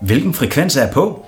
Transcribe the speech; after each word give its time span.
Hvilken 0.00 0.34
frekvens 0.34 0.76
er 0.76 0.82
jeg 0.82 0.90
på? 0.90 1.24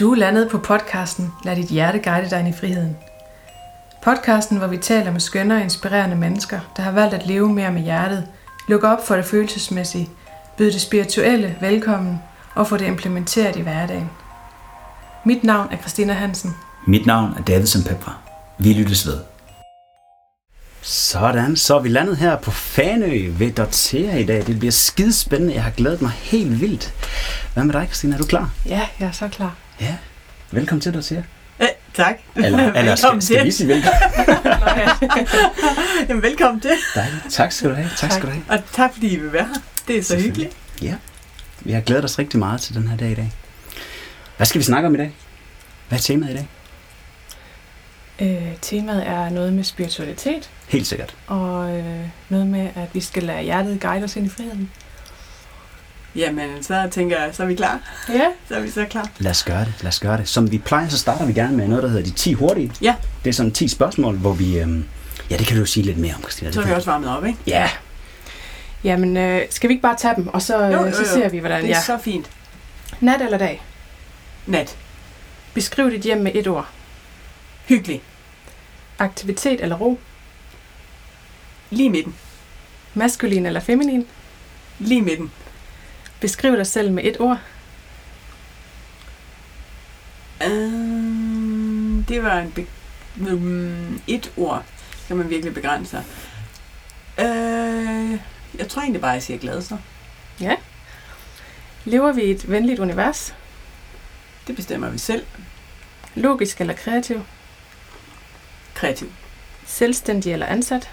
Du 0.00 0.12
er 0.12 0.16
landet 0.16 0.50
på 0.50 0.58
podcasten 0.58 1.32
Lad 1.44 1.56
dit 1.56 1.68
hjerte 1.68 1.98
guide 1.98 2.30
dig 2.30 2.38
ind 2.38 2.48
i 2.48 2.52
friheden. 2.52 2.96
Podcasten, 4.02 4.58
hvor 4.58 4.66
vi 4.66 4.76
taler 4.76 5.12
med 5.12 5.20
skønne 5.20 5.54
og 5.54 5.60
inspirerende 5.60 6.16
mennesker, 6.16 6.60
der 6.76 6.82
har 6.82 6.90
valgt 6.90 7.14
at 7.14 7.26
leve 7.26 7.52
mere 7.52 7.72
med 7.72 7.82
hjertet, 7.82 8.26
lukke 8.68 8.88
op 8.88 9.06
for 9.06 9.16
det 9.16 9.24
følelsesmæssige, 9.24 10.10
byde 10.56 10.72
det 10.72 10.80
spirituelle 10.80 11.56
velkommen 11.60 12.22
og 12.54 12.66
få 12.66 12.76
det 12.76 12.86
implementeret 12.86 13.56
i 13.56 13.60
hverdagen. 13.60 14.10
Mit 15.24 15.44
navn 15.44 15.68
er 15.72 15.76
Christina 15.76 16.12
Hansen. 16.12 16.54
Mit 16.86 17.06
navn 17.06 17.34
er 17.38 17.42
Davidsen 17.42 17.84
Pepper. 17.84 18.22
Vi 18.58 18.72
lyttes 18.72 19.06
ved. 19.06 19.35
Sådan, 20.88 21.56
så 21.56 21.76
er 21.76 21.80
vi 21.80 21.88
landet 21.88 22.16
her 22.16 22.36
på 22.36 22.50
Fanø 22.50 23.30
ved 23.30 23.52
Dortea 23.52 24.16
i 24.16 24.24
dag. 24.24 24.46
Det 24.46 24.58
bliver 24.58 24.72
skidespændende. 24.72 25.54
Jeg 25.54 25.62
har 25.62 25.70
glædet 25.70 26.02
mig 26.02 26.10
helt 26.10 26.60
vildt. 26.60 26.94
Hvad 27.54 27.64
med 27.64 27.74
dig, 27.74 27.86
Christina? 27.86 28.14
Er 28.14 28.18
du 28.18 28.26
klar? 28.26 28.50
Ja, 28.66 28.88
jeg 29.00 29.06
er 29.06 29.12
så 29.12 29.28
klar. 29.28 29.54
Ja. 29.80 29.96
Velkommen 30.50 30.80
til 30.80 30.94
Dortea. 30.94 31.22
Øh, 31.60 31.68
tak. 31.94 32.16
Eller, 32.36 32.72
eller 32.78 32.94
skal, 32.96 33.22
skal 33.22 33.44
vi 33.44 33.50
sige 33.50 33.68
velkommen? 33.68 34.00
Jamen, 36.08 36.22
velkommen 36.22 36.60
til. 36.60 36.70
Dejligt. 36.94 37.22
Tak 37.30 37.52
skal 37.52 37.70
du 37.70 37.74
have. 37.74 37.90
Tak, 37.96 38.12
skal 38.12 38.24
du 38.26 38.30
have. 38.30 38.44
Og 38.48 38.58
tak 38.72 38.92
fordi 38.92 39.08
I 39.08 39.16
vil 39.16 39.32
være 39.32 39.44
her. 39.46 39.60
Det 39.88 39.98
er 39.98 40.02
så 40.02 40.16
hyggeligt. 40.16 40.56
Ja. 40.82 40.94
Vi 41.60 41.72
har 41.72 41.80
glædet 41.80 42.04
os 42.04 42.18
rigtig 42.18 42.38
meget 42.38 42.60
til 42.60 42.74
den 42.74 42.88
her 42.88 42.96
dag 42.96 43.10
i 43.10 43.14
dag. 43.14 43.32
Hvad 44.36 44.46
skal 44.46 44.58
vi 44.58 44.64
snakke 44.64 44.86
om 44.86 44.94
i 44.94 44.98
dag? 44.98 45.14
Hvad 45.88 45.98
er 45.98 46.02
temaet 46.02 46.30
i 46.32 46.34
dag? 46.34 46.48
Øh, 48.20 48.56
temaet 48.62 49.06
er 49.06 49.28
noget 49.30 49.52
med 49.52 49.64
spiritualitet, 49.64 50.50
Helt 50.68 50.86
sikkert. 50.86 51.14
og 51.26 51.70
øh, 51.78 51.84
noget 52.28 52.46
med, 52.46 52.68
at 52.76 52.88
vi 52.92 53.00
skal 53.00 53.22
lade 53.22 53.42
hjertet 53.42 53.80
guide 53.80 54.04
os 54.04 54.16
ind 54.16 54.26
i 54.26 54.28
friheden. 54.28 54.70
Jamen, 56.16 56.62
så 56.62 56.88
tænker 56.90 57.22
jeg, 57.22 57.34
så 57.34 57.42
er 57.42 57.46
vi 57.46 57.54
klar. 57.54 57.78
Ja. 58.08 58.24
Så 58.48 58.54
er 58.54 58.60
vi 58.60 58.70
så 58.70 58.84
klar. 58.90 59.08
Lad 59.18 59.30
os 59.30 59.44
gøre 59.44 59.60
det, 59.64 59.72
lad 59.80 59.88
os 59.88 60.00
gøre 60.00 60.16
det. 60.16 60.28
Som 60.28 60.50
vi 60.52 60.58
plejer, 60.58 60.88
så 60.88 60.98
starter 60.98 61.26
vi 61.26 61.32
gerne 61.32 61.56
med 61.56 61.68
noget, 61.68 61.82
der 61.82 61.88
hedder 61.88 62.04
de 62.04 62.10
10 62.10 62.32
hurtige. 62.32 62.72
Ja. 62.82 62.94
Det 63.24 63.30
er 63.30 63.34
sådan 63.34 63.52
10 63.52 63.68
spørgsmål, 63.68 64.16
hvor 64.16 64.32
vi... 64.32 64.58
Øhm, 64.58 64.84
ja, 65.30 65.36
det 65.36 65.46
kan 65.46 65.56
du 65.56 65.60
jo 65.60 65.66
sige 65.66 65.84
lidt 65.84 65.98
mere 65.98 66.14
om, 66.14 66.20
Christina. 66.22 66.52
Så 66.52 66.60
er 66.60 66.66
vi 66.66 66.72
også 66.72 66.90
varmet 66.90 67.16
op, 67.16 67.24
ikke? 67.26 67.38
Ja, 67.46 67.70
Jamen, 68.84 69.16
øh, 69.16 69.42
skal 69.50 69.68
vi 69.68 69.72
ikke 69.74 69.82
bare 69.82 69.96
tage 69.96 70.14
dem, 70.16 70.28
og 70.28 70.42
så, 70.42 70.64
Jo, 70.64 70.70
jo, 70.72 70.84
øh, 70.84 70.92
så 70.94 71.00
jo. 71.02 71.08
ser 71.08 71.28
vi, 71.28 71.38
hvordan 71.38 71.62
Det 71.62 71.70
er 71.70 71.80
så 71.80 71.98
fint. 72.04 72.30
Nat 73.00 73.22
eller 73.22 73.38
dag? 73.38 73.62
Nat. 74.46 74.76
Beskriv 75.54 75.90
dit 75.90 76.00
hjem 76.00 76.18
med 76.18 76.32
et 76.34 76.46
ord. 76.46 76.68
Hyggelig. 77.66 78.02
Aktivitet 78.98 79.60
eller 79.60 79.76
ro? 79.76 79.98
Lige 81.70 81.90
midten. 81.90 82.14
Maskulin 82.94 83.46
eller 83.46 83.60
feminin? 83.60 84.06
Lige 84.78 85.02
midten. 85.02 85.32
Beskriv 86.20 86.56
dig 86.56 86.66
selv 86.66 86.92
med 86.92 87.04
et 87.04 87.20
ord. 87.20 87.38
Uh, 90.40 92.04
det 92.08 92.22
var 92.22 92.38
en 92.38 92.52
be- 92.52 92.66
um, 93.32 94.00
et 94.06 94.32
ord, 94.36 94.64
kan 95.08 95.16
man 95.16 95.30
virkelig 95.30 95.54
begrænse 95.54 95.90
sig. 95.90 96.04
Uh, 97.18 98.18
jeg 98.58 98.68
tror 98.68 98.82
egentlig 98.82 99.00
bare, 99.00 99.10
jeg 99.10 99.22
siger 99.22 99.38
glad 99.38 99.62
så. 99.62 99.76
Lever 101.84 102.12
vi 102.12 102.22
i 102.22 102.30
et 102.30 102.50
venligt 102.50 102.80
univers? 102.80 103.34
Det 104.46 104.56
bestemmer 104.56 104.90
vi 104.90 104.98
selv. 104.98 105.26
Logisk 106.14 106.60
eller 106.60 106.74
kreativ? 106.74 107.22
Kreativ. 108.76 109.12
Selvstændig 109.66 110.32
eller 110.32 110.46
ansat? 110.46 110.90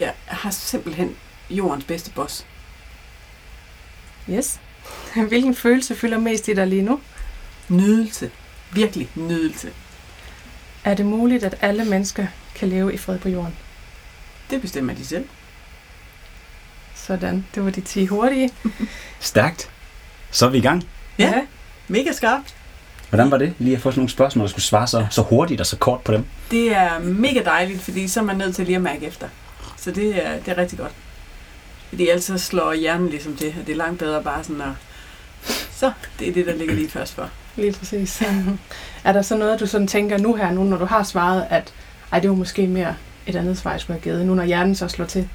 Jeg 0.00 0.12
har 0.26 0.50
simpelthen 0.50 1.16
jordens 1.50 1.84
bedste 1.84 2.10
boss. 2.10 2.46
Yes. 4.30 4.60
Hvilken 5.28 5.54
følelse 5.54 5.94
fylder 5.94 6.18
mest 6.18 6.48
i 6.48 6.54
dig 6.54 6.66
lige 6.66 6.82
nu? 6.82 7.00
Nydelse. 7.68 8.30
Virkelig 8.72 9.08
nydelse. 9.14 9.72
Er 10.84 10.94
det 10.94 11.06
muligt, 11.06 11.44
at 11.44 11.54
alle 11.60 11.84
mennesker 11.84 12.26
kan 12.54 12.68
leve 12.68 12.94
i 12.94 12.96
fred 12.96 13.18
på 13.18 13.28
jorden? 13.28 13.56
Det 14.50 14.60
bestemmer 14.60 14.94
de 14.94 15.06
selv. 15.06 15.28
Sådan, 16.94 17.46
det 17.54 17.64
var 17.64 17.70
de 17.70 17.80
10 17.80 18.06
hurtige. 18.06 18.50
stærkt. 19.20 19.70
Så 20.30 20.46
er 20.46 20.50
vi 20.50 20.58
i 20.58 20.60
gang. 20.60 20.88
Ja. 21.18 21.46
Mega 21.88 22.12
skarpt. 22.12 22.56
Hvordan 23.14 23.30
var 23.30 23.38
det? 23.38 23.54
Lige 23.58 23.76
at 23.76 23.82
få 23.82 23.90
sådan 23.90 24.00
nogle 24.00 24.10
spørgsmål, 24.10 24.42
der 24.42 24.50
skulle 24.50 24.64
svare 24.64 24.86
så, 24.86 25.06
så 25.10 25.22
hurtigt 25.22 25.60
og 25.60 25.66
så 25.66 25.76
kort 25.76 26.00
på 26.00 26.12
dem. 26.12 26.24
Det 26.50 26.76
er 26.76 26.98
mega 26.98 27.42
dejligt, 27.44 27.80
fordi 27.82 28.08
så 28.08 28.20
er 28.20 28.24
man 28.24 28.36
nødt 28.36 28.54
til 28.54 28.66
lige 28.66 28.76
at 28.76 28.82
mærke 28.82 29.06
efter. 29.06 29.26
Så 29.76 29.90
det 29.90 30.26
er, 30.26 30.38
det 30.38 30.48
er 30.48 30.58
rigtig 30.58 30.78
godt. 30.78 30.92
Fordi 31.88 32.08
ellers 32.08 32.24
så 32.24 32.38
slår 32.38 32.72
hjernen 32.72 33.08
ligesom 33.08 33.36
til, 33.36 33.54
og 33.60 33.66
det 33.66 33.72
er 33.72 33.76
langt 33.76 33.98
bedre 33.98 34.22
bare 34.22 34.44
sådan 34.44 34.60
at... 34.60 34.68
Så, 35.80 35.92
det 36.18 36.28
er 36.28 36.32
det, 36.32 36.46
der 36.46 36.54
ligger 36.54 36.74
lige 36.74 36.90
først 36.90 37.14
for. 37.14 37.28
Lige 37.56 37.72
præcis. 37.72 38.22
er 39.04 39.12
der 39.12 39.22
så 39.22 39.36
noget, 39.36 39.60
du 39.60 39.66
sådan 39.66 39.86
tænker 39.86 40.18
nu 40.18 40.34
her, 40.34 40.52
nu 40.52 40.64
når 40.64 40.76
du 40.76 40.84
har 40.84 41.02
svaret, 41.02 41.46
at 41.50 41.74
ej, 42.12 42.20
det 42.20 42.30
var 42.30 42.36
måske 42.36 42.66
mere 42.66 42.94
et 43.26 43.36
andet 43.36 43.58
svar, 43.58 43.70
jeg 43.70 43.80
skulle 43.80 43.94
have 43.94 44.02
givet, 44.02 44.26
nu 44.26 44.34
når 44.34 44.44
hjernen 44.44 44.74
så 44.74 44.88
slår 44.88 45.06
til? 45.06 45.28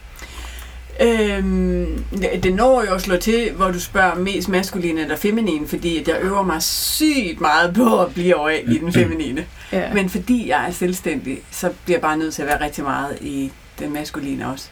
Øhm, 1.02 2.04
det- 2.44 2.54
når 2.56 2.84
jo 2.84 2.94
at 2.94 3.02
slå 3.02 3.18
til, 3.18 3.52
hvor 3.52 3.72
du 3.72 3.80
spørger 3.80 4.16
mest 4.16 4.50
maskulin 4.50 4.98
eller 4.98 5.16
feminin, 5.16 5.68
fordi 5.68 5.98
at 6.00 6.08
jeg 6.08 6.18
øver 6.22 6.42
mig 6.44 6.62
sygt 6.64 7.42
meget 7.42 7.74
på 7.74 8.02
at 8.02 8.14
blive 8.14 8.36
over 8.36 8.50
i 8.50 8.78
den 8.78 8.94
feminine. 8.94 9.46
Ja. 9.72 9.94
Men 9.94 10.10
fordi 10.10 10.50
jeg 10.50 10.68
er 10.68 10.72
selvstændig, 10.72 11.40
så 11.52 11.70
bliver 11.86 11.98
jeg 11.98 12.02
bare 12.02 12.18
nødt 12.18 12.34
til 12.34 12.42
at 12.42 12.48
være 12.48 12.62
rigtig 12.64 12.84
meget 12.84 13.18
i 13.22 13.52
den 13.80 13.94
maskuline 13.94 14.48
også. 14.52 14.68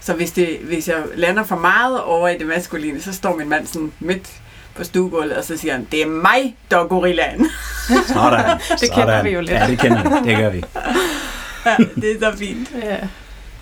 Så 0.00 0.12
hvis, 0.14 0.30
det, 0.30 0.58
hvis 0.62 0.88
jeg 0.88 0.96
lander 1.16 1.44
for 1.44 1.56
meget 1.56 2.00
over 2.02 2.28
i 2.28 2.38
det 2.38 2.46
maskuline, 2.46 3.00
så 3.02 3.12
står 3.12 3.36
min 3.36 3.48
mand 3.48 3.66
sådan 3.66 3.92
midt 4.00 4.28
på 4.74 4.84
stuegulvet, 4.84 5.32
og 5.32 5.44
så 5.44 5.56
siger 5.56 5.72
han, 5.74 5.86
det 5.92 6.02
er 6.02 6.06
mig, 6.06 6.56
der 6.70 6.78
er 6.78 6.86
gorillaen. 6.86 7.46
Sådan. 8.06 8.58
Det 8.80 8.92
kender 8.92 9.22
vi 9.22 9.30
jo 9.30 9.40
lidt. 9.40 9.50
Ja, 9.50 9.66
det 9.66 9.78
kender 9.78 10.22
vi. 10.22 10.28
Det 10.30 10.36
gør 10.38 10.50
vi. 10.50 10.64
ja, 11.66 11.76
det 11.94 12.10
er 12.22 12.32
så 12.32 12.38
fint. 12.38 12.70
ja. 12.82 12.96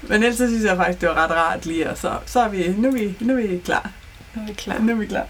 Men 0.02 0.12
ellers 0.22 0.36
så 0.36 0.46
synes 0.46 0.64
jeg 0.64 0.76
faktisk, 0.76 1.00
det 1.00 1.08
var 1.08 1.14
ret 1.24 1.30
rart 1.30 1.66
lige, 1.66 1.90
og 1.90 1.98
så, 1.98 2.12
så 2.26 2.40
er 2.40 2.48
vi, 2.48 2.74
nu 2.78 2.88
er 2.88 2.92
vi, 2.92 3.16
nu 3.20 3.32
er 3.38 3.46
vi 3.46 3.58
klar. 3.64 3.90
Nu 4.34 4.42
er 4.42 4.46
vi 4.46 4.52
klar. 4.52 4.78
Nu 4.78 4.92
er 4.92 4.96
vi 4.96 5.06
klar. 5.06 5.26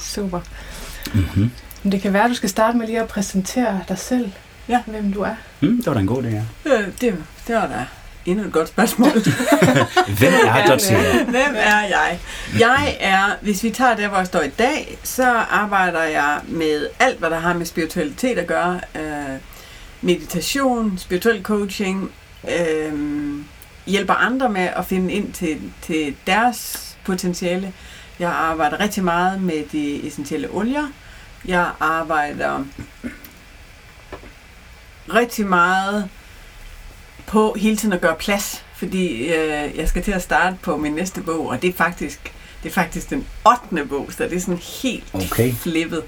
Super. 0.00 0.40
Mm-hmm. 1.14 1.50
Men 1.82 1.92
det 1.92 2.02
kan 2.02 2.12
være, 2.12 2.24
at 2.24 2.30
du 2.30 2.34
skal 2.34 2.48
starte 2.48 2.78
med 2.78 2.86
lige 2.86 3.00
at 3.00 3.08
præsentere 3.08 3.80
dig 3.88 3.98
selv. 3.98 4.32
Ja. 4.68 4.82
Hvem 4.86 5.12
du 5.12 5.20
er. 5.20 5.34
Mm, 5.60 5.76
det 5.76 5.86
var 5.86 5.94
da 5.94 6.00
en 6.00 6.06
god 6.06 6.22
idé, 6.22 6.26
ja. 6.28 6.42
Øh, 6.64 6.86
Det, 7.00 7.24
det 7.46 7.54
var 7.54 7.66
da 7.66 7.86
endnu 8.26 8.44
et 8.44 8.52
godt 8.52 8.68
spørgsmål. 8.68 9.10
Hvem 10.18 10.32
er 10.46 10.66
Dortea? 10.66 11.24
Hvem 11.36 11.54
er 11.56 11.80
jeg? 11.80 12.18
Jeg 12.58 12.96
er, 13.00 13.36
hvis 13.40 13.62
vi 13.62 13.70
tager 13.70 13.96
der, 13.96 14.08
hvor 14.08 14.18
jeg 14.18 14.26
står 14.26 14.40
i 14.42 14.48
dag, 14.48 14.98
så 15.02 15.26
arbejder 15.50 16.02
jeg 16.02 16.40
med 16.48 16.86
alt, 17.00 17.18
hvad 17.18 17.30
der 17.30 17.38
har 17.38 17.54
med 17.54 17.66
spiritualitet 17.66 18.38
at 18.38 18.46
gøre. 18.46 18.80
Øh, 18.94 19.38
meditation, 20.02 20.98
spirituel 20.98 21.42
coaching, 21.42 22.10
øh, 22.58 22.92
hjælper 23.86 24.14
andre 24.14 24.48
med 24.48 24.68
at 24.76 24.84
finde 24.84 25.12
ind 25.12 25.32
til, 25.32 25.60
til 25.82 26.16
deres 26.26 26.96
potentiale. 27.04 27.72
Jeg 28.18 28.30
arbejder 28.30 28.80
rigtig 28.80 29.04
meget 29.04 29.42
med 29.42 29.64
de 29.72 30.06
essentielle 30.06 30.48
olier. 30.50 30.86
Jeg 31.44 31.70
arbejder 31.80 32.64
rigtig 35.14 35.46
meget 35.46 36.08
på 37.26 37.56
hele 37.58 37.76
tiden 37.76 37.92
at 37.94 38.00
gøre 38.00 38.16
plads, 38.16 38.64
fordi 38.74 39.22
øh, 39.26 39.76
jeg 39.76 39.88
skal 39.88 40.02
til 40.02 40.12
at 40.12 40.22
starte 40.22 40.56
på 40.62 40.76
min 40.76 40.92
næste 40.92 41.20
bog, 41.20 41.48
og 41.48 41.62
det 41.62 41.68
er 41.68 41.74
faktisk, 41.74 42.32
det 42.62 42.68
er 42.68 42.72
faktisk 42.72 43.10
den 43.10 43.26
8. 43.72 43.86
bog, 43.88 44.08
så 44.12 44.24
det 44.24 44.32
er 44.32 44.40
sådan 44.40 44.60
helt 44.82 45.04
Okay. 45.14 45.52
flippet. 45.52 46.02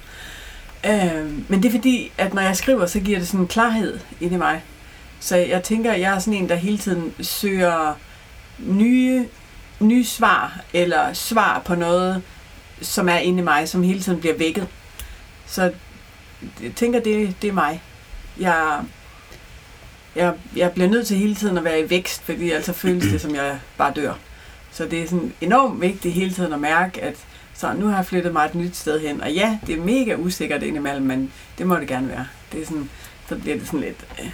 Øh, 0.86 1.50
men 1.50 1.62
det 1.62 1.68
er 1.68 1.70
fordi, 1.72 2.12
at 2.18 2.34
når 2.34 2.42
jeg 2.42 2.56
skriver, 2.56 2.86
så 2.86 3.00
giver 3.00 3.18
det 3.18 3.28
sådan 3.28 3.40
en 3.40 3.48
klarhed 3.48 3.98
ind 4.20 4.32
i 4.32 4.36
mig. 4.36 4.62
Så 5.20 5.36
jeg 5.36 5.62
tænker, 5.62 5.92
at 5.92 6.00
jeg 6.00 6.14
er 6.14 6.18
sådan 6.18 6.34
en, 6.34 6.48
der 6.48 6.54
hele 6.54 6.78
tiden 6.78 7.14
søger 7.20 7.94
nye, 8.58 9.26
nye 9.80 10.04
svar, 10.04 10.60
eller 10.72 11.12
svar 11.12 11.62
på 11.64 11.74
noget, 11.74 12.22
som 12.80 13.08
er 13.08 13.18
inde 13.18 13.38
i 13.38 13.44
mig, 13.44 13.68
som 13.68 13.82
hele 13.82 14.00
tiden 14.00 14.20
bliver 14.20 14.38
vækket. 14.38 14.68
Så 15.46 15.72
jeg 16.62 16.72
tænker, 16.76 17.00
det, 17.00 17.42
det 17.42 17.48
er 17.48 17.52
mig. 17.52 17.82
Jeg, 18.40 18.80
jeg, 20.16 20.34
jeg 20.56 20.72
bliver 20.72 20.88
nødt 20.88 21.06
til 21.06 21.16
hele 21.16 21.34
tiden 21.34 21.58
at 21.58 21.64
være 21.64 21.80
i 21.80 21.90
vækst, 21.90 22.22
fordi 22.22 22.50
ellers 22.50 22.70
føles 22.70 23.04
det, 23.04 23.20
som 23.20 23.34
jeg 23.34 23.58
bare 23.78 23.92
dør. 23.96 24.12
Så 24.72 24.84
det 24.84 25.02
er 25.02 25.08
sådan 25.08 25.32
enormt 25.40 25.80
vigtigt 25.80 26.14
hele 26.14 26.34
tiden 26.34 26.52
at 26.52 26.60
mærke, 26.60 27.02
at 27.02 27.14
så 27.54 27.72
nu 27.72 27.86
har 27.86 27.96
jeg 27.96 28.06
flyttet 28.06 28.32
mig 28.32 28.46
et 28.46 28.54
nyt 28.54 28.76
sted 28.76 29.00
hen. 29.00 29.20
Og 29.20 29.32
ja, 29.32 29.58
det 29.66 29.78
er 29.78 29.82
mega 29.82 30.14
usikkert 30.14 30.62
indimellem, 30.62 31.06
men 31.06 31.32
det 31.58 31.66
må 31.66 31.76
det 31.76 31.88
gerne 31.88 32.08
være. 32.08 32.26
Det 32.52 32.62
er 32.62 32.66
sådan, 32.66 32.90
så 33.28 33.36
bliver 33.36 33.56
det 33.56 33.66
sådan 33.66 33.80
lidt 33.80 34.06
øh, 34.20 34.30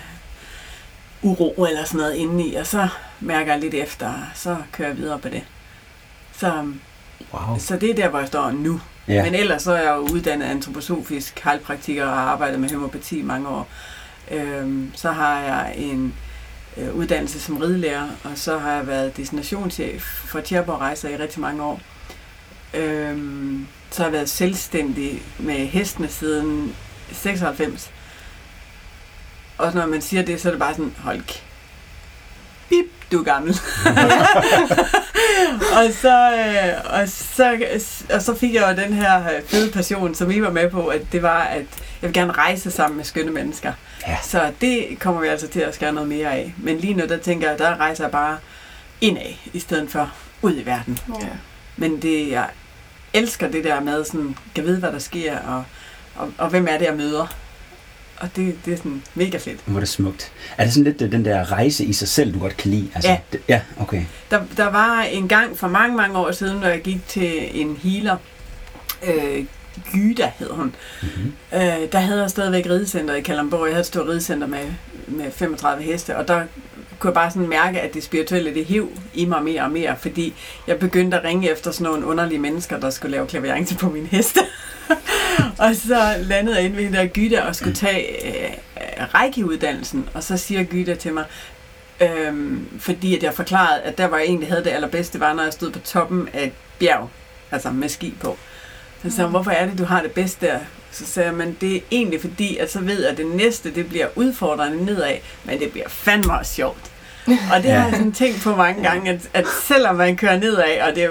uro 1.24 1.64
eller 1.64 1.84
sådan 1.84 1.98
noget 2.00 2.14
indeni, 2.14 2.54
og 2.54 2.66
så 2.66 2.88
mærker 3.20 3.52
jeg 3.52 3.60
lidt 3.60 3.74
efter, 3.74 4.08
og 4.08 4.14
så 4.34 4.56
kører 4.72 4.88
jeg 4.88 4.96
videre 4.98 5.18
på 5.18 5.28
det. 5.28 5.42
Så, 6.36 6.72
Wow. 7.34 7.58
så 7.58 7.76
det 7.76 7.90
er 7.90 7.94
der, 7.94 8.08
hvor 8.08 8.18
jeg 8.18 8.28
står 8.28 8.50
nu. 8.50 8.80
Ja. 9.08 9.22
Men 9.24 9.34
ellers 9.34 9.62
så 9.62 9.72
er 9.72 9.82
jeg 9.82 9.90
jo 9.96 10.00
uddannet 10.14 10.46
antroposofisk 10.46 11.40
heilpraktiker 11.44 12.06
og 12.06 12.12
har 12.12 12.24
arbejdet 12.24 12.60
med 12.60 12.70
homopati 12.70 13.18
i 13.18 13.22
mange 13.22 13.48
år. 13.48 13.68
Øhm, 14.30 14.90
så 14.94 15.10
har 15.12 15.40
jeg 15.40 15.74
en 15.76 16.14
øh, 16.76 16.94
uddannelse 16.94 17.40
som 17.40 17.56
ridelærer, 17.56 18.08
og 18.24 18.30
så 18.34 18.58
har 18.58 18.72
jeg 18.72 18.86
været 18.86 19.16
destinationschef 19.16 20.02
for 20.02 20.40
Tjerborg 20.40 20.80
Rejser 20.80 21.08
i 21.08 21.16
rigtig 21.16 21.40
mange 21.40 21.62
år. 21.62 21.80
Øhm, 22.74 23.66
så 23.90 24.02
har 24.02 24.06
jeg 24.06 24.12
været 24.12 24.28
selvstændig 24.28 25.22
med 25.38 25.66
hestene 25.66 26.08
siden 26.08 26.74
96. 27.12 27.90
Og 29.64 29.74
når 29.74 29.86
man 29.86 30.02
siger 30.02 30.22
det, 30.22 30.40
så 30.40 30.48
er 30.48 30.52
det 30.52 30.60
bare 30.60 30.74
sådan, 30.74 30.94
hold 30.98 31.20
bip, 32.68 32.86
du 33.12 33.18
er 33.18 33.24
gammel. 33.24 33.50
og, 35.78 35.92
så, 35.92 36.32
øh, 36.32 37.00
og, 37.00 37.08
så, 37.08 37.58
og 38.14 38.22
så 38.22 38.34
fik 38.34 38.54
jeg 38.54 38.76
jo 38.76 38.82
den 38.82 38.92
her 38.92 39.24
øh, 39.24 39.42
fede 39.46 39.72
passion, 39.72 40.14
som 40.14 40.30
I 40.30 40.40
var 40.40 40.50
med 40.50 40.70
på, 40.70 40.86
at 40.86 41.02
det 41.12 41.22
var, 41.22 41.42
at 41.42 41.66
jeg 42.02 42.08
vil 42.08 42.12
gerne 42.12 42.32
rejse 42.32 42.70
sammen 42.70 42.96
med 42.96 43.04
skønne 43.04 43.32
mennesker. 43.32 43.72
Ja. 44.06 44.18
Så 44.22 44.52
det 44.60 44.86
kommer 45.00 45.20
vi 45.20 45.26
altså 45.26 45.48
til 45.48 45.60
at 45.60 45.74
skære 45.74 45.92
noget 45.92 46.08
mere 46.08 46.32
af. 46.32 46.54
Men 46.58 46.78
lige 46.78 46.94
nu, 46.94 47.06
der 47.06 47.16
tænker 47.16 47.50
jeg, 47.50 47.58
der 47.58 47.76
rejser 47.76 48.04
jeg 48.04 48.10
bare 48.10 48.38
indad, 49.00 49.32
i 49.52 49.60
stedet 49.60 49.90
for 49.90 50.10
ud 50.42 50.56
i 50.56 50.66
verden. 50.66 50.98
Ja. 51.20 51.26
Men 51.76 52.02
det, 52.02 52.30
jeg 52.30 52.48
elsker 53.12 53.50
det 53.50 53.64
der 53.64 53.80
med, 53.80 54.04
sådan, 54.04 54.36
kan 54.54 54.64
vide, 54.64 54.78
hvad 54.78 54.92
der 54.92 54.98
sker, 54.98 55.38
og, 55.38 55.64
og, 56.16 56.32
og 56.38 56.48
hvem 56.48 56.66
er 56.70 56.78
det, 56.78 56.84
jeg 56.84 56.94
møder. 56.94 57.26
Og 58.20 58.28
det, 58.36 58.56
det 58.64 58.72
er 58.72 58.76
sådan 58.76 59.02
mega 59.14 59.38
fedt. 59.38 59.60
Hvor 59.66 59.76
er 59.76 59.80
det 59.80 59.88
smukt. 59.88 60.32
Er 60.58 60.64
det 60.64 60.72
sådan 60.72 60.84
lidt 60.84 61.02
øh, 61.02 61.12
den 61.12 61.24
der 61.24 61.52
rejse 61.52 61.84
i 61.84 61.92
sig 61.92 62.08
selv, 62.08 62.34
du 62.34 62.38
godt 62.38 62.56
kan 62.56 62.70
lide? 62.70 62.88
Altså, 62.94 63.10
Ja. 63.10 63.18
Det, 63.32 63.40
ja, 63.48 63.60
okay. 63.80 64.02
Der, 64.30 64.40
der 64.56 64.70
var 64.70 65.02
en 65.02 65.28
gang 65.28 65.58
for 65.58 65.68
mange, 65.68 65.96
mange 65.96 66.18
år 66.18 66.32
siden, 66.32 66.56
når 66.60 66.68
jeg 66.68 66.80
gik 66.82 67.08
til 67.08 67.60
en 67.60 67.78
healer, 67.82 68.16
øh, 69.06 69.44
Gyda 69.92 70.32
hed 70.38 70.50
hun, 70.50 70.74
Mm-hmm. 71.02 71.32
øh, 71.54 71.60
der 71.92 71.98
havde 71.98 72.20
jeg 72.22 72.30
stadigvæk 72.30 72.66
ridecenter 72.66 73.14
i 73.14 73.20
Kalamborg. 73.20 73.66
Jeg 73.66 73.74
havde 73.74 73.80
et 73.80 73.86
stort 73.86 74.08
ridecenter 74.08 74.46
med, 74.46 74.64
med 75.08 75.30
35 75.32 75.82
heste, 75.84 76.16
og 76.16 76.28
der 76.28 76.42
kunne 76.98 77.08
jeg 77.08 77.14
bare 77.14 77.30
sådan 77.30 77.48
mærke, 77.48 77.80
at 77.80 77.94
det 77.94 78.02
spirituelle, 78.02 78.54
det 78.54 78.64
hiv 78.64 78.98
i 79.14 79.24
mig 79.24 79.42
mere 79.42 79.62
og 79.62 79.70
mere, 79.70 79.96
fordi 79.96 80.34
jeg 80.66 80.78
begyndte 80.78 81.16
at 81.16 81.24
ringe 81.24 81.50
efter 81.50 81.70
sådan 81.70 81.84
nogle 81.92 82.06
underlige 82.06 82.38
mennesker, 82.38 82.80
der 82.80 82.90
skulle 82.90 83.12
lave 83.12 83.26
klaverance 83.26 83.76
på 83.76 83.88
mine 83.88 84.06
heste. 84.06 84.40
og 85.58 85.74
så 85.74 86.14
landede 86.20 86.56
jeg 86.56 86.64
inde 86.64 86.76
ved 86.76 86.92
der 86.92 87.06
Gyda 87.06 87.40
og 87.40 87.56
skulle 87.56 87.74
tage 87.74 88.26
øh, 88.26 88.50
rækkeuddannelsen, 89.14 90.08
og 90.14 90.22
så 90.22 90.36
siger 90.36 90.62
Gyda 90.62 90.94
til 90.94 91.12
mig, 91.12 91.24
øhm, 92.00 92.68
fordi 92.78 93.16
at 93.16 93.22
jeg 93.22 93.34
forklarede, 93.34 93.82
at 93.82 93.98
der 93.98 94.06
var 94.06 94.16
jeg 94.16 94.26
egentlig 94.26 94.48
havde 94.48 94.64
det 94.64 94.70
allerbedste, 94.70 95.20
var 95.20 95.32
når 95.32 95.42
jeg 95.42 95.52
stod 95.52 95.70
på 95.70 95.78
toppen 95.78 96.28
af 96.32 96.44
et 96.44 96.52
bjerg, 96.78 97.08
altså 97.50 97.70
med 97.70 97.88
ski 97.88 98.14
på. 98.20 98.38
Så 99.02 99.10
sagde 99.10 99.22
hun, 99.22 99.30
hvorfor 99.30 99.50
er 99.50 99.66
det, 99.66 99.78
du 99.78 99.84
har 99.84 100.02
det 100.02 100.12
bedste 100.12 100.46
der? 100.46 100.58
Så 100.94 101.06
sagde 101.06 101.28
jeg, 101.28 101.36
men 101.36 101.56
det 101.60 101.76
er 101.76 101.80
egentlig 101.90 102.20
fordi, 102.20 102.56
at 102.56 102.72
så 102.72 102.80
ved 102.80 103.02
jeg, 103.02 103.10
at 103.10 103.16
det 103.16 103.26
næste, 103.26 103.74
det 103.74 103.88
bliver 103.88 104.06
udfordrende 104.16 104.84
nedad, 104.84 105.14
men 105.44 105.58
det 105.60 105.70
bliver 105.72 105.88
fandme 105.88 106.38
også 106.38 106.54
sjovt. 106.54 106.78
Og 107.26 107.62
det 107.62 107.64
Ja. 107.64 107.74
har 107.78 107.84
jeg 107.88 107.96
sådan 107.96 108.12
tænkt 108.12 108.42
på 108.42 108.56
mange 108.56 108.82
gange, 108.82 109.10
at, 109.10 109.20
at 109.34 109.44
selvom 109.66 109.96
man 109.96 110.16
kører 110.16 110.38
nedad, 110.38 110.80
og 110.88 110.96
det 110.96 111.10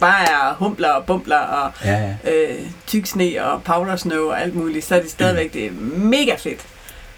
bare 0.00 0.22
er 0.22 0.54
humpler 0.54 0.88
og 0.88 1.04
bumpler 1.06 1.36
og 1.36 1.72
Ja, 1.84 2.14
ja. 2.24 2.32
øh, 2.32 2.58
tyk 2.86 3.06
sne 3.06 3.44
og 3.44 3.62
powder 3.62 3.96
snow 3.96 4.26
og 4.28 4.42
alt 4.42 4.54
muligt, 4.54 4.84
så 4.84 4.94
er 4.96 5.00
det 5.00 5.10
stadigvæk 5.10 5.52
det 5.52 5.66
er 5.66 5.70
mega 5.96 6.34
fedt. 6.38 6.60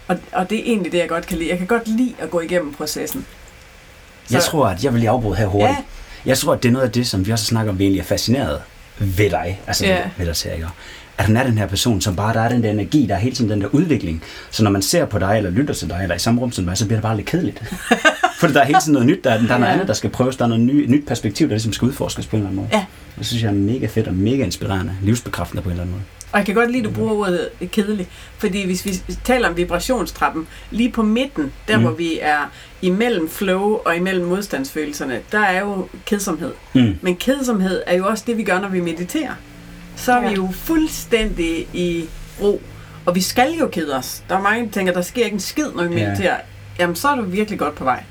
Og, 0.07 0.17
og 0.31 0.49
det 0.49 0.59
er 0.59 0.63
egentlig 0.63 0.91
det, 0.91 0.97
jeg 0.97 1.09
godt 1.09 1.27
kan 1.27 1.37
lide. 1.37 1.49
Jeg 1.49 1.57
kan 1.57 1.67
godt 1.67 1.87
lide 1.87 2.13
at 2.19 2.29
gå 2.29 2.39
igennem 2.39 2.73
processen. 2.73 3.25
Jeg 4.31 4.41
tror, 4.41 4.67
at 4.67 4.83
jeg 4.83 4.93
vil 4.93 4.99
lige 4.99 5.09
afbryde 5.09 5.35
her 5.35 5.45
hurtigt. 5.45 5.69
Ja, 5.79 5.83
Jeg 6.25 6.37
tror, 6.37 6.53
at 6.53 6.63
det 6.63 6.69
er 6.69 6.73
noget 6.73 6.85
af 6.85 6.91
det, 6.91 7.07
som 7.07 7.25
vi 7.27 7.31
også 7.31 7.45
snakker 7.45 7.71
om, 7.71 7.79
vi 7.79 7.83
egentlig 7.83 7.99
er 8.01 8.05
fascineret 8.05 8.61
ved 8.99 9.29
dig. 9.29 9.61
Altså 9.67 9.85
Ja. 9.85 9.93
ved, 9.95 10.03
ved 10.17 10.25
dig, 10.25 10.35
Seriker. 10.35 10.69
At 11.17 11.25
han 11.25 11.37
er 11.37 11.43
den 11.43 11.57
her 11.57 11.67
person, 11.67 12.01
som 12.01 12.15
bare, 12.15 12.33
der 12.33 12.41
er 12.41 12.49
den 12.49 12.63
der 12.63 12.71
energi, 12.71 13.05
der 13.05 13.15
er 13.15 13.19
hele 13.19 13.35
tiden 13.35 13.51
den 13.51 13.61
der 13.61 13.67
udvikling. 13.67 14.23
Så 14.51 14.63
når 14.63 14.71
man 14.71 14.81
ser 14.81 15.05
på 15.05 15.19
dig, 15.19 15.37
eller 15.37 15.49
lytter 15.49 15.73
til 15.73 15.89
dig, 15.89 15.99
eller 16.03 16.15
i 16.15 16.19
samme 16.19 16.41
rum 16.41 16.51
som 16.51 16.65
dig, 16.65 16.77
så 16.77 16.85
bliver 16.85 16.97
det 16.97 17.03
bare 17.03 17.15
lidt 17.15 17.27
kedeligt. 17.27 17.63
For 18.39 18.47
der 18.47 18.61
er 18.61 18.65
hele 18.65 18.79
tiden 18.79 18.93
noget 18.93 19.07
nyt, 19.07 19.23
der 19.23 19.31
er, 19.31 19.41
der 19.41 19.53
er 19.53 19.57
noget 19.57 19.73
andet, 19.73 19.87
der 19.87 19.93
skal 19.93 20.09
prøves, 20.09 20.35
der 20.35 20.43
er 20.43 20.49
noget 20.49 20.63
ny, 20.63 20.85
nyt 20.89 21.05
perspektiv, 21.07 21.47
der 21.47 21.53
ligesom 21.53 21.73
skal 21.73 21.87
udforskes 21.87 22.27
på 22.27 22.35
en 22.35 22.41
eller 22.41 22.49
anden 22.49 22.61
måde. 22.61 22.69
Ja. 22.77 22.85
Det 23.17 23.25
synes 23.25 23.43
jeg 23.43 23.49
er 23.49 23.53
mega 23.53 23.85
fedt 23.87 24.07
og 24.07 24.13
mega 24.13 24.43
inspirerende, 24.43 24.93
livsbekræftende 25.01 25.63
på 25.63 25.69
en 25.69 25.71
eller 25.71 25.83
anden 25.83 25.95
måde. 25.95 26.03
og 26.31 26.37
jeg 26.39 26.45
kan 26.45 26.55
godt 26.55 26.71
lide, 26.71 26.79
at 26.79 26.85
du 26.85 26.91
bruger 26.95 27.13
ordet 27.13 27.49
kedelig. 27.71 28.07
Fordi 28.37 28.65
hvis 28.65 28.85
vi 28.85 29.15
taler 29.23 29.49
om 29.49 29.57
vibrationstrappen, 29.57 30.47
lige 30.71 30.91
på 30.91 31.03
midten, 31.03 31.51
der 31.67 31.77
mm. 31.77 31.83
hvor 31.83 31.91
vi 31.91 32.19
er 32.21 32.51
imellem 32.81 33.29
flow 33.29 33.79
og 33.85 33.95
imellem 33.95 34.25
modstandsfølelserne, 34.25 35.19
der 35.31 35.39
er 35.39 35.59
jo 35.59 35.87
kedsomhed. 36.05 36.51
Mm. 36.73 36.95
Men 37.01 37.15
kedsomhed 37.15 37.81
er 37.87 37.97
jo 37.97 38.07
også 38.07 38.23
det, 38.27 38.37
vi 38.37 38.43
gør, 38.43 38.59
når 38.59 38.69
vi 38.69 38.81
mediterer. 38.81 39.33
Så 39.95 40.11
er 40.13 40.21
Ja. 40.21 40.29
vi 40.29 40.35
jo 40.35 40.49
fuldstændig 40.53 41.67
i 41.73 42.05
ro. 42.41 42.61
Og 43.05 43.15
vi 43.15 43.21
skal 43.21 43.51
jo 43.53 43.67
kede 43.67 43.95
os. 43.97 44.23
Der 44.29 44.35
er 44.37 44.41
mange, 44.41 44.65
der 44.65 44.71
tænker, 44.71 44.93
der 44.93 45.01
sker 45.01 45.23
ikke 45.25 45.33
en 45.33 45.39
skid, 45.39 45.71
når 45.75 45.83
vi 45.83 45.95
Ja. 45.99 46.07
mediterer. 46.09 46.37
Jamen, 46.79 46.95
så 46.95 47.07
er 47.07 47.15
du 47.15 47.21
virkelig 47.23 47.59
godt 47.59 47.75
på 47.75 47.83
vej. 47.83 48.03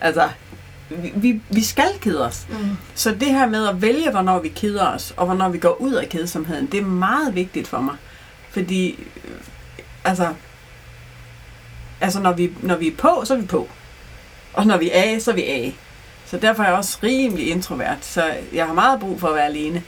Altså, 0.00 0.28
vi, 0.90 1.12
vi, 1.16 1.40
vi 1.50 1.62
skal 1.64 1.88
kede 2.00 2.26
os. 2.26 2.46
Mm. 2.50 2.56
Så 2.94 3.10
det 3.10 3.28
her 3.28 3.46
med 3.46 3.68
at 3.68 3.82
vælge, 3.82 4.10
hvornår 4.10 4.38
vi 4.40 4.48
keder 4.48 4.86
os, 4.86 5.14
og 5.16 5.26
hvornår 5.26 5.48
vi 5.48 5.58
går 5.58 5.80
ud 5.80 5.92
af 5.92 6.08
kedsomheden, 6.08 6.66
det 6.66 6.80
er 6.80 6.84
meget 6.84 7.34
vigtigt 7.34 7.68
for 7.68 7.80
mig. 7.80 7.94
Fordi, 8.50 8.90
øh, 9.24 9.30
altså, 10.04 10.28
altså 12.00 12.20
når, 12.20 12.32
vi, 12.32 12.50
når 12.62 12.76
vi 12.76 12.86
er 12.88 12.96
på, 12.98 13.22
så 13.24 13.34
er 13.34 13.38
vi 13.38 13.46
på. 13.46 13.68
Og 14.52 14.66
når 14.66 14.76
vi 14.76 14.90
er 14.92 15.02
af, 15.02 15.22
så 15.22 15.30
er 15.30 15.34
vi 15.34 15.44
af. 15.44 15.74
Så 16.26 16.36
derfor 16.38 16.62
er 16.62 16.68
jeg 16.68 16.76
også 16.76 16.98
rimelig 17.02 17.50
introvert, 17.50 17.98
så 18.04 18.24
jeg 18.52 18.66
har 18.66 18.74
meget 18.74 19.00
brug 19.00 19.20
for 19.20 19.28
at 19.28 19.34
være 19.34 19.46
alene. 19.46 19.82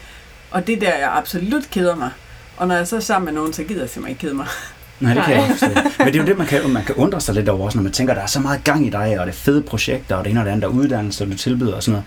Og 0.50 0.66
det 0.66 0.81
der, 0.81 0.94
jeg 0.98 1.10
absolut 1.12 1.70
keder 1.70 1.96
mig. 1.96 2.10
Og 2.56 2.69
når 2.69 2.75
jeg 2.75 2.87
så 2.88 2.96
er 2.96 3.00
sammen 3.00 3.25
med 3.25 3.32
nogen, 3.32 3.52
så 3.52 3.62
gider 3.62 3.81
jeg 3.81 3.90
simpelthen 3.90 4.10
ikke 4.10 4.20
kede 4.20 4.34
mig. 4.34 4.46
Nej, 5.00 5.14
det 5.14 5.25
kan 5.25 5.34
jeg 5.34 5.48
Nej. 5.48 5.56
forstå. 5.56 5.66
Men 5.98 6.06
det 6.06 6.16
er 6.16 6.20
jo 6.20 6.26
det, 6.26 6.38
man 6.38 6.46
kan, 6.46 6.70
man 6.70 6.84
kan 6.84 6.94
undre 6.94 7.20
sig 7.20 7.34
lidt 7.34 7.48
over, 7.48 7.64
også, 7.64 7.78
når 7.78 7.82
man 7.82 7.93
tænker, 7.93 8.14
der 8.14 8.22
er 8.22 8.26
så 8.26 8.40
meget 8.40 8.64
gang 8.64 8.87
i 8.87 8.90
dig, 8.90 9.20
og 9.20 9.26
det 9.26 9.32
er 9.32 9.37
fede 9.37 9.62
projekter, 9.62 10.16
og 10.16 10.25
det 10.25 10.31
ene 10.31 10.40
og 10.40 10.44
det 10.46 10.50
andet, 10.50 10.62
der 10.62 10.69
er 10.69 10.72
uddannelse, 10.72 11.26
du 11.26 11.37
tilbyder 11.37 11.75
og 11.75 11.82
sådan 11.82 11.93
noget. 11.93 12.04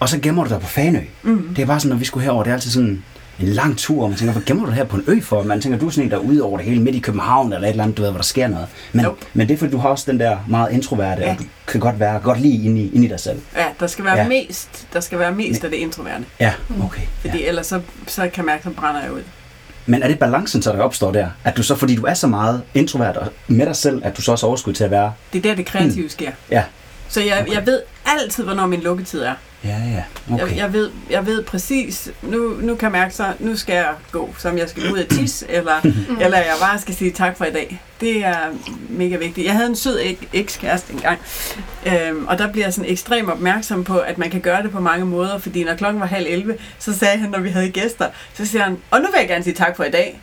Og 0.00 0.08
så 0.08 0.18
gemmer 0.18 0.44
du 0.44 0.50
dig 0.50 0.60
på 0.60 0.66
Fanø. 0.66 1.00
Mm. 1.22 1.54
Det 1.56 1.62
er 1.62 1.66
bare 1.66 1.80
sådan, 1.80 1.88
når 1.88 1.96
vi 1.96 2.04
skulle 2.04 2.24
herover, 2.24 2.42
det 2.42 2.50
er 2.50 2.54
altid 2.54 2.70
sådan 2.70 3.04
en 3.40 3.46
lang 3.48 3.78
tur, 3.78 4.02
og 4.02 4.08
man 4.08 4.18
tænker, 4.18 4.32
hvor 4.32 4.42
gemmer 4.46 4.64
du 4.64 4.70
dig 4.70 4.76
her 4.76 4.84
på 4.84 4.96
en 4.96 5.04
ø 5.06 5.20
for? 5.20 5.42
Man 5.42 5.60
tænker, 5.60 5.78
du 5.78 5.86
er 5.86 5.90
sådan 5.90 6.04
en, 6.04 6.10
der 6.10 6.16
er 6.16 6.20
ude 6.20 6.42
over 6.42 6.56
det 6.56 6.66
hele, 6.66 6.82
midt 6.82 6.96
i 6.96 6.98
København, 6.98 7.52
eller 7.52 7.66
et 7.68 7.70
eller 7.70 7.82
andet, 7.84 7.96
du 7.96 8.02
ved, 8.02 8.10
hvor 8.10 8.18
der 8.18 8.24
sker 8.24 8.48
noget. 8.48 8.66
Men, 8.92 9.04
Nope. 9.04 9.26
men 9.34 9.48
det 9.48 9.54
er 9.54 9.58
fordi, 9.58 9.70
du 9.72 9.78
har 9.78 9.88
også 9.88 10.10
den 10.10 10.20
der 10.20 10.38
meget 10.48 10.72
introverte, 10.72 11.22
Ja. 11.22 11.30
og 11.30 11.38
du 11.38 11.44
kan 11.66 11.80
godt 11.80 12.00
være 12.00 12.20
godt 12.20 12.40
lige 12.40 12.64
inde 12.64 12.80
i, 12.80 12.90
inde 12.94 13.06
i 13.06 13.08
dig 13.08 13.20
selv. 13.20 13.40
Ja, 13.56 13.64
der 13.80 13.86
skal 13.86 14.04
være 14.04 14.16
Ja. 14.18 14.28
mest, 14.28 14.86
der 14.92 15.00
skal 15.00 15.18
være 15.18 15.32
mest 15.32 15.64
af 15.64 15.70
det 15.70 15.76
introverte. 15.76 16.24
Ja, 16.40 16.52
okay. 16.84 17.02
Fordi 17.20 17.38
Ja. 17.38 17.48
ellers 17.48 17.66
så, 17.66 17.80
så 18.06 18.22
kan 18.22 18.30
jeg 18.36 18.44
mærke, 18.44 18.62
så 18.62 18.70
brænder 18.70 19.02
jeg 19.02 19.12
ud. 19.12 19.22
Men 19.86 20.02
er 20.02 20.08
det 20.08 20.18
balancen, 20.18 20.62
så 20.62 20.72
der 20.72 20.80
opstår 20.80 21.12
der? 21.12 21.28
At 21.44 21.56
du 21.56 21.62
så, 21.62 21.74
fordi 21.76 21.94
du 21.96 22.02
er 22.04 22.14
så 22.14 22.26
meget 22.26 22.62
introvert 22.74 23.16
og 23.16 23.26
med 23.48 23.66
dig 23.66 23.76
selv, 23.76 24.00
at 24.04 24.16
du 24.16 24.22
så 24.22 24.32
også 24.32 24.46
overskud 24.46 24.72
til 24.72 24.84
at 24.84 24.90
være... 24.90 25.12
Det 25.32 25.38
er 25.38 25.42
der, 25.42 25.54
det 25.54 25.66
kreative 25.66 26.08
sker. 26.10 26.30
Ja. 26.50 26.62
Så 27.08 27.20
jeg, 27.20 27.38
Okay. 27.42 27.52
jeg 27.54 27.66
ved 27.66 27.80
altid, 28.06 28.44
hvornår 28.44 28.66
min 28.66 28.80
lukketid 28.80 29.20
er. 29.22 29.34
Ja, 29.64 29.76
ja. 29.94 30.04
Okay. 30.34 30.48
Jeg, 30.48 30.56
jeg, 30.56 30.72
ved, 30.72 30.90
jeg 31.10 31.26
ved 31.26 31.42
præcis, 31.42 32.10
nu, 32.22 32.38
nu 32.60 32.74
kan 32.74 32.82
jeg 32.86 32.92
mærke 32.92 33.14
så, 33.14 33.32
nu 33.38 33.56
skal 33.56 33.74
jeg 33.74 33.88
gå, 34.12 34.34
som 34.38 34.58
jeg 34.58 34.68
skal 34.68 34.92
ud 34.92 34.98
og 34.98 35.08
tisse, 35.08 35.46
eller, 35.58 35.80
eller 36.20 36.38
jeg 36.38 36.54
bare 36.60 36.78
skal 36.78 36.94
sige 36.94 37.10
tak 37.10 37.36
for 37.36 37.44
i 37.44 37.50
dag. 37.52 37.80
Det 38.00 38.24
er 38.24 38.36
mega 38.88 39.16
vigtigt. 39.16 39.46
Jeg 39.46 39.54
havde 39.54 39.66
en 39.68 39.76
sød 39.76 40.00
ek- 40.00 40.26
ekskæreste 40.32 40.92
engang, 40.92 41.18
øhm, 41.86 42.26
og 42.26 42.38
der 42.38 42.52
bliver 42.52 42.66
jeg 42.66 42.74
sådan 42.74 42.90
ekstremt 42.90 43.30
opmærksom 43.30 43.84
på, 43.84 43.98
at 43.98 44.18
man 44.18 44.30
kan 44.30 44.40
gøre 44.40 44.62
det 44.62 44.70
på 44.70 44.80
mange 44.80 45.04
måder, 45.06 45.38
fordi 45.38 45.64
når 45.64 45.74
klokken 45.74 46.00
var 46.00 46.06
halv 46.06 46.26
11, 46.28 46.54
så 46.78 46.98
sagde 46.98 47.18
han, 47.18 47.30
når 47.30 47.40
vi 47.40 47.48
havde 47.48 47.70
gæster, 47.70 48.06
så 48.34 48.46
siger 48.46 48.62
han, 48.62 48.76
og 48.90 49.00
nu 49.00 49.06
vil 49.06 49.18
jeg 49.18 49.28
gerne 49.28 49.44
sige 49.44 49.54
tak 49.54 49.76
for 49.76 49.84
i 49.84 49.90
dag. 49.90 50.20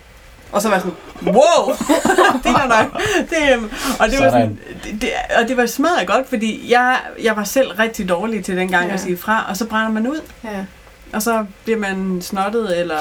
Og 0.56 0.62
så 0.62 0.68
var 0.68 0.74
jeg 0.74 0.82
sådan, 0.82 1.34
wow, 1.34 1.74
det 2.44 2.50
er 2.50 2.68
nok. 2.68 3.02
Det, 3.30 3.54
øhm, 3.54 3.70
og, 4.00 4.08
det 4.08 4.18
var 4.18 4.30
sådan, 4.30 4.58
det, 5.00 5.10
og 5.42 5.48
det 5.48 5.56
var 5.56 5.66
smadret 5.66 6.06
godt, 6.06 6.28
fordi 6.28 6.72
jeg, 6.72 6.98
jeg 7.22 7.36
var 7.36 7.44
selv 7.44 7.70
rigtig 7.70 8.08
dårlig 8.08 8.44
til 8.44 8.56
dengang 8.56 8.86
ja. 8.86 8.94
at 8.94 9.00
sige 9.00 9.16
fra, 9.16 9.46
og 9.48 9.56
så 9.56 9.66
brænder 9.66 9.92
man 9.92 10.06
ud. 10.06 10.20
Ja. 10.44 10.64
Og 11.12 11.22
så 11.22 11.44
bliver 11.64 11.78
man 11.78 12.22
snottet, 12.22 12.80
eller 12.80 12.98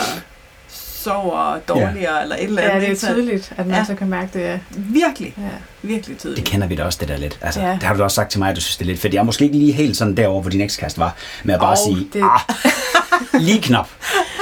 sover 1.05 1.57
dårligere, 1.67 2.15
ja. 2.15 2.21
eller 2.21 2.35
et 2.35 2.43
eller 2.43 2.61
andet. 2.61 2.75
ja, 2.75 2.79
det 2.93 3.03
er 3.03 3.07
tydeligt, 3.07 3.53
at 3.57 3.65
man 3.67 3.75
Ja. 3.77 3.85
så 3.85 3.95
kan 3.95 4.07
mærke 4.09 4.29
det. 4.33 4.39
Ja. 4.39 4.57
Virkelig, 4.77 5.33
Ja. 5.37 5.43
virkelig 5.81 6.17
tydeligt. 6.17 6.45
Det 6.45 6.51
kender 6.51 6.67
vi 6.67 6.75
da 6.75 6.83
også, 6.83 6.97
det 7.01 7.07
der 7.07 7.17
lidt. 7.17 7.39
Altså, 7.41 7.61
Ja. 7.61 7.71
Det 7.71 7.83
har 7.83 7.93
du 7.95 8.03
også 8.03 8.15
sagt 8.15 8.31
til 8.31 8.39
mig, 8.39 8.49
at 8.49 8.55
du 8.55 8.61
synes, 8.61 8.77
det 8.77 8.83
er 8.85 8.87
lidt 8.87 8.99
fedt. 9.01 9.13
Jeg 9.13 9.19
er 9.19 9.23
måske 9.23 9.45
ikke 9.45 9.57
lige 9.57 9.71
helt 9.71 9.97
sådan 9.97 10.17
derovre, 10.17 10.41
hvor 10.41 10.49
din 10.51 10.61
ekskast 10.61 10.99
var, 10.99 11.15
med 11.43 11.53
at 11.53 11.59
bare 11.59 11.71
Og 11.71 11.77
sige, 11.77 12.07
det- 12.13 12.21
ah, 12.23 13.41
lige 13.41 13.61
knap. 13.61 13.87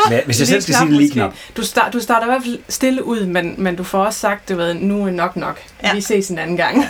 Hva- 0.07 0.25
Hvis 0.25 0.39
jeg 0.39 0.47
selv 0.47 0.61
skal 0.61 0.75
sige 0.75 0.87
det 0.87 0.97
lige 0.97 1.11
knap. 1.11 1.33
Du, 1.57 1.61
start, 1.65 1.93
du 1.93 1.99
starter 1.99 2.25
i 2.27 2.29
hvert 2.29 2.43
fald 2.43 2.59
stille 2.69 3.05
ud, 3.05 3.25
men, 3.25 3.55
men 3.57 3.75
du 3.75 3.83
får 3.83 4.05
også 4.05 4.19
sagt, 4.19 4.49
du 4.49 4.55
ved, 4.55 4.73
nu 4.73 5.05
er 5.05 5.11
nok 5.11 5.35
nok. 5.35 5.59
Ja. 5.83 5.93
Vi 5.93 6.01
ses 6.01 6.29
en 6.29 6.39
anden 6.39 6.57
gang. 6.57 6.77
Ja, 6.77 6.85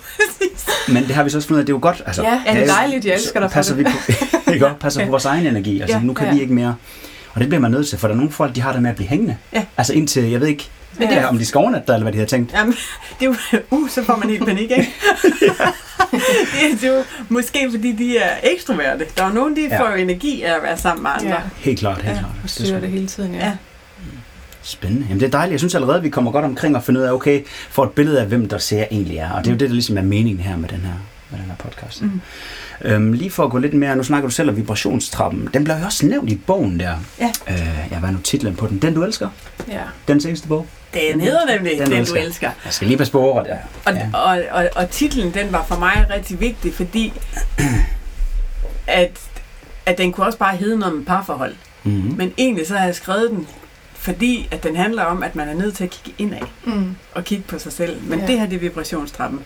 præcis. 0.16 0.66
Men 0.88 1.02
det 1.06 1.14
har 1.14 1.22
vi 1.24 1.30
så 1.30 1.36
også 1.36 1.48
fundet 1.48 1.58
ud 1.58 1.62
af, 1.62 1.66
det 1.66 1.72
er 1.72 1.76
jo 1.76 1.80
godt. 1.82 2.02
Altså, 2.06 2.22
Ja, 2.22 2.40
ja, 2.46 2.52
det 2.60 2.62
er 2.70 2.74
dejligt, 2.74 3.04
jeg 3.04 3.14
elsker 3.14 3.40
dig 3.40 3.50
for 3.50 3.54
passer 3.54 3.74
det. 3.76 3.86
Vi 3.86 3.90
på, 4.44 4.50
ikke 4.52 4.66
passer 4.80 5.04
på 5.04 5.10
vores 5.10 5.24
egen 5.24 5.46
energi. 5.46 5.80
Altså, 5.80 5.96
Ja, 5.96 6.02
nu 6.02 6.12
kan 6.14 6.26
ja. 6.26 6.34
vi 6.34 6.40
ikke 6.40 6.54
mere. 6.54 6.74
Og 7.34 7.40
det 7.40 7.48
bliver 7.48 7.60
man 7.60 7.70
nødt 7.70 7.88
til, 7.88 7.98
for 7.98 8.08
der 8.08 8.14
er 8.14 8.16
nogle 8.18 8.32
folk, 8.32 8.54
de 8.54 8.60
har 8.60 8.72
det 8.72 8.82
med 8.82 8.90
at 8.90 8.96
blive 8.96 9.08
hængende. 9.08 9.36
Ja. 9.52 9.64
Altså 9.76 9.92
indtil, 9.94 10.22
jeg 10.30 10.40
ved 10.40 10.48
ikke, 10.48 10.68
Men 10.98 11.08
ja. 11.10 11.14
det- 11.18 11.24
om 11.26 11.38
de 11.38 11.46
skal 11.46 11.58
overnatte 11.58 11.92
eller 11.92 12.02
hvad 12.04 12.12
de 12.12 12.18
har 12.18 12.26
tænkt. 12.26 12.52
Jamen, 12.52 12.72
det 13.20 13.26
er 13.26 13.34
jo, 13.52 13.58
uh, 13.76 13.88
så 13.88 14.04
får 14.04 14.16
man 14.16 14.30
helt 14.30 14.44
panik, 14.46 14.70
ikke? 14.70 14.74
det, 15.40 15.48
er, 15.50 16.76
det 16.80 16.84
er 16.84 16.96
jo 16.96 17.02
måske, 17.28 17.68
fordi 17.70 17.92
de 17.92 18.18
er 18.18 18.30
ekstroverte. 18.42 19.04
Der 19.16 19.22
er 19.24 19.28
jo 19.28 19.34
nogen, 19.34 19.56
de 19.56 19.60
Ja. 19.70 19.80
får 19.80 19.88
jo 19.90 19.94
energi 19.96 20.42
af 20.42 20.54
at 20.56 20.62
være 20.62 20.78
sammen 20.78 21.02
med 21.02 21.10
andre. 21.14 21.28
Ja. 21.28 21.36
Helt 21.56 21.78
klart, 21.78 21.96
helt 22.02 22.08
Ja, 22.08 22.12
klart. 22.20 22.24
Og 22.24 22.36
Det 22.42 22.44
er 22.44 22.48
styrer 22.48 22.68
sgu 22.68 22.80
det 22.80 22.90
hele 22.90 23.06
tiden, 23.06 23.34
ja. 23.34 23.46
Ja. 23.46 23.52
Spændende. 24.62 25.06
Jamen 25.08 25.20
det 25.20 25.26
er 25.26 25.30
dejligt. 25.30 25.52
Jeg 25.52 25.60
synes 25.60 25.74
allerede, 25.74 25.96
at 25.98 26.04
vi 26.04 26.08
kommer 26.10 26.30
godt 26.30 26.44
omkring 26.44 26.76
og 26.76 26.82
finder 26.82 27.00
ud 27.00 27.06
af, 27.06 27.12
okay, 27.12 27.42
får 27.70 27.84
et 27.84 27.90
billede 27.90 28.20
af, 28.20 28.26
hvem 28.26 28.48
der 28.48 28.58
ser 28.58 28.84
egentlig 28.90 29.16
er. 29.18 29.30
Og 29.30 29.40
det 29.44 29.50
er 29.50 29.52
jo 29.54 29.58
det, 29.58 29.68
der 29.68 29.74
ligesom 29.74 29.98
er 29.98 30.02
meningen 30.02 30.40
her 30.44 30.56
med 30.56 30.68
den 30.68 30.80
her 30.80 30.92
med 31.30 31.38
den 31.40 31.46
her 31.46 31.56
podcast. 31.56 32.02
Mm. 32.02 32.20
Øhm, 32.84 33.12
lige 33.12 33.30
for 33.30 33.44
at 33.44 33.50
gå 33.50 33.58
lidt 33.58 33.74
mere, 33.74 33.96
nu 33.96 34.02
snakker 34.02 34.28
du 34.28 34.34
selv 34.34 34.48
om 34.50 34.56
vibrationstrappen. 34.56 35.48
Den 35.54 35.64
blev 35.64 35.76
jo 35.76 35.84
også 35.84 36.06
nævnt 36.06 36.30
i 36.30 36.36
bogen 36.46 36.80
der. 36.80 36.94
Ja. 37.20 37.30
Øh, 37.50 37.86
ja, 37.90 37.98
hvad 37.98 38.08
er 38.08 38.12
nu 38.12 38.18
titlen 38.18 38.56
på 38.56 38.66
den? 38.66 38.78
Den 38.78 38.94
du 38.94 39.02
elsker? 39.02 39.28
Ja. 39.68 39.80
Den 40.08 40.20
seneste 40.20 40.48
bog? 40.48 40.66
Den 40.94 41.20
hedder 41.20 41.46
nemlig 41.56 41.72
Den, 41.72 41.84
du 41.86 41.90
den 41.90 42.00
elsker. 42.00 42.20
du 42.20 42.26
elsker. 42.26 42.50
Jeg 42.64 42.72
skal 42.72 42.88
lige 42.88 42.98
passe 42.98 43.12
på 43.12 43.20
ordet 43.20 43.48
der. 43.50 43.56
Og, 43.84 43.92
Ja. 43.94 44.08
og, 44.18 44.42
og, 44.50 44.68
og 44.76 44.90
titlen, 44.90 45.34
den 45.34 45.52
var 45.52 45.64
for 45.68 45.76
mig 45.78 46.06
rigtig 46.14 46.40
vigtig, 46.40 46.74
fordi 46.74 47.12
at, 48.86 49.20
at 49.86 49.98
den 49.98 50.12
kunne 50.12 50.26
også 50.26 50.38
bare 50.38 50.56
hedde 50.56 50.78
noget 50.78 50.96
med 50.96 51.04
parforhold. 51.04 51.54
Mm-hmm. 51.84 52.14
Men 52.16 52.32
egentlig 52.38 52.66
så 52.66 52.76
har 52.76 52.84
jeg 52.84 52.94
skrevet 52.94 53.30
den, 53.30 53.46
fordi 53.94 54.48
at 54.50 54.62
den 54.62 54.76
handler 54.76 55.02
om, 55.02 55.22
at 55.22 55.36
man 55.36 55.48
er 55.48 55.54
nødt 55.54 55.74
til 55.76 55.84
at 55.84 55.90
kigge 55.90 56.14
indad 56.22 56.38
Mm. 56.64 56.94
og 57.14 57.24
kigge 57.24 57.44
på 57.48 57.58
sig 57.58 57.72
selv. 57.72 58.02
Men 58.02 58.20
ja. 58.20 58.26
det 58.26 58.38
her, 58.40 58.46
det 58.46 58.56
er 58.56 58.60
vibrationstrappen. 58.60 59.40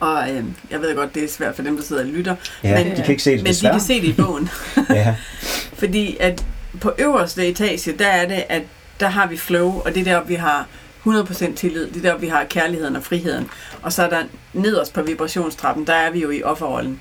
Og 0.00 0.30
øh, 0.30 0.44
jeg 0.70 0.80
ved 0.80 0.96
godt, 0.96 1.14
det 1.14 1.24
er 1.24 1.28
svært 1.28 1.54
for 1.56 1.62
dem, 1.62 1.76
der 1.76 1.82
sidder 1.84 2.02
og 2.02 2.08
lytter. 2.08 2.36
Ja, 2.64 2.84
men- 2.84 2.96
de 2.96 3.02
kan 3.02 3.10
ikke 3.10 3.22
se 3.22 3.30
det 3.30 3.38
Men 3.38 3.44
de 3.46 3.50
desværre. 3.50 3.72
kan 3.74 3.80
se 3.80 4.00
det 4.00 4.06
i 4.08 4.12
bogen. 4.12 4.48
Ja. 4.90 5.14
Fordi 5.80 6.16
at 6.20 6.44
på 6.80 6.92
øverste 6.98 7.48
etage, 7.48 7.92
der 7.98 8.06
er 8.06 8.28
det, 8.28 8.44
at 8.48 8.62
der 9.00 9.08
har 9.08 9.26
vi 9.26 9.36
flow, 9.36 9.82
og 9.84 9.94
det 9.94 10.00
er 10.00 10.04
der, 10.04 10.22
vi 10.24 10.34
har 10.34 10.66
100% 11.06 11.54
tillid. 11.54 11.86
Det 11.86 11.96
er 12.06 12.10
der, 12.12 12.18
vi 12.18 12.26
har 12.28 12.44
kærligheden 12.44 12.96
og 12.96 13.04
friheden. 13.04 13.48
Og 13.82 13.92
så 13.92 14.02
er 14.02 14.08
der 14.08 14.22
nederst 14.52 14.92
på 14.92 15.02
vibrationstrappen, 15.02 15.86
der 15.86 15.94
er 15.94 16.10
vi 16.10 16.20
jo 16.22 16.30
i 16.30 16.42
offerrollen. 16.42 17.00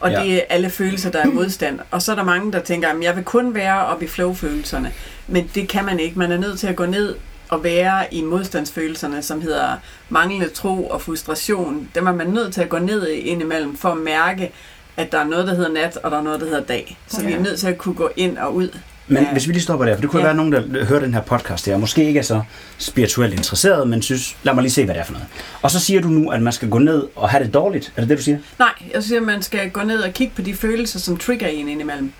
Og 0.00 0.10
ja. 0.10 0.22
det 0.22 0.34
er 0.34 0.40
alle 0.48 0.70
følelser, 0.70 1.10
der 1.10 1.18
er 1.22 1.26
modstand. 1.26 1.78
Og 1.90 2.02
så 2.02 2.12
er 2.12 2.16
der 2.16 2.24
mange, 2.24 2.52
der 2.52 2.60
tænker, 2.60 2.88
at 2.88 2.96
jeg 3.02 3.16
vil 3.16 3.24
kun 3.24 3.54
være 3.54 3.86
oppe 3.86 4.04
i 4.04 4.08
flow-følelserne. 4.08 4.92
Men 5.26 5.50
det 5.54 5.68
kan 5.68 5.84
man 5.84 6.00
ikke. 6.00 6.18
Man 6.18 6.32
er 6.32 6.36
nødt 6.38 6.58
til 6.60 6.66
at 6.66 6.76
gå 6.76 6.86
ned 6.86 7.14
og 7.48 7.64
være 7.64 8.14
i 8.14 8.22
modstandsfølelserne, 8.22 9.22
som 9.22 9.40
hedder 9.40 9.68
manglende 10.08 10.48
tro 10.48 10.86
og 10.88 11.02
frustration. 11.02 11.88
Dem 11.94 12.06
er 12.06 12.12
man 12.14 12.26
nødt 12.26 12.54
til 12.54 12.60
at 12.60 12.68
gå 12.68 12.78
ned 12.78 13.08
i 13.08 13.18
indimellem 13.18 13.76
for 13.76 13.88
at 13.88 13.96
mærke, 13.98 14.50
at 14.96 15.12
der 15.12 15.18
er 15.18 15.24
noget, 15.24 15.46
der 15.46 15.54
hedder 15.54 15.70
nat, 15.72 15.96
og 15.96 16.10
der 16.10 16.18
er 16.18 16.22
noget, 16.22 16.40
der 16.40 16.46
hedder 16.46 16.62
dag. 16.64 16.98
Så 17.08 17.22
vi 17.24 17.30
Ja. 17.30 17.36
er 17.38 17.40
nødt 17.42 17.58
til 17.60 17.66
at 17.66 17.78
kunne 17.78 17.94
gå 17.94 18.10
ind 18.16 18.38
og 18.38 18.54
ud. 18.54 18.68
Men 19.10 19.22
Ja. 19.22 19.32
hvis 19.32 19.48
vi 19.48 19.52
lige 19.52 19.62
stopper 19.62 19.86
der, 19.86 19.94
for 19.94 20.00
det 20.00 20.10
kunne 20.10 20.20
ja. 20.20 20.26
Være 20.26 20.36
nogen, 20.36 20.52
der 20.52 20.84
hører 20.84 21.00
den 21.00 21.14
her 21.14 21.20
podcast 21.22 21.66
her, 21.66 21.76
måske 21.78 22.04
ikke 22.04 22.18
er 22.18 22.22
så 22.22 22.42
spirituelt 22.78 23.32
interesseret, 23.34 23.88
men 23.88 24.02
synes, 24.02 24.36
lad 24.42 24.54
mig 24.54 24.62
lige 24.62 24.72
se, 24.72 24.84
hvad 24.84 24.94
det 24.94 25.00
er 25.00 25.04
for 25.04 25.12
noget. 25.12 25.26
Og 25.62 25.70
så 25.70 25.80
siger 25.80 26.00
du 26.00 26.08
nu, 26.08 26.30
at 26.30 26.42
man 26.42 26.52
skal 26.52 26.68
gå 26.70 26.78
ned 26.78 27.02
og 27.16 27.28
have 27.30 27.44
det 27.44 27.54
dårligt. 27.54 27.92
Er 27.96 28.00
det 28.00 28.08
det, 28.08 28.18
du 28.18 28.22
siger? 28.22 28.38
Nej, 28.58 28.68
jeg 28.94 29.02
siger, 29.02 29.20
at 29.20 29.26
man 29.26 29.42
skal 29.42 29.70
gå 29.70 29.82
ned 29.82 29.98
og 30.00 30.12
kigge 30.12 30.32
på 30.36 30.42
de 30.42 30.54
følelser, 30.54 30.98
som 30.98 31.16
trigger 31.16 31.46
en 31.46 31.68
indimellem. 31.68 32.12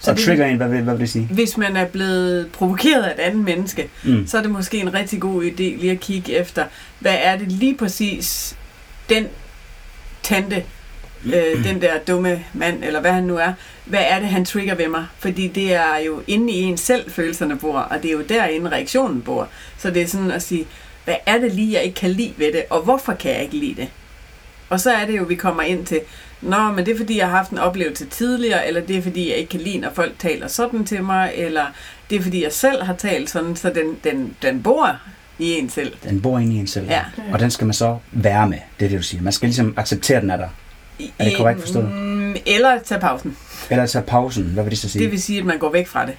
Så 0.00 0.10
og 0.10 0.16
det- 0.16 0.24
trigger 0.24 0.46
en, 0.46 0.56
hvad 0.56 0.68
vil, 0.68 0.82
hvad 0.82 0.94
vil 0.94 1.00
det 1.00 1.10
sige? 1.10 1.28
Hvis 1.30 1.56
man 1.56 1.76
er 1.76 1.84
blevet 1.84 2.48
provokeret 2.52 3.02
af 3.02 3.14
et 3.14 3.20
andet 3.20 3.44
menneske, 3.44 3.88
Mm. 4.04 4.26
så 4.26 4.38
er 4.38 4.42
det 4.42 4.50
måske 4.50 4.78
en 4.78 4.94
rigtig 4.94 5.20
god 5.20 5.44
idé 5.44 5.56
lige 5.62 5.90
at 5.90 6.00
kigge 6.00 6.32
efter, 6.38 6.64
hvad 6.98 7.16
er 7.22 7.36
det 7.38 7.52
lige 7.52 7.74
præcis, 7.76 8.56
den 9.08 9.26
tante, 10.22 10.64
øh, 11.26 11.64
den 11.64 11.80
der 11.82 11.92
dumme 12.08 12.44
mand, 12.52 12.84
eller 12.84 13.00
hvad 13.00 13.12
han 13.12 13.24
nu 13.24 13.36
er, 13.36 13.52
hvad 13.84 14.00
er 14.08 14.18
det, 14.18 14.28
han 14.28 14.44
trigger 14.44 14.74
ved 14.74 14.88
mig? 14.88 15.06
Fordi 15.18 15.48
det 15.48 15.74
er 15.74 15.98
jo 16.06 16.22
inde 16.26 16.52
i 16.52 16.62
en 16.62 16.76
selv, 16.76 17.10
følelserne 17.10 17.58
bor, 17.58 17.78
og 17.78 18.02
det 18.02 18.08
er 18.08 18.12
jo 18.12 18.22
derinde, 18.28 18.70
reaktionen 18.70 19.22
bor. 19.22 19.48
Så 19.78 19.90
det 19.90 20.02
er 20.02 20.06
sådan 20.06 20.30
at 20.30 20.42
sige, 20.42 20.66
hvad 21.04 21.14
er 21.26 21.38
det 21.38 21.52
lige, 21.54 21.72
jeg 21.72 21.82
ikke 21.82 21.94
kan 21.94 22.10
lide 22.10 22.34
ved 22.36 22.52
det, 22.52 22.62
og 22.70 22.82
hvorfor 22.82 23.12
kan 23.12 23.30
jeg 23.32 23.42
ikke 23.42 23.56
lide 23.56 23.74
det? 23.74 23.88
Og 24.68 24.80
så 24.80 24.90
er 24.90 25.06
det 25.06 25.18
jo, 25.18 25.22
vi 25.24 25.34
kommer 25.34 25.62
ind 25.62 25.86
til, 25.86 26.00
Nå, 26.40 26.58
men 26.72 26.86
det 26.86 26.92
er 26.94 26.96
fordi, 26.98 27.18
jeg 27.18 27.26
har 27.28 27.36
haft 27.36 27.50
en 27.50 27.58
oplevelse 27.58 28.06
tidligere, 28.06 28.66
eller 28.66 28.80
det 28.80 28.96
er 28.96 29.02
fordi, 29.02 29.28
jeg 29.30 29.36
ikke 29.36 29.50
kan 29.50 29.60
lide, 29.60 29.78
når 29.78 29.90
folk 29.94 30.18
taler 30.18 30.48
sådan 30.48 30.84
til 30.84 31.04
mig, 31.04 31.32
eller 31.34 31.66
det 32.10 32.18
er 32.18 32.22
fordi, 32.22 32.42
jeg 32.42 32.52
selv 32.52 32.82
har 32.82 32.94
talt 32.94 33.30
sådan, 33.30 33.56
så 33.56 33.70
den, 33.70 33.96
den, 34.12 34.36
den 34.42 34.62
bor 34.62 34.96
i 35.38 35.50
en 35.52 35.70
selv. 35.70 35.92
Den 36.04 36.22
bor 36.22 36.38
inde 36.38 36.54
i 36.54 36.58
en 36.58 36.66
selv. 36.66 36.86
Ja. 36.86 37.02
Og 37.32 37.38
den 37.38 37.50
skal 37.50 37.64
man 37.66 37.74
så 37.74 37.98
være 38.12 38.48
med, 38.48 38.58
det 38.78 38.84
er 38.84 38.88
det, 38.88 38.98
du 38.98 39.02
siger. 39.02 39.22
Man 39.22 39.32
skal 39.32 39.46
ligesom 39.46 39.74
acceptere, 39.76 40.16
at 40.16 40.22
den 40.22 40.30
er 40.30 40.36
der. 40.36 40.48
Er 41.18 41.24
det 41.24 41.36
korrekt 41.36 41.60
forstået? 41.60 41.90
Mm, 41.92 42.36
Eller 42.46 42.78
tage 42.84 43.00
pausen. 43.00 43.36
Eller 43.70 43.86
tage 43.86 44.04
pausen, 44.04 44.44
hvad 44.44 44.62
vil 44.64 44.70
det 44.70 44.78
så 44.78 44.88
sige? 44.88 45.02
Det 45.04 45.10
vil 45.12 45.22
sige, 45.22 45.38
at 45.38 45.44
man 45.44 45.58
går 45.58 45.72
væk 45.72 45.88
fra 45.88 46.06
det. 46.06 46.14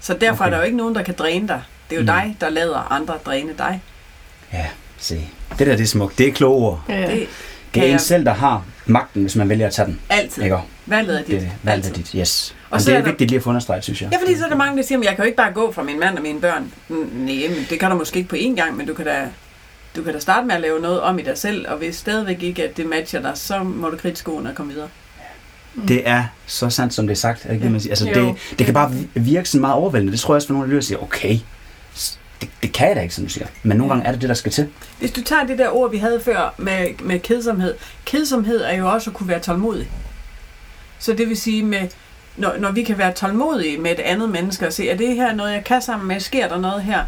Så 0.00 0.14
derfor 0.14 0.34
Okay. 0.44 0.46
er 0.46 0.50
der 0.50 0.56
jo 0.56 0.64
ikke 0.64 0.76
nogen, 0.76 0.94
der 0.94 1.02
kan 1.02 1.14
dræne 1.18 1.48
dig. 1.48 1.62
Det 1.90 1.96
er 1.96 2.00
jo 2.00 2.02
mm. 2.02 2.06
dig, 2.06 2.36
der 2.40 2.48
lader 2.48 2.92
andre 2.92 3.14
dræne 3.26 3.52
dig. 3.58 3.82
Ja, 4.52 4.66
se. 4.98 5.28
Det 5.58 5.66
der, 5.66 5.76
det 5.76 5.80
er 5.82 5.86
smukt. 5.86 6.18
Det 6.18 6.28
er 6.28 6.32
kloge 6.32 6.56
ord. 6.66 6.82
Ja. 6.88 7.06
Det 7.10 7.28
Det 7.74 7.80
er 7.80 7.84
kan 7.84 7.88
en 7.88 7.92
jeg 7.92 8.00
selv, 8.00 8.24
der 8.24 8.34
har 8.34 8.64
magten, 8.86 9.22
hvis 9.22 9.36
man 9.36 9.48
vælger 9.48 9.66
at 9.66 9.72
tage 9.72 9.86
den. 9.86 10.00
altid. 10.10 10.42
Ikke? 10.42 10.56
Valget 10.86 11.14
er 11.18 11.22
dit. 11.24 11.40
Det 11.40 11.50
valget 11.62 11.88
er 11.90 11.92
dit, 11.94 12.08
yes. 12.16 12.54
Og 12.70 12.80
så 12.80 12.86
det 12.86 12.94
er, 12.94 12.98
er 12.98 13.02
der- 13.02 13.10
vigtigt 13.10 13.30
lige 13.30 13.38
at 13.38 13.42
få 13.44 13.48
understreget, 13.50 13.84
synes 13.84 14.02
jeg. 14.02 14.08
Ja, 14.12 14.18
fordi 14.18 14.38
så 14.38 14.44
er 14.44 14.48
der 14.48 14.56
mange, 14.56 14.76
der 14.76 14.82
siger, 14.82 14.98
at 14.98 15.04
jeg 15.04 15.14
kan 15.14 15.18
jo 15.24 15.26
ikke 15.26 15.36
bare 15.36 15.52
gå 15.52 15.72
fra 15.72 15.82
min 15.82 16.00
mand 16.00 16.16
og 16.16 16.22
mine 16.22 16.40
børn. 16.40 16.72
Nej, 16.88 16.98
men 17.48 17.66
det 17.70 17.80
kan 17.80 17.90
du 17.90 17.96
måske 17.96 18.16
ikke 18.18 18.28
på 18.28 18.36
én 18.36 18.54
gang, 18.56 18.76
men 18.76 18.86
du 18.86 18.94
kan 18.94 19.04
da, 19.04 19.28
du 19.96 20.02
kan 20.02 20.12
da 20.12 20.18
starte 20.20 20.46
med 20.46 20.54
at 20.54 20.60
lave 20.60 20.80
noget 20.80 21.00
om 21.00 21.18
i 21.18 21.22
dig 21.22 21.38
selv, 21.38 21.66
og 21.68 21.76
hvis 21.78 21.96
stadigvæk 21.96 22.42
ikke, 22.42 22.64
at 22.64 22.76
det 22.76 22.86
matcher 22.86 23.20
dig, 23.22 23.32
så 23.34 23.62
må 23.62 23.88
du 23.90 23.96
kridte 23.96 24.18
skoene 24.18 24.48
og 24.50 24.54
komme 24.54 24.72
videre. 24.72 24.88
Det 25.88 26.08
er 26.08 26.24
så 26.46 26.70
sandt, 26.70 26.94
som 26.94 27.06
det 27.06 27.14
er 27.14 27.18
sagt. 27.18 27.42
Det 27.42 27.52
ikke 27.52 27.80
siger? 27.80 27.92
Altså, 27.92 28.08
Jo. 28.08 28.26
det, 28.28 28.58
det 28.58 28.64
kan 28.66 28.74
bare 28.74 28.92
virke 29.14 29.48
sådan 29.48 29.60
meget 29.60 29.74
overvældende. 29.74 30.12
Det 30.12 30.20
tror 30.20 30.34
jeg 30.34 30.36
også, 30.36 30.48
for 30.48 30.54
nogle 30.54 30.76
af 30.76 30.82
siger, 30.82 31.02
okay, 31.02 31.38
det, 32.44 32.62
det 32.62 32.72
kan 32.72 32.88
jeg 32.88 32.96
da 32.96 33.00
ikke, 33.00 33.14
som 33.14 33.24
du 33.24 33.30
siger. 33.30 33.46
Men 33.62 33.76
nogle 33.76 33.92
gange 33.92 34.06
er 34.06 34.12
det 34.12 34.20
det, 34.20 34.28
der 34.28 34.34
skal 34.34 34.52
til. 34.52 34.68
Hvis 34.98 35.10
du 35.10 35.22
tager 35.22 35.46
det 35.46 35.58
der 35.58 35.68
ord, 35.68 35.90
vi 35.90 35.96
havde 35.96 36.20
før 36.20 36.54
med, 36.58 37.02
med 37.02 37.20
kedsomhed. 37.20 37.74
Kedsomhed 38.04 38.60
er 38.60 38.76
jo 38.76 38.90
også 38.90 39.10
at 39.10 39.16
kunne 39.16 39.28
være 39.28 39.40
tålmodig. 39.40 39.90
Så 40.98 41.12
det 41.12 41.28
vil 41.28 41.36
sige, 41.36 41.62
med, 41.62 41.88
når, 42.36 42.56
når 42.58 42.72
vi 42.72 42.82
kan 42.82 42.98
være 42.98 43.12
tålmodige 43.12 43.78
med 43.78 43.90
et 43.90 44.00
andet 44.00 44.30
menneske 44.30 44.66
og 44.66 44.72
se, 44.72 44.88
er 44.90 44.96
det 44.96 45.14
her 45.14 45.34
noget, 45.34 45.52
jeg 45.52 45.64
kan 45.64 45.82
sammen 45.82 46.08
med, 46.08 46.20
sker 46.20 46.48
der 46.48 46.58
noget 46.58 46.82
her, 46.82 47.04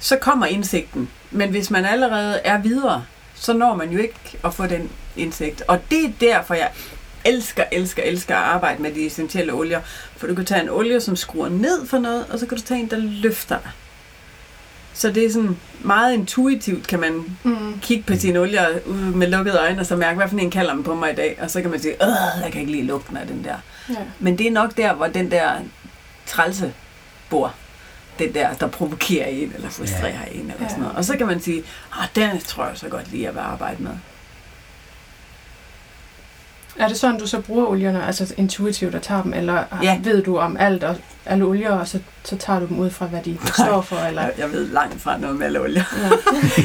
så 0.00 0.16
kommer 0.16 0.46
indsigten. 0.46 1.08
Men 1.30 1.50
hvis 1.50 1.70
man 1.70 1.84
allerede 1.84 2.40
er 2.44 2.58
videre, 2.58 3.04
så 3.34 3.52
når 3.52 3.74
man 3.74 3.90
jo 3.90 3.98
ikke 3.98 4.38
at 4.44 4.54
få 4.54 4.66
den 4.66 4.90
indsigt. 5.16 5.62
Og 5.68 5.80
det 5.90 6.04
er 6.04 6.10
derfor, 6.20 6.54
jeg 6.54 6.70
elsker, 7.24 7.64
elsker, 7.72 8.02
elsker 8.02 8.36
at 8.36 8.42
arbejde 8.42 8.82
med 8.82 8.92
de 8.92 9.06
essentielle 9.06 9.52
olier. 9.52 9.80
For 10.16 10.26
du 10.26 10.34
kan 10.34 10.44
tage 10.44 10.62
en 10.62 10.68
olie, 10.68 11.00
som 11.00 11.16
skruer 11.16 11.48
ned 11.48 11.86
for 11.86 11.98
noget, 11.98 12.26
og 12.30 12.38
så 12.38 12.46
kan 12.46 12.58
du 12.58 12.64
tage 12.64 12.80
en, 12.80 12.90
der 12.90 12.96
løfter 12.96 13.58
dig. 13.58 13.70
Så 14.94 15.10
det 15.10 15.24
er 15.26 15.30
sådan 15.32 15.56
meget 15.80 16.14
intuitivt, 16.14 16.86
kan 16.86 17.00
man 17.00 17.36
Mm. 17.42 17.78
kigge 17.80 18.04
på 18.06 18.16
sine 18.16 18.38
olier 18.38 18.66
med 19.14 19.28
lukkede 19.28 19.58
øjne, 19.58 19.80
og 19.80 19.86
så 19.86 19.96
mærke, 19.96 20.16
hvad 20.16 20.28
for 20.28 20.36
en 20.38 20.50
kalder 20.50 20.74
den 20.74 20.84
på 20.84 20.94
mig 20.94 21.12
i 21.12 21.14
dag. 21.14 21.38
Og 21.42 21.50
så 21.50 21.60
kan 21.62 21.70
man 21.70 21.80
sige, 21.80 21.94
øh, 21.94 22.42
jeg 22.44 22.52
kan 22.52 22.60
ikke 22.60 22.72
lide 22.72 22.84
lugten 22.86 23.16
af 23.16 23.26
den 23.26 23.44
der. 23.44 23.56
Ja. 23.88 23.94
Men 24.18 24.38
det 24.38 24.46
er 24.46 24.50
nok 24.50 24.76
der, 24.76 24.94
hvor 24.94 25.06
den 25.06 25.30
der 25.30 25.50
trælse 26.26 26.72
bor. 27.30 27.54
Den 28.18 28.34
der, 28.34 28.52
der 28.54 28.66
provokerer 28.68 29.26
en, 29.26 29.52
eller 29.54 29.70
frustrerer 29.70 30.08
ja. 30.26 30.32
en, 30.32 30.40
eller 30.40 30.54
Ja. 30.60 30.68
sådan 30.68 30.80
noget. 30.82 30.96
Og 30.96 31.04
så 31.04 31.16
kan 31.16 31.26
man 31.26 31.40
sige, 31.40 31.62
ah, 32.00 32.08
den 32.14 32.40
tror 32.40 32.66
jeg 32.66 32.76
så 32.78 32.88
godt 32.88 33.10
lige, 33.12 33.32
vil 33.32 33.40
arbejde 33.40 33.82
med. 33.82 33.90
Er 36.78 36.88
det 36.88 36.96
sådan, 36.98 37.18
du 37.18 37.26
så 37.26 37.40
bruger 37.40 37.66
olierne, 37.66 38.06
altså 38.06 38.34
intuitivt 38.36 38.94
og 38.94 39.02
tager 39.02 39.22
dem, 39.22 39.32
eller 39.34 39.64
Ja. 39.82 40.00
ved 40.02 40.22
du 40.22 40.38
om 40.38 40.56
alt 40.56 40.84
og 40.84 40.96
alle 41.26 41.44
olier, 41.44 41.70
og 41.70 41.88
så, 41.88 42.00
så 42.24 42.36
tager 42.36 42.60
du 42.60 42.66
dem 42.66 42.78
ud 42.78 42.90
fra, 42.90 43.06
hvad 43.06 43.20
de 43.24 43.38
står 43.54 43.80
for? 43.82 43.96
Eller? 43.96 44.22
Jeg, 44.22 44.32
jeg 44.38 44.52
ved 44.52 44.68
langt 44.68 45.00
fra 45.02 45.18
noget 45.18 45.36
med 45.36 45.56
olier. 45.60 45.84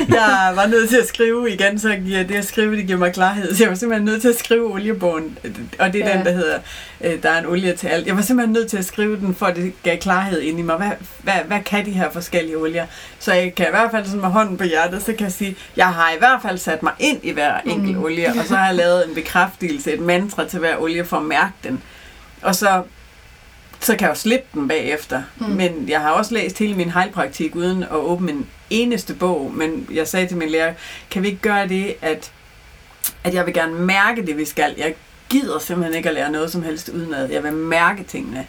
Ja. 0.09 0.15
jeg 0.15 0.51
var 0.55 0.67
nødt 0.67 0.89
til 0.89 0.97
at 0.97 1.07
skrive 1.07 1.51
igen, 1.53 1.79
så 1.79 1.95
giver 2.05 2.23
det 2.23 2.35
at 2.35 2.45
skrive, 2.45 2.75
det 2.77 2.87
giver 2.87 2.99
mig 2.99 3.13
klarhed. 3.13 3.55
Så 3.55 3.63
jeg 3.63 3.69
var 3.69 3.75
simpelthen 3.75 4.05
nødt 4.05 4.21
til 4.21 4.29
at 4.29 4.39
skrive 4.39 4.71
oliebogen, 4.73 5.37
og 5.79 5.93
det 5.93 6.01
er 6.01 6.09
Ja. 6.09 6.17
den, 6.17 6.25
der 6.25 6.31
hedder, 6.31 6.59
øh, 7.01 7.23
der 7.23 7.29
er 7.29 7.39
en 7.39 7.45
olie 7.45 7.75
til 7.75 7.87
alt. 7.87 8.07
Jeg 8.07 8.15
var 8.15 8.21
simpelthen 8.21 8.53
nødt 8.53 8.69
til 8.69 8.77
at 8.77 8.85
skrive 8.85 9.17
den, 9.19 9.35
for 9.35 9.45
at 9.45 9.55
det 9.55 9.73
gav 9.83 9.97
klarhed 9.97 10.41
ind 10.41 10.59
i 10.59 10.61
mig. 10.61 10.75
Hvad, 10.77 10.91
hvad, 11.23 11.33
hvad 11.47 11.59
kan 11.65 11.85
de 11.85 11.91
her 11.91 12.09
forskellige 12.11 12.57
olier? 12.57 12.85
Så 13.19 13.33
jeg 13.33 13.55
kan 13.55 13.65
i 13.65 13.69
hvert 13.71 13.91
fald 13.91 14.05
sådan 14.05 14.21
med 14.21 14.29
hånden 14.29 14.57
på 14.57 14.63
hjertet, 14.63 15.01
så 15.01 15.13
kan 15.13 15.21
jeg 15.23 15.31
sige, 15.31 15.55
jeg 15.77 15.87
har 15.87 16.11
i 16.15 16.17
hvert 16.19 16.41
fald 16.41 16.57
sat 16.57 16.83
mig 16.83 16.93
ind 16.99 17.19
i 17.23 17.31
hver 17.31 17.53
enkelt 17.65 17.97
Mm. 17.97 18.03
olie, 18.03 18.27
og 18.39 18.45
så 18.45 18.55
har 18.55 18.65
jeg 18.67 18.75
lavet 18.75 19.07
en 19.09 19.15
bekræftelse, 19.15 19.91
et 19.93 19.99
mantra 19.99 20.45
til 20.45 20.59
hver 20.59 20.77
olie 20.77 21.05
for 21.05 21.17
at 21.17 21.23
mærke 21.23 21.51
den. 21.63 21.81
Og 22.41 22.55
så 22.55 22.83
så 23.87 23.95
kan 23.95 24.07
jeg 24.07 24.09
jo 24.09 24.19
slippe 24.19 24.47
den 24.53 24.67
bagefter. 24.67 25.23
Mm. 25.39 25.45
Men 25.45 25.89
jeg 25.89 26.01
har 26.01 26.11
også 26.11 26.33
læst 26.33 26.59
hele 26.59 26.75
min 26.75 26.91
heilpraktik 26.91 27.55
uden 27.55 27.83
at 27.83 27.91
åbne 27.91 28.31
en 28.31 28.47
eneste 28.69 29.13
bog. 29.13 29.51
Men 29.53 29.87
jeg 29.93 30.07
sagde 30.07 30.27
til 30.27 30.37
min 30.37 30.49
lærer, 30.49 30.73
kan 31.11 31.23
vi 31.23 31.27
ikke 31.27 31.41
gøre 31.41 31.67
det, 31.67 31.95
at, 32.01 32.31
at 33.23 33.33
jeg 33.33 33.45
vil 33.45 33.53
gerne 33.53 33.73
mærke 33.73 34.25
det, 34.25 34.37
vi 34.37 34.45
skal. 34.45 34.73
Jeg 34.77 34.95
gider 35.29 35.59
simpelthen 35.59 35.97
ikke 35.97 36.09
at 36.09 36.15
lære 36.15 36.31
noget 36.31 36.51
som 36.51 36.63
helst 36.63 36.89
udenad. 36.89 37.29
Jeg 37.29 37.43
vil 37.43 37.53
mærke 37.53 38.03
tingene. 38.03 38.47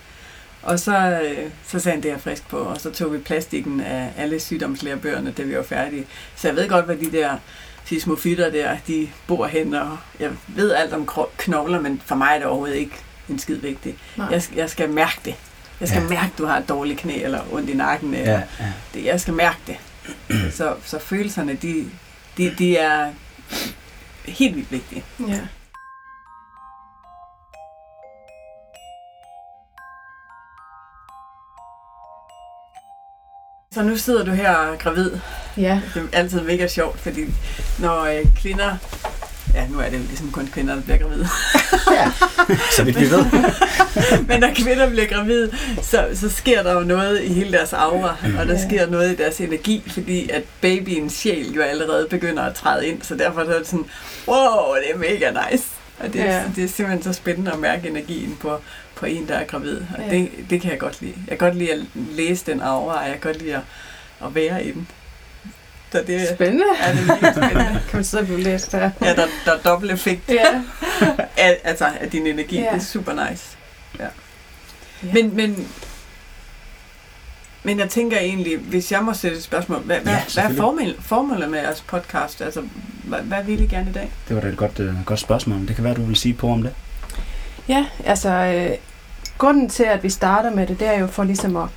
Og 0.62 0.78
så, 0.78 1.21
øh, 1.25 1.50
så 1.66 1.78
sagde 1.78 1.95
han, 1.97 2.02
det 2.02 2.11
er 2.11 2.18
frisk 2.18 2.49
på. 2.49 2.57
Og 2.59 2.80
så 2.80 2.90
tog 2.90 3.12
vi 3.12 3.18
plastikken 3.18 3.80
af 3.80 4.12
alle 4.16 4.40
sygdomslærebøgerne, 4.40 5.30
da 5.30 5.42
vi 5.42 5.57
var 5.57 5.62
færdige. 5.62 6.07
Så 6.37 6.49
jeg 6.49 6.57
ved 6.57 6.68
godt, 6.68 6.85
hvad 6.85 6.97
de 6.97 7.12
der 7.12 7.37
sismofytter 7.85 8.50
der, 8.50 8.76
de 8.87 9.09
bor 9.26 9.47
hen, 9.47 9.75
og 9.75 9.99
jeg 10.21 10.30
ved 10.49 10.73
alt 10.73 10.92
om 10.92 11.09
knogler, 11.37 11.80
men 11.80 12.02
for 12.07 12.14
mig 12.14 12.30
er 12.35 12.38
det 12.38 12.47
overhovedet 12.47 12.76
ikke 12.76 12.97
en 13.30 13.38
skid 13.38 13.56
vigtigt. 13.56 13.97
Nej. 14.16 14.26
Jeg, 14.30 14.42
skal- 14.42 14.56
jeg 14.56 14.70
skal 14.70 14.90
mærke 14.90 15.20
det. 15.25 15.35
Jeg 15.80 15.88
skal 15.88 16.02
Ja. 16.02 16.08
mærke, 16.08 16.30
at 16.32 16.38
du 16.38 16.47
har 16.47 16.58
et 16.58 16.68
dårligt 16.68 16.99
knæ, 17.00 17.23
eller 17.23 17.40
ondt 17.52 17.70
i 17.70 17.75
nakken. 17.75 18.14
Eller 18.14 18.32
Ja, 18.32 18.42
ja. 18.61 18.73
det, 18.94 19.04
jeg 19.04 19.20
skal 19.20 19.35
mærke 19.35 19.58
det. 19.66 19.76
så, 20.58 20.75
så 20.85 20.99
følelserne, 20.99 21.54
de, 21.54 21.90
de, 22.37 22.54
de 22.58 22.76
er 22.76 23.12
helt 24.25 24.56
vildt 24.56 24.73
vigtige. 24.73 25.04
ja. 25.28 25.40
Så 33.75 33.82
nu 33.82 33.97
sidder 33.97 34.25
du 34.25 34.30
her 34.30 34.76
gravid. 34.76 35.11
Ja. 35.56 35.80
Det 35.94 36.02
er 36.12 36.18
altid 36.18 36.40
mega 36.40 36.66
sjovt, 36.68 36.99
fordi 37.00 37.25
når 37.78 38.00
øh, 38.00 38.25
kvinder, 38.37 38.76
ja, 39.59 39.67
nu 39.71 39.79
er 39.79 39.85
det 39.88 39.93
jo 39.99 40.03
ligesom 40.03 40.31
kun 40.31 40.47
kvinder, 40.53 40.75
der 40.75 40.83
bliver 40.83 40.99
gravide. 40.99 41.29
Ja, 41.99 42.11
så 42.77 42.85
vidt 42.85 43.00
vi 43.00 43.11
ved. 43.11 43.25
Men 44.29 44.41
når 44.41 44.50
kvinder 44.55 44.91
bliver 44.91 45.07
gravide, 45.07 45.50
så, 45.83 46.09
så 46.15 46.29
sker 46.31 46.62
der 46.62 46.73
jo 46.73 46.81
noget 46.81 47.23
i 47.23 47.33
hele 47.33 47.53
deres 47.53 47.73
aura, 47.73 48.17
og 48.41 48.47
der 48.47 48.59
sker 48.69 48.87
noget 48.87 49.12
i 49.12 49.17
deres 49.17 49.41
energi, 49.41 49.83
fordi 49.87 50.31
at 50.31 50.43
babyens 50.61 51.12
sjæl 51.12 51.53
jo 51.53 51.62
allerede 51.62 52.07
begynder 52.11 52.43
at 52.43 52.55
træde 52.55 52.87
ind, 52.87 53.03
så 53.03 53.15
derfor 53.15 53.41
er 53.41 53.59
det 53.59 53.67
sådan, 53.67 53.85
wow, 54.29 54.75
det 54.75 54.95
er 54.95 54.99
mega 54.99 55.31
nice. 55.50 55.65
Og 56.00 56.12
det, 56.12 56.21
er, 56.21 56.25
Ja. 56.25 56.43
det 56.57 56.65
er 56.65 56.69
simpelthen 56.69 57.03
så 57.03 57.12
spændende 57.12 57.53
at 57.53 57.59
mærke 57.59 57.88
energien 57.88 58.37
på, 58.41 58.61
på 58.95 59.07
en, 59.07 59.29
der 59.29 59.35
er 59.35 59.45
gravid. 59.45 59.77
Og 59.77 60.05
Ja. 60.11 60.11
det, 60.17 60.31
det 60.50 60.61
kan 60.61 60.71
jeg 60.71 60.79
godt 60.79 61.00
lide. 61.00 61.15
Jeg 61.29 61.38
kan 61.38 61.49
godt 61.49 61.59
lide 61.59 61.73
at 61.73 61.79
læse 61.95 62.47
den 62.47 62.61
aura, 62.61 62.95
og 62.99 63.05
jeg 63.05 63.12
kan 63.21 63.33
godt 63.33 63.43
lide 63.43 63.55
at, 63.55 63.61
at 64.27 64.35
være 64.35 64.65
i 64.65 64.73
den. 64.73 64.88
Så 65.92 66.04
det 66.07 66.28
Spændende. 66.35 66.64
er 66.80 66.92
det 66.92 67.02
spændende. 67.35 67.80
Kan 67.88 67.97
man 67.97 68.04
sidde 68.04 68.21
og 68.21 68.26
blive 68.26 68.40
læst 68.42 68.73
der? 68.73 68.90
Ja, 69.02 69.14
der, 69.14 69.26
der 69.45 69.52
er 69.52 69.59
dobbelt 69.59 69.92
effekt 69.92 70.21
Ja. 70.28 70.45
af, 71.37 71.57
altså, 71.64 71.85
af 72.00 72.11
din 72.11 72.26
energi. 72.26 72.57
Ja. 72.61 72.71
Det 72.73 72.80
er 72.80 72.85
super 72.85 73.28
nice. 73.30 73.45
Ja. 73.99 74.04
Ja. 75.02 75.12
Men, 75.12 75.37
men, 75.37 75.68
men 77.62 77.78
jeg 77.78 77.88
tænker 77.88 78.18
egentlig, 78.18 78.59
hvis 78.59 78.92
jeg 78.92 79.02
må 79.02 79.14
sætte 79.14 79.37
et 79.37 79.42
spørgsmål, 79.42 79.78
hvad, 79.78 79.99
hvad, 80.00 80.12
Ja, 80.12 80.21
hvad 80.35 80.45
er 80.45 80.57
formel, 80.57 80.97
formålet 81.00 81.50
med 81.50 81.59
jeres 81.61 81.80
podcast? 81.80 82.40
Altså, 82.40 82.62
hvad, 83.04 83.18
hvad 83.21 83.45
vil 83.45 83.61
I 83.62 83.66
gerne 83.66 83.90
i 83.90 83.92
dag? 83.92 84.11
Det 84.28 84.37
var 84.37 84.42
da 84.42 84.49
et 84.49 84.57
godt, 84.57 84.78
uh, 84.80 85.04
godt 85.07 85.21
spørgsmål. 85.21 85.68
Det 85.68 85.75
kan 85.75 85.85
være, 85.85 85.95
du 85.95 86.02
vil 86.04 86.16
sige 86.16 86.35
på 86.35 86.49
om 86.49 86.62
det. 86.62 86.73
Ja, 87.68 87.87
altså 88.04 88.28
øh, 88.30 88.71
grunden 89.38 89.68
til, 89.68 89.85
at 89.85 90.02
vi 90.02 90.11
starter 90.11 90.50
med 90.50 90.66
det, 90.66 90.80
det 90.80 90.88
er 90.88 90.99
jo 90.99 91.07
for 91.07 91.25
ligesom 91.25 91.57
at, 91.57 91.68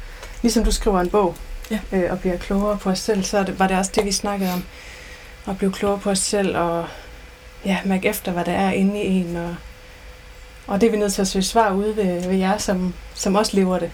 ligesom 0.41 0.63
du 0.63 0.71
skriver 0.71 0.99
en 1.01 1.09
bog 1.09 1.35
Ja. 1.71 1.79
øh, 1.91 2.11
og 2.11 2.19
bliver 2.19 2.37
klogere 2.37 2.77
på 2.77 2.89
os 2.89 2.99
selv, 2.99 3.23
så 3.23 3.37
er 3.37 3.43
det, 3.43 3.59
var 3.59 3.67
det 3.67 3.77
også 3.77 3.91
det, 3.95 4.05
vi 4.05 4.11
snakkede 4.11 4.53
om. 4.53 4.63
At 5.47 5.57
blive 5.57 5.71
klogere 5.71 5.99
på 5.99 6.09
os 6.09 6.19
selv 6.19 6.57
og 6.57 6.85
ja, 7.65 7.77
mærke 7.85 8.09
efter, 8.09 8.31
hvad 8.31 8.45
der 8.45 8.51
er 8.51 8.71
inde 8.71 9.03
i 9.03 9.07
en. 9.07 9.35
Og, 9.35 9.55
og 10.67 10.81
det 10.81 10.87
er 10.87 10.91
vi 10.91 10.97
nødt 10.97 11.13
til 11.13 11.21
at 11.21 11.27
søge 11.27 11.43
svar 11.43 11.73
ude 11.73 11.95
ved, 11.95 12.27
ved 12.27 12.37
jer, 12.37 12.57
som, 12.57 12.93
som 13.13 13.35
også 13.35 13.55
lever 13.55 13.79
det. 13.79 13.91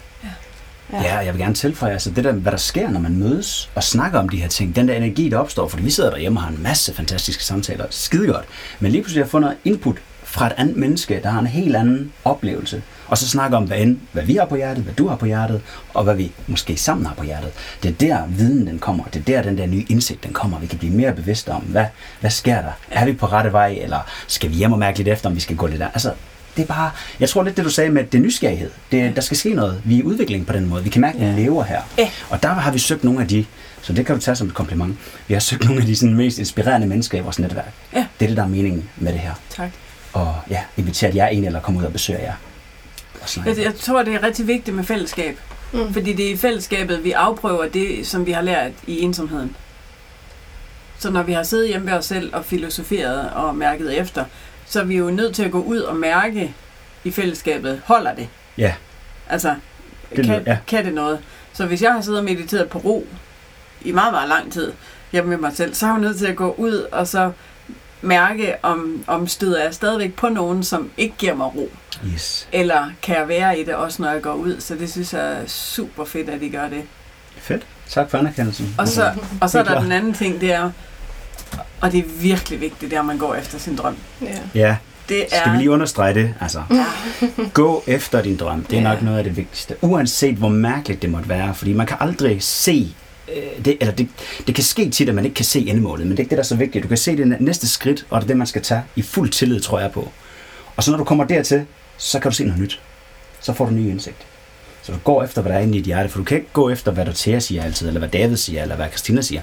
Ja. 0.93 1.01
ja, 1.03 1.17
jeg 1.17 1.33
vil 1.33 1.41
gerne 1.41 1.53
tilføje, 1.53 1.91
altså 1.91 2.09
det 2.09 2.23
der, 2.23 2.31
hvad 2.31 2.51
der 2.51 2.57
sker, 2.57 2.89
når 2.89 2.99
man 2.99 3.17
mødes 3.17 3.69
og 3.75 3.83
snakker 3.83 4.19
om 4.19 4.29
de 4.29 4.37
her 4.37 4.47
ting, 4.47 4.75
den 4.75 4.87
der 4.87 4.93
energi, 4.93 5.29
der 5.29 5.37
opstår, 5.37 5.67
fordi 5.67 5.83
vi 5.83 5.91
sidder 5.91 6.09
derhjemme 6.09 6.39
og 6.39 6.43
har 6.43 6.51
en 6.51 6.63
masse 6.63 6.93
fantastiske 6.93 7.43
samtaler, 7.43 7.85
skide 7.89 8.27
godt, 8.27 8.45
men 8.79 8.91
lige 8.91 9.01
pludselig 9.01 9.25
har 9.25 9.29
jeg 9.33 9.41
noget 9.41 9.57
input 9.65 9.97
fra 10.23 10.47
et 10.47 10.53
andet 10.57 10.75
menneske, 10.75 11.19
der 11.23 11.29
har 11.29 11.39
en 11.39 11.47
helt 11.47 11.75
anden 11.75 12.13
oplevelse, 12.25 12.83
og 13.07 13.17
så 13.17 13.29
snakker 13.29 13.57
om, 13.57 13.63
hvad, 13.63 13.77
end, 13.77 13.97
hvad 14.11 14.23
vi 14.23 14.35
har 14.35 14.45
på 14.45 14.55
hjertet, 14.55 14.83
hvad 14.83 14.93
du 14.93 15.07
har 15.07 15.15
på 15.15 15.25
hjertet, 15.25 15.61
og 15.93 16.03
hvad 16.03 16.15
vi 16.15 16.31
måske 16.47 16.77
sammen 16.77 17.05
har 17.05 17.15
på 17.15 17.23
hjertet. 17.23 17.51
Det 17.83 17.89
er 17.89 18.07
der 18.07 18.27
viden 18.27 18.67
den 18.67 18.79
kommer, 18.79 19.03
det 19.03 19.19
er 19.19 19.23
der 19.23 19.41
den 19.41 19.57
der 19.57 19.65
nye 19.65 19.85
indsigt 19.89 20.23
den 20.23 20.33
kommer, 20.33 20.59
vi 20.59 20.67
kan 20.67 20.79
blive 20.79 20.93
mere 20.93 21.13
bevidste 21.13 21.49
om, 21.49 21.61
hvad, 21.61 21.85
hvad 22.19 22.31
sker 22.31 22.61
der? 22.61 22.71
Er 22.91 23.05
vi 23.05 23.13
på 23.13 23.25
rette 23.25 23.51
vej, 23.51 23.77
eller 23.81 23.99
skal 24.27 24.49
vi 24.49 24.55
hjem 24.55 24.71
og 24.71 24.79
mærke 24.79 24.97
lidt 24.97 25.07
efter, 25.07 25.29
om 25.29 25.35
vi 25.35 25.39
skal 25.39 25.55
gå 25.55 25.67
lidt 25.67 25.79
der? 25.79 25.87
Altså, 25.93 26.11
det 26.57 26.63
er 26.63 26.67
bare, 26.67 26.91
jeg 27.19 27.29
tror 27.29 27.43
lidt 27.43 27.57
det 27.57 27.65
du 27.65 27.69
sagde 27.69 27.89
med, 27.89 28.03
det 28.03 28.17
er 28.17 28.21
nysgerrighed. 28.21 28.71
Det, 28.91 29.15
der 29.15 29.21
skal 29.21 29.37
ske 29.37 29.53
noget. 29.53 29.81
Vi 29.85 29.95
er 29.95 29.99
i 29.99 30.03
udvikling 30.03 30.45
på 30.45 30.53
den 30.53 30.65
måde. 30.65 30.83
Vi 30.83 30.89
kan 30.89 31.01
mærke, 31.01 31.17
at 31.19 31.35
vi 31.35 31.41
lever 31.41 31.63
her. 31.63 31.81
Og 32.29 32.43
der 32.43 32.49
har 32.49 32.71
vi 32.71 32.79
søgt 32.79 33.03
nogle 33.03 33.21
af 33.21 33.27
de, 33.27 33.45
så 33.81 33.93
det 33.93 34.05
kan 34.05 34.15
du 34.15 34.21
tage 34.21 34.35
som 34.35 34.47
et 34.47 34.53
kompliment. 34.53 34.97
Vi 35.27 35.33
har 35.33 35.41
søgt 35.41 35.65
nogle 35.65 35.81
af 35.81 35.85
de 35.87 35.95
sådan, 35.95 36.15
mest 36.15 36.39
inspirerende 36.39 36.87
mennesker 36.87 37.17
i 37.17 37.21
vores 37.21 37.39
netværk. 37.39 37.73
Ja. 37.93 38.05
Det 38.19 38.25
er 38.25 38.27
det, 38.29 38.37
der 38.37 38.43
er 38.43 38.47
meningen 38.47 38.89
med 38.97 39.13
det 39.13 39.19
her. 39.19 39.33
Tak. 39.49 39.69
Og 40.13 40.35
ja, 40.49 40.59
inviteret 40.77 41.15
jer 41.15 41.27
ind, 41.27 41.45
eller 41.45 41.59
komme 41.59 41.79
ud 41.79 41.85
og 41.85 41.93
besøge 41.93 42.19
jer. 42.19 42.33
Jeg, 43.45 43.57
jeg 43.57 43.75
tror, 43.75 44.03
det 44.03 44.15
er 44.15 44.23
rigtig 44.23 44.47
vigtigt 44.47 44.75
med 44.75 44.83
fællesskab. 44.83 45.39
Mm. 45.73 45.93
Fordi 45.93 46.13
det 46.13 46.27
er 46.27 46.33
i 46.33 46.37
fællesskabet, 46.37 47.03
vi 47.03 47.11
afprøver 47.11 47.67
det, 47.67 48.07
som 48.07 48.25
vi 48.25 48.31
har 48.31 48.41
lært 48.41 48.71
i 48.87 49.01
ensomheden. 49.01 49.55
Så 50.99 51.11
når 51.11 51.23
vi 51.23 51.33
har 51.33 51.43
siddet 51.43 51.67
hjemme 51.67 51.87
ved 51.87 51.93
os 51.97 52.05
selv 52.05 52.35
og 52.35 52.45
filosoferet 52.45 53.29
og 53.29 53.55
mærket 53.55 53.97
efter, 53.99 54.25
så 54.65 54.79
er 54.79 54.83
vi 54.83 54.97
jo 54.97 55.11
nødt 55.11 55.35
til 55.35 55.43
at 55.43 55.51
gå 55.51 55.61
ud 55.61 55.79
og 55.79 55.95
mærke 55.95 56.53
i 57.03 57.11
fællesskabet, 57.11 57.81
holder 57.85 58.15
det? 58.15 58.29
Ja. 58.57 58.73
Altså, 59.29 59.55
Det 60.15 60.25
kan, 60.25 60.43
ja. 60.45 60.57
kan 60.67 60.85
det 60.85 60.93
noget? 60.93 61.19
Så 61.53 61.65
hvis 61.65 61.81
jeg 61.81 61.93
har 61.93 62.01
siddet 62.01 62.19
og 62.19 62.25
mediteret 62.25 62.69
på 62.69 62.77
ro 62.77 63.07
i 63.81 63.91
meget, 63.91 64.13
meget 64.13 64.29
lang 64.29 64.51
tid 64.53 64.71
hjemme 65.11 65.29
med 65.29 65.37
mig 65.37 65.51
selv, 65.55 65.73
så 65.73 65.85
er 65.85 65.89
jeg 65.89 65.97
jo 65.97 66.01
nødt 66.01 66.17
til 66.17 66.25
at 66.25 66.35
gå 66.35 66.55
ud 66.57 66.73
og 66.91 67.07
så 67.07 67.31
mærke, 68.01 68.53
om, 68.63 69.03
om 69.07 69.27
støder 69.27 69.63
jeg 69.63 69.73
stadigvæk 69.73 70.13
på 70.15 70.29
nogen, 70.29 70.63
som 70.63 70.89
ikke 70.97 71.15
giver 71.17 71.35
mig 71.35 71.55
ro. 71.55 71.69
Yes. 72.13 72.47
Eller 72.51 72.89
kan 73.01 73.15
jeg 73.17 73.27
være 73.27 73.59
i 73.59 73.63
det 73.63 73.75
også, 73.75 74.01
når 74.01 74.11
jeg 74.11 74.21
går 74.21 74.33
ud? 74.33 74.55
Så 74.59 74.75
det 74.75 74.91
synes 74.91 75.13
jeg 75.13 75.33
er 75.33 75.47
super 75.47 76.05
fedt, 76.05 76.29
at 76.29 76.41
I 76.41 76.49
gør 76.49 76.67
det. 76.69 76.81
Fedt. 77.37 77.65
Tak 77.89 78.09
for 78.09 78.17
anerkendelsen. 78.17 78.75
Og 78.77 78.87
så, 78.87 79.11
og 79.41 79.49
så 79.49 79.59
er 79.59 79.63
der 79.63 79.81
den 79.81 79.91
anden 79.91 80.13
ting, 80.13 80.41
det 80.41 80.53
er, 80.53 80.71
og 81.81 81.91
det 81.91 81.99
er 81.99 82.03
virkelig 82.21 82.61
vigtigt, 82.61 82.91
det 82.91 82.95
er, 82.95 82.99
at 82.99 83.05
man 83.05 83.17
går 83.17 83.35
efter 83.35 83.59
sin 83.59 83.75
drøm. 83.75 83.97
Ja. 84.21 84.27
Ja, 84.55 84.77
Det 85.09 85.21
er... 85.31 85.39
skal 85.41 85.51
vi 85.51 85.57
lige 85.57 85.71
understrege 85.71 86.13
det? 86.13 86.33
Altså, 86.41 86.63
gå 87.53 87.83
efter 87.87 88.21
din 88.21 88.37
drøm. 88.37 88.63
Det 88.63 88.77
er 88.77 88.81
Ja. 88.81 88.89
nok 88.89 89.01
noget 89.01 89.17
af 89.17 89.23
det 89.23 89.37
vigtigste. 89.37 89.75
Uanset 89.81 90.35
hvor 90.35 90.49
mærkeligt 90.49 91.01
det 91.01 91.09
måtte 91.09 91.29
være. 91.29 91.53
Fordi 91.55 91.73
man 91.73 91.87
kan 91.87 91.97
aldrig 91.99 92.43
se 92.43 92.95
Øh, 93.35 93.65
det, 93.65 93.77
eller 93.79 93.93
det, 93.93 94.09
det 94.47 94.55
kan 94.55 94.63
ske 94.63 94.89
tit, 94.89 95.09
at 95.09 95.15
man 95.15 95.25
ikke 95.25 95.35
kan 95.35 95.45
se 95.45 95.59
endemålet, 95.59 96.07
men 96.07 96.11
det 96.11 96.19
er 96.19 96.23
ikke 96.23 96.29
det, 96.29 96.37
der 96.37 96.43
er 96.43 96.47
så 96.47 96.55
vigtigt. 96.55 96.83
Du 96.83 96.87
kan 96.87 96.97
se 96.97 97.17
det 97.17 97.41
næste 97.41 97.67
skridt, 97.67 98.05
og 98.09 98.21
det 98.21 98.25
er 98.25 98.27
det, 98.27 98.37
man 98.37 98.47
skal 98.47 98.61
tage 98.61 98.83
i 98.95 99.01
fuld 99.01 99.29
tillid, 99.29 99.59
tror 99.59 99.79
jeg 99.79 99.91
på. 99.91 100.11
Og 100.75 100.83
så 100.83 100.91
når 100.91 100.97
du 100.97 101.03
kommer 101.03 101.23
dertil, 101.23 101.65
så 101.97 102.19
kan 102.19 102.31
du 102.31 102.35
se 102.35 102.43
noget 102.43 102.61
nyt. 102.61 102.81
Så 103.41 103.53
får 103.53 103.65
du 103.65 103.71
ny 103.71 103.89
indsigt. 103.89 104.25
Så 104.83 104.91
du 104.91 104.97
går 104.97 105.23
efter, 105.23 105.41
hvad 105.41 105.51
der 105.51 105.57
er 105.57 105.61
inde 105.61 105.77
i 105.77 105.77
dit 105.77 105.85
hjerte, 105.85 106.09
for 106.09 106.19
du 106.19 106.23
kan 106.23 106.37
ikke 106.37 106.49
gå 106.53 106.69
efter, 106.69 106.91
hvad 106.91 107.05
der 107.05 107.39
siger 107.39 107.63
altid, 107.63 107.87
eller 107.87 107.99
hvad 107.99 108.09
David 108.09 108.37
siger, 108.37 108.61
eller 108.61 108.75
hvad 108.75 108.87
Christina 108.89 109.21
siger. 109.21 109.41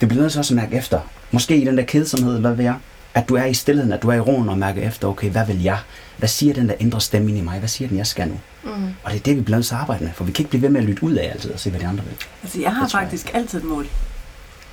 Det 0.00 0.08
bliver 0.08 0.22
nødt 0.22 0.32
til 0.32 0.38
også 0.38 0.54
at 0.54 0.56
mærke 0.56 0.76
efter. 0.76 1.00
Måske 1.30 1.56
i 1.56 1.64
den 1.64 1.78
der 1.78 1.84
kedsomhed, 1.84 2.40
hvad 2.40 2.54
vil 2.54 2.64
jeg? 2.64 2.74
At 3.14 3.28
du 3.28 3.36
er 3.36 3.44
i 3.44 3.54
stillheden, 3.54 3.92
at 3.92 4.02
du 4.02 4.08
er 4.08 4.14
i 4.14 4.20
roen 4.20 4.48
og 4.48 4.58
mærker 4.58 4.82
efter, 4.82 5.08
okay, 5.08 5.30
hvad 5.30 5.46
vil 5.46 5.62
jeg? 5.62 5.78
Hvad 6.16 6.28
siger 6.28 6.54
den 6.54 6.68
der 6.68 6.74
indre 6.78 7.00
stemme 7.00 7.28
ind 7.28 7.38
i 7.38 7.40
mig? 7.40 7.58
Hvad 7.58 7.68
siger 7.68 7.88
den, 7.88 7.98
jeg 7.98 8.06
skal 8.06 8.28
nu? 8.28 8.40
Mm. 8.76 8.84
Og 9.04 9.10
det 9.12 9.18
er 9.18 9.22
det, 9.22 9.36
vi 9.36 9.40
bliver 9.40 9.56
nødt 9.56 9.66
til 9.66 9.74
at 9.74 9.80
arbejde 9.80 10.04
med, 10.04 10.12
for 10.14 10.24
vi 10.24 10.32
kan 10.32 10.42
ikke 10.42 10.50
blive 10.50 10.62
ved 10.62 10.68
med 10.68 10.80
at 10.80 10.86
lytte 10.86 11.04
ud 11.04 11.12
af 11.12 11.30
altid 11.32 11.50
og 11.50 11.60
se, 11.60 11.70
hvad 11.70 11.80
de 11.80 11.86
andre 11.86 12.04
vil. 12.04 12.14
Altså, 12.42 12.60
jeg 12.60 12.72
har 12.74 12.82
Det 12.82 12.90
tror 12.90 13.00
jeg. 13.00 13.08
faktisk 13.08 13.30
altid 13.34 13.58
et 13.58 13.64
mål. 13.64 13.86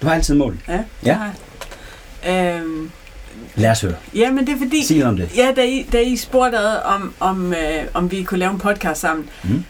Du 0.02 0.08
har 0.08 0.14
altid 0.16 0.36
mål. 0.36 0.58
Ja, 0.68 0.80
Ja. 1.06 1.14
har 1.14 1.32
jeg. 2.26 2.56
Øhm, 2.60 2.92
Lad 3.56 3.72
os 3.72 3.82
høre. 3.82 3.96
ja, 4.16 4.32
men 4.32 4.48
det 4.48 4.54
er 4.54 4.58
fordi... 4.58 4.86
Sig 4.86 5.04
om 5.06 5.18
det. 5.18 5.30
Ja, 5.38 5.52
da 5.56 5.64
I, 5.66 5.88
da 5.92 6.02
I 6.02 6.18
spurgte 6.18 6.58
ad, 6.58 6.82
om, 6.86 7.14
om, 7.20 7.54
øh, 7.54 7.84
om 7.94 8.12
vi 8.12 8.24
kunne 8.24 8.40
lave 8.40 8.52
en 8.52 8.58
podcast 8.60 9.02
sammen. 9.02 9.30
Mm. 9.44 9.64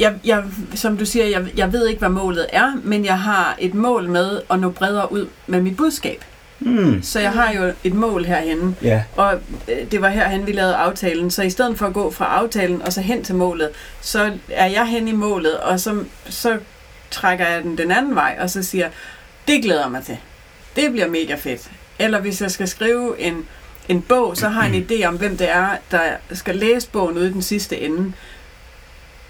Jeg, 0.00 0.14
jeg, 0.24 0.44
som 0.74 0.96
du 0.96 1.06
siger, 1.06 1.24
jeg, 1.26 1.46
jeg 1.56 1.72
ved 1.72 1.86
ikke, 1.88 1.98
hvad 1.98 2.08
målet 2.08 2.46
er, 2.52 2.72
men 2.84 3.04
jeg 3.04 3.18
har 3.18 3.56
et 3.58 3.74
mål 3.74 4.08
med 4.08 4.40
at 4.50 4.60
nå 4.60 4.70
bredere 4.70 5.12
ud 5.12 5.26
med 5.46 5.60
mit 5.62 5.76
budskab. 5.76 6.24
Mm. 6.60 7.02
Så 7.02 7.20
jeg 7.20 7.32
har 7.32 7.52
jo 7.52 7.72
et 7.84 7.94
mål 7.94 8.24
herhenne, 8.24 8.76
Ja, 8.82 9.02
og 9.16 9.40
øh, 9.68 9.90
det 9.90 10.02
var 10.02 10.08
herhen, 10.08 10.46
vi 10.46 10.52
lavede 10.52 10.74
aftalen. 10.74 11.30
Så 11.30 11.42
i 11.42 11.50
stedet 11.50 11.78
for 11.78 11.86
at 11.86 11.92
gå 11.92 12.10
fra 12.10 12.24
aftalen 12.24 12.82
og 12.82 12.92
så 12.92 13.00
hen 13.00 13.24
til 13.24 13.34
målet, 13.34 13.70
så 14.00 14.32
er 14.50 14.66
jeg 14.66 14.86
hen 14.86 15.08
i 15.08 15.12
målet, 15.12 15.56
og 15.60 15.80
så, 15.80 16.04
så 16.28 16.58
trækker 17.10 17.46
jeg 17.46 17.62
den 17.62 17.78
den 17.78 17.90
anden 17.90 18.14
vej, 18.14 18.36
og 18.40 18.50
så 18.50 18.62
siger, 18.62 18.88
det 19.48 19.62
glæder 19.62 19.82
jeg 19.82 19.90
mig 19.90 20.02
til. 20.04 20.16
Det 20.76 20.92
bliver 20.92 21.08
mega 21.08 21.34
fedt. 21.34 21.70
Eller 21.98 22.20
hvis 22.20 22.42
jeg 22.42 22.50
skal 22.50 22.68
skrive 22.68 23.20
en, 23.20 23.46
en 23.88 24.02
bog, 24.02 24.36
så 24.36 24.48
har 24.48 24.66
jeg 24.66 24.76
en 24.76 24.86
idé 24.90 25.04
om, 25.06 25.16
hvem 25.16 25.36
det 25.36 25.50
er, 25.50 25.68
der 25.90 26.00
skal 26.32 26.56
læse 26.56 26.88
bogen 26.90 27.16
ude 27.18 27.28
i 27.28 27.32
den 27.32 27.42
sidste 27.42 27.80
ende. 27.80 28.12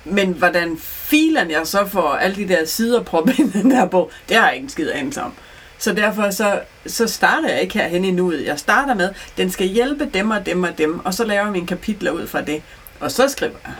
Men 0.04 0.32
hvordan 0.32 0.76
filen 0.80 1.50
jeg 1.50 1.60
så 1.66 1.86
får 1.86 2.08
alle 2.08 2.36
de 2.36 2.48
der 2.48 2.64
sider 2.64 3.02
proppet 3.02 3.38
i 3.38 3.42
den 3.42 3.72
her 3.72 3.86
bog, 3.86 4.10
det 4.28 4.36
har 4.36 4.46
jeg 4.46 4.54
ikke 4.54 4.64
en 4.64 4.70
skid 4.70 4.90
anelse 4.90 5.22
om. 5.22 5.32
Så 5.78 5.92
derfor 5.92 6.30
så, 6.30 6.60
så 6.86 7.06
starter 7.06 7.48
jeg 7.48 7.60
ikke 7.60 7.74
herhen 7.74 8.04
i 8.04 8.10
nuet. 8.10 8.44
Jeg 8.44 8.58
starter 8.58 8.94
med, 8.94 9.10
den 9.36 9.50
skal 9.50 9.66
hjælpe 9.66 10.10
dem 10.14 10.30
og 10.30 10.46
dem 10.46 10.62
og 10.62 10.78
dem, 10.78 11.04
og 11.06 11.14
så 11.14 11.24
laver 11.24 11.42
jeg 11.42 11.52
mine 11.52 11.66
kapitler 11.66 12.10
ud 12.10 12.26
fra 12.26 12.40
det. 12.40 12.62
Og 13.00 13.10
så 13.10 13.28
skriver 13.28 13.56
jeg. 13.64 13.74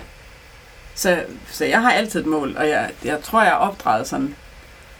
Så, 0.94 1.22
så 1.52 1.64
jeg 1.64 1.80
har 1.80 1.92
altid 1.92 2.20
et 2.20 2.26
mål, 2.26 2.56
og 2.56 2.68
jeg, 2.68 2.90
jeg 3.04 3.22
tror, 3.22 3.42
jeg 3.42 3.50
er 3.50 3.54
opdraget 3.54 4.08
sådan. 4.08 4.34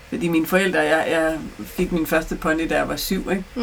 Fordi 0.09 0.29
mine 0.29 0.47
forældre, 0.47 0.81
jeg, 0.81 1.07
jeg 1.11 1.39
fik 1.67 1.93
min 1.93 2.07
første 2.07 2.37
pony, 2.37 2.67
da 2.71 2.77
jeg 2.77 2.89
var 2.89 2.97
syv, 2.97 3.31
ikke? 3.31 3.45
Mm. 3.55 3.63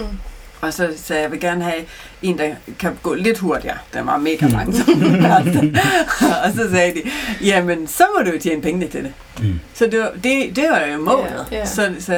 Og 0.64 0.74
så 0.74 0.90
sagde 0.96 1.22
jeg, 1.22 1.24
jeg 1.24 1.32
vil 1.32 1.40
gerne 1.40 1.64
have 1.64 1.76
en, 2.22 2.38
der 2.38 2.50
kan 2.80 2.92
gå 3.04 3.14
lidt 3.14 3.38
hurtigere. 3.38 3.78
Den 3.94 4.06
var 4.08 4.18
mega 4.18 4.46
Mm. 4.46 4.52
langsom. 4.52 4.86
og 6.46 6.52
så 6.56 6.70
sagde 6.72 6.94
de, 6.94 7.02
jamen, 7.48 7.88
så 7.88 8.04
må 8.18 8.24
du 8.26 8.32
jo 8.32 8.40
tjene 8.40 8.62
pengene 8.62 8.88
til 8.88 9.04
det. 9.04 9.14
Mm. 9.40 9.60
Så 9.74 9.86
det 9.88 10.00
var, 10.00 10.12
det, 10.24 10.56
det 10.56 10.66
var 10.72 10.80
jo 10.94 10.98
målet. 10.98 11.46
Ja. 11.52 11.66
Så, 11.66 11.92
så 12.00 12.14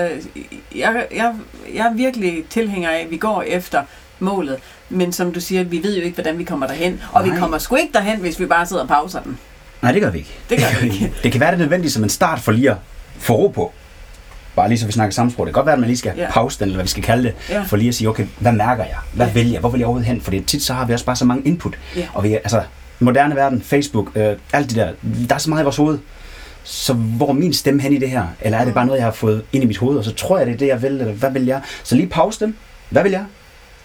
jeg, 0.75 1.05
jeg, 1.15 1.33
jeg 1.73 1.85
er 1.87 1.93
virkelig 1.93 2.43
tilhænger 2.49 2.89
af, 2.89 2.99
at 2.99 3.11
vi 3.11 3.17
går 3.17 3.41
efter 3.47 3.81
målet. 4.19 4.57
Men 4.89 5.13
som 5.13 5.31
du 5.33 5.39
siger, 5.41 5.63
vi 5.63 5.83
ved 5.83 5.97
jo 5.97 6.03
ikke, 6.03 6.15
hvordan 6.15 6.37
vi 6.37 6.43
kommer 6.43 6.67
derhen. 6.67 7.01
Og 7.11 7.25
Nej. 7.25 7.33
vi 7.33 7.39
kommer 7.39 7.57
sgu 7.57 7.75
ikke 7.75 7.93
derhen, 7.93 8.19
hvis 8.19 8.39
vi 8.39 8.45
bare 8.45 8.65
sidder 8.65 8.81
og 8.81 8.87
pauser 8.87 9.19
den. 9.21 9.37
Nej, 9.81 9.91
det 9.91 10.01
gør 10.01 10.09
vi 10.09 10.17
ikke. 10.17 10.33
Det 10.49 10.57
gør 10.59 10.81
vi 10.81 10.85
ikke. 10.93 11.13
det 11.23 11.31
kan 11.31 11.41
være, 11.41 11.51
det 11.51 11.55
er 11.55 11.59
nødvendigt 11.59 11.93
som 11.93 12.03
en 12.03 12.09
start 12.09 12.39
for 12.39 12.51
lige 12.51 12.71
at 12.71 12.77
få 13.19 13.33
ro 13.33 13.47
på. 13.47 13.73
Bare 14.55 14.67
lige 14.69 14.79
så 14.79 14.85
vi 14.85 14.91
snakker 14.91 15.13
samme 15.13 15.31
sprog. 15.31 15.45
Det 15.45 15.53
kan 15.53 15.59
godt 15.59 15.65
være, 15.65 15.73
at 15.73 15.79
man 15.79 15.87
lige 15.87 15.97
skal 15.97 16.13
Ja. 16.17 16.31
pause 16.31 16.59
den, 16.59 16.63
eller 16.65 16.75
hvad 16.75 16.83
vi 16.85 16.89
skal 16.89 17.03
kalde 17.03 17.23
det, 17.23 17.33
Ja. 17.49 17.61
for 17.63 17.77
lige 17.77 17.87
at 17.89 17.95
sige, 17.95 18.09
okay, 18.09 18.25
hvad 18.39 18.51
mærker 18.51 18.83
jeg? 18.83 18.95
Hvad 19.13 19.27
Ja. 19.27 19.33
vil 19.33 19.51
jeg? 19.51 19.59
Hvor 19.59 19.69
vil 19.69 19.79
jeg 19.79 19.85
overhovedet 19.85 20.07
hen? 20.07 20.21
Fordi 20.21 20.39
tit 20.41 20.63
så 20.63 20.73
har 20.73 20.85
vi 20.85 20.93
også 20.93 21.05
bare 21.05 21.15
så 21.15 21.25
mange 21.25 21.43
input. 21.47 21.77
Ja. 21.95 22.07
Og 22.13 22.23
vi, 22.23 22.33
altså, 22.33 22.61
moderne 22.99 23.35
verden, 23.35 23.61
Facebook, 23.61 24.11
øh, 24.15 24.33
alt 24.53 24.69
det 24.69 24.75
der, 24.75 24.89
der 25.29 25.35
er 25.35 25.39
så 25.39 25.49
meget 25.49 25.61
i 25.61 25.63
vores 25.63 25.77
hoved. 25.77 25.99
Så 26.63 26.93
hvor 26.93 27.29
er 27.29 27.33
min 27.33 27.53
stemme 27.53 27.81
hen 27.81 27.93
i 27.93 27.97
det 27.97 28.09
her? 28.09 28.23
Eller 28.41 28.57
er 28.57 28.65
det 28.65 28.73
bare 28.73 28.85
noget, 28.85 28.99
jeg 28.99 29.05
har 29.07 29.11
fået 29.11 29.43
ind 29.53 29.63
i 29.63 29.67
mit 29.67 29.77
hoved, 29.77 29.97
og 29.97 30.03
så 30.05 30.13
tror 30.13 30.37
jeg, 30.37 30.47
det 30.47 30.53
er 30.53 30.57
det, 30.57 30.67
jeg 30.67 30.81
vil, 30.81 30.91
eller 30.91 31.13
hvad 31.13 31.31
vil 31.31 31.45
jeg? 31.45 31.61
Så 31.83 31.95
lige 31.95 32.07
pause 32.07 32.45
den. 32.45 32.55
Hvad 32.89 33.03
vil 33.03 33.11
jeg? 33.11 33.23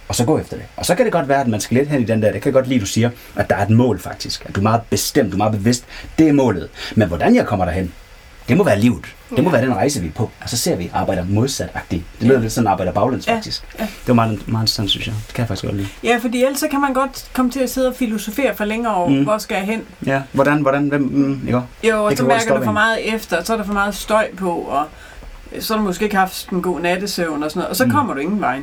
og 0.09 0.16
så 0.16 0.24
gå 0.24 0.38
efter 0.38 0.56
det. 0.56 0.64
Og 0.76 0.87
så 0.87 0.94
kan 0.94 1.04
det 1.04 1.12
godt 1.12 1.28
være, 1.28 1.40
at 1.40 1.48
man 1.48 1.61
skal 1.61 1.76
lidt 1.76 1.88
hen 1.88 2.00
i 2.00 2.04
den 2.04 2.22
der, 2.22 2.33
det 2.33 2.42
kan 2.42 2.52
godt 2.52 2.68
lide, 2.68 2.80
du 2.80 2.87
siger, 2.87 3.11
at 3.37 3.50
der 3.50 3.56
er 3.56 3.62
et 3.62 3.70
mål 3.70 3.98
faktisk, 4.00 4.44
at 4.46 4.54
du 4.54 4.61
er 4.61 4.62
meget 4.62 4.80
bestemt, 4.90 5.28
du 5.33 5.35
er 5.35 5.38
meget 5.38 5.52
bevidst, 5.52 5.85
det 6.18 6.28
er 6.28 6.33
målet. 6.33 6.68
Men 6.94 7.09
hvordan 7.09 7.35
jeg 7.35 7.46
kommer 7.46 7.64
derhen, 7.64 7.92
det 8.51 8.59
må 8.59 8.65
være 8.65 8.81
livet. 8.81 9.05
Det 9.37 9.45
må 9.45 9.51
Ja. 9.51 9.57
være 9.57 9.67
den 9.67 9.75
rejse, 9.75 10.01
vi 10.01 10.07
er 10.07 10.13
på. 10.13 10.31
Og 10.43 10.49
så 10.49 10.57
ser 10.57 10.77
vi 10.77 10.91
arbejder 10.95 11.25
modsatagtigt. 11.29 12.03
Det 12.21 12.29
lyder 12.29 12.41
lidt 12.41 12.53
sådan, 12.53 12.69
arbejder 12.69 12.93
baglæns 12.93 13.27
Ja, 13.27 13.35
faktisk. 13.35 13.63
ja. 13.79 13.83
Det 13.85 14.09
var 14.09 14.15
meget, 14.15 14.49
meget 14.49 14.63
interessant, 14.63 14.91
synes 14.91 15.07
jeg. 15.07 15.15
Det 15.27 15.35
kan 15.35 15.43
jeg 15.43 15.49
faktisk 15.49 15.65
godt 15.65 15.77
lide. 15.77 15.89
Ja, 16.05 16.19
fordi 16.23 16.43
ellers 16.45 16.61
så 16.61 16.69
kan 16.69 16.81
man 16.81 16.93
godt 16.93 17.25
komme 17.35 17.51
til 17.51 17.61
at 17.61 17.71
sidde 17.71 17.89
og 17.89 17.95
filosofere 17.95 18.57
for 18.57 18.65
længere 18.65 18.95
over, 18.95 19.09
Mm. 19.09 19.23
hvor 19.23 19.39
skal 19.39 19.55
jeg 19.55 19.65
hen? 19.65 19.83
Ja, 20.07 20.23
hvordan, 20.33 20.63
hvordan, 20.63 20.89
hvem, 20.89 21.03
mm, 21.03 21.47
ikke? 21.47 21.61
Jo, 21.85 22.05
og 22.05 22.17
så 22.17 22.25
mærker 22.25 22.57
du 22.59 22.65
for 22.65 22.73
meget 22.73 23.15
efter, 23.15 23.37
og 23.37 23.47
så 23.47 23.53
er 23.53 23.57
der 23.57 23.65
for 23.65 23.73
meget 23.73 23.95
støj 23.95 24.27
på, 24.37 24.51
og 24.53 24.85
så 25.61 25.73
har 25.75 25.79
du 25.79 25.85
måske 25.87 26.05
ikke 26.05 26.17
haft 26.17 26.49
en 26.49 26.63
god 26.63 26.81
nattesøvn 26.81 27.43
og 27.43 27.51
sådan 27.51 27.59
noget, 27.59 27.71
og 27.71 27.77
så 27.77 27.85
Mm. 27.85 27.91
mm. 27.91 27.97
kommer 27.97 28.15
du 28.15 28.21
ingen 28.21 28.41
vej. 28.41 28.61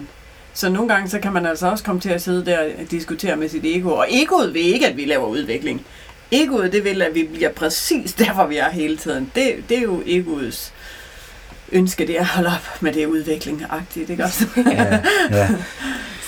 Så 0.53 0.69
nogle 0.69 0.89
gange, 0.93 1.09
så 1.09 1.19
kan 1.19 1.33
man 1.33 1.45
altså 1.45 1.67
også 1.71 1.83
komme 1.83 2.01
til 2.01 2.09
at 2.09 2.21
sidde 2.21 2.45
der 2.45 2.57
og 2.59 2.91
diskutere 2.91 3.35
med 3.35 3.49
sit 3.49 3.65
ego. 3.65 3.89
Og 3.89 4.05
egoet 4.09 4.53
vil 4.53 4.61
ikke, 4.73 4.87
at 4.87 4.97
vi 4.97 5.05
laver 5.05 5.25
udvikling. 5.27 5.81
Egoet, 6.31 6.71
det 6.73 6.83
vil, 6.83 7.01
at 7.01 7.15
vi 7.15 7.23
bliver 7.33 7.49
præcis 7.51 8.13
der, 8.13 8.33
hvor 8.33 8.45
vi 8.45 8.57
er 8.57 8.69
hele 8.69 8.97
tiden. 8.97 9.31
Det, 9.35 9.55
det 9.69 9.77
er 9.77 9.81
jo 9.81 10.01
egoets 10.05 10.73
ønske, 11.71 12.07
det 12.07 12.15
er 12.15 12.19
at 12.19 12.25
holde 12.25 12.49
op 12.49 12.81
med 12.81 12.93
det 12.93 13.05
udvikling-agtigt, 13.05 14.09
ikke 14.09 14.23
også? 14.23 14.47
Ja, 14.71 14.99
ja. 15.31 15.49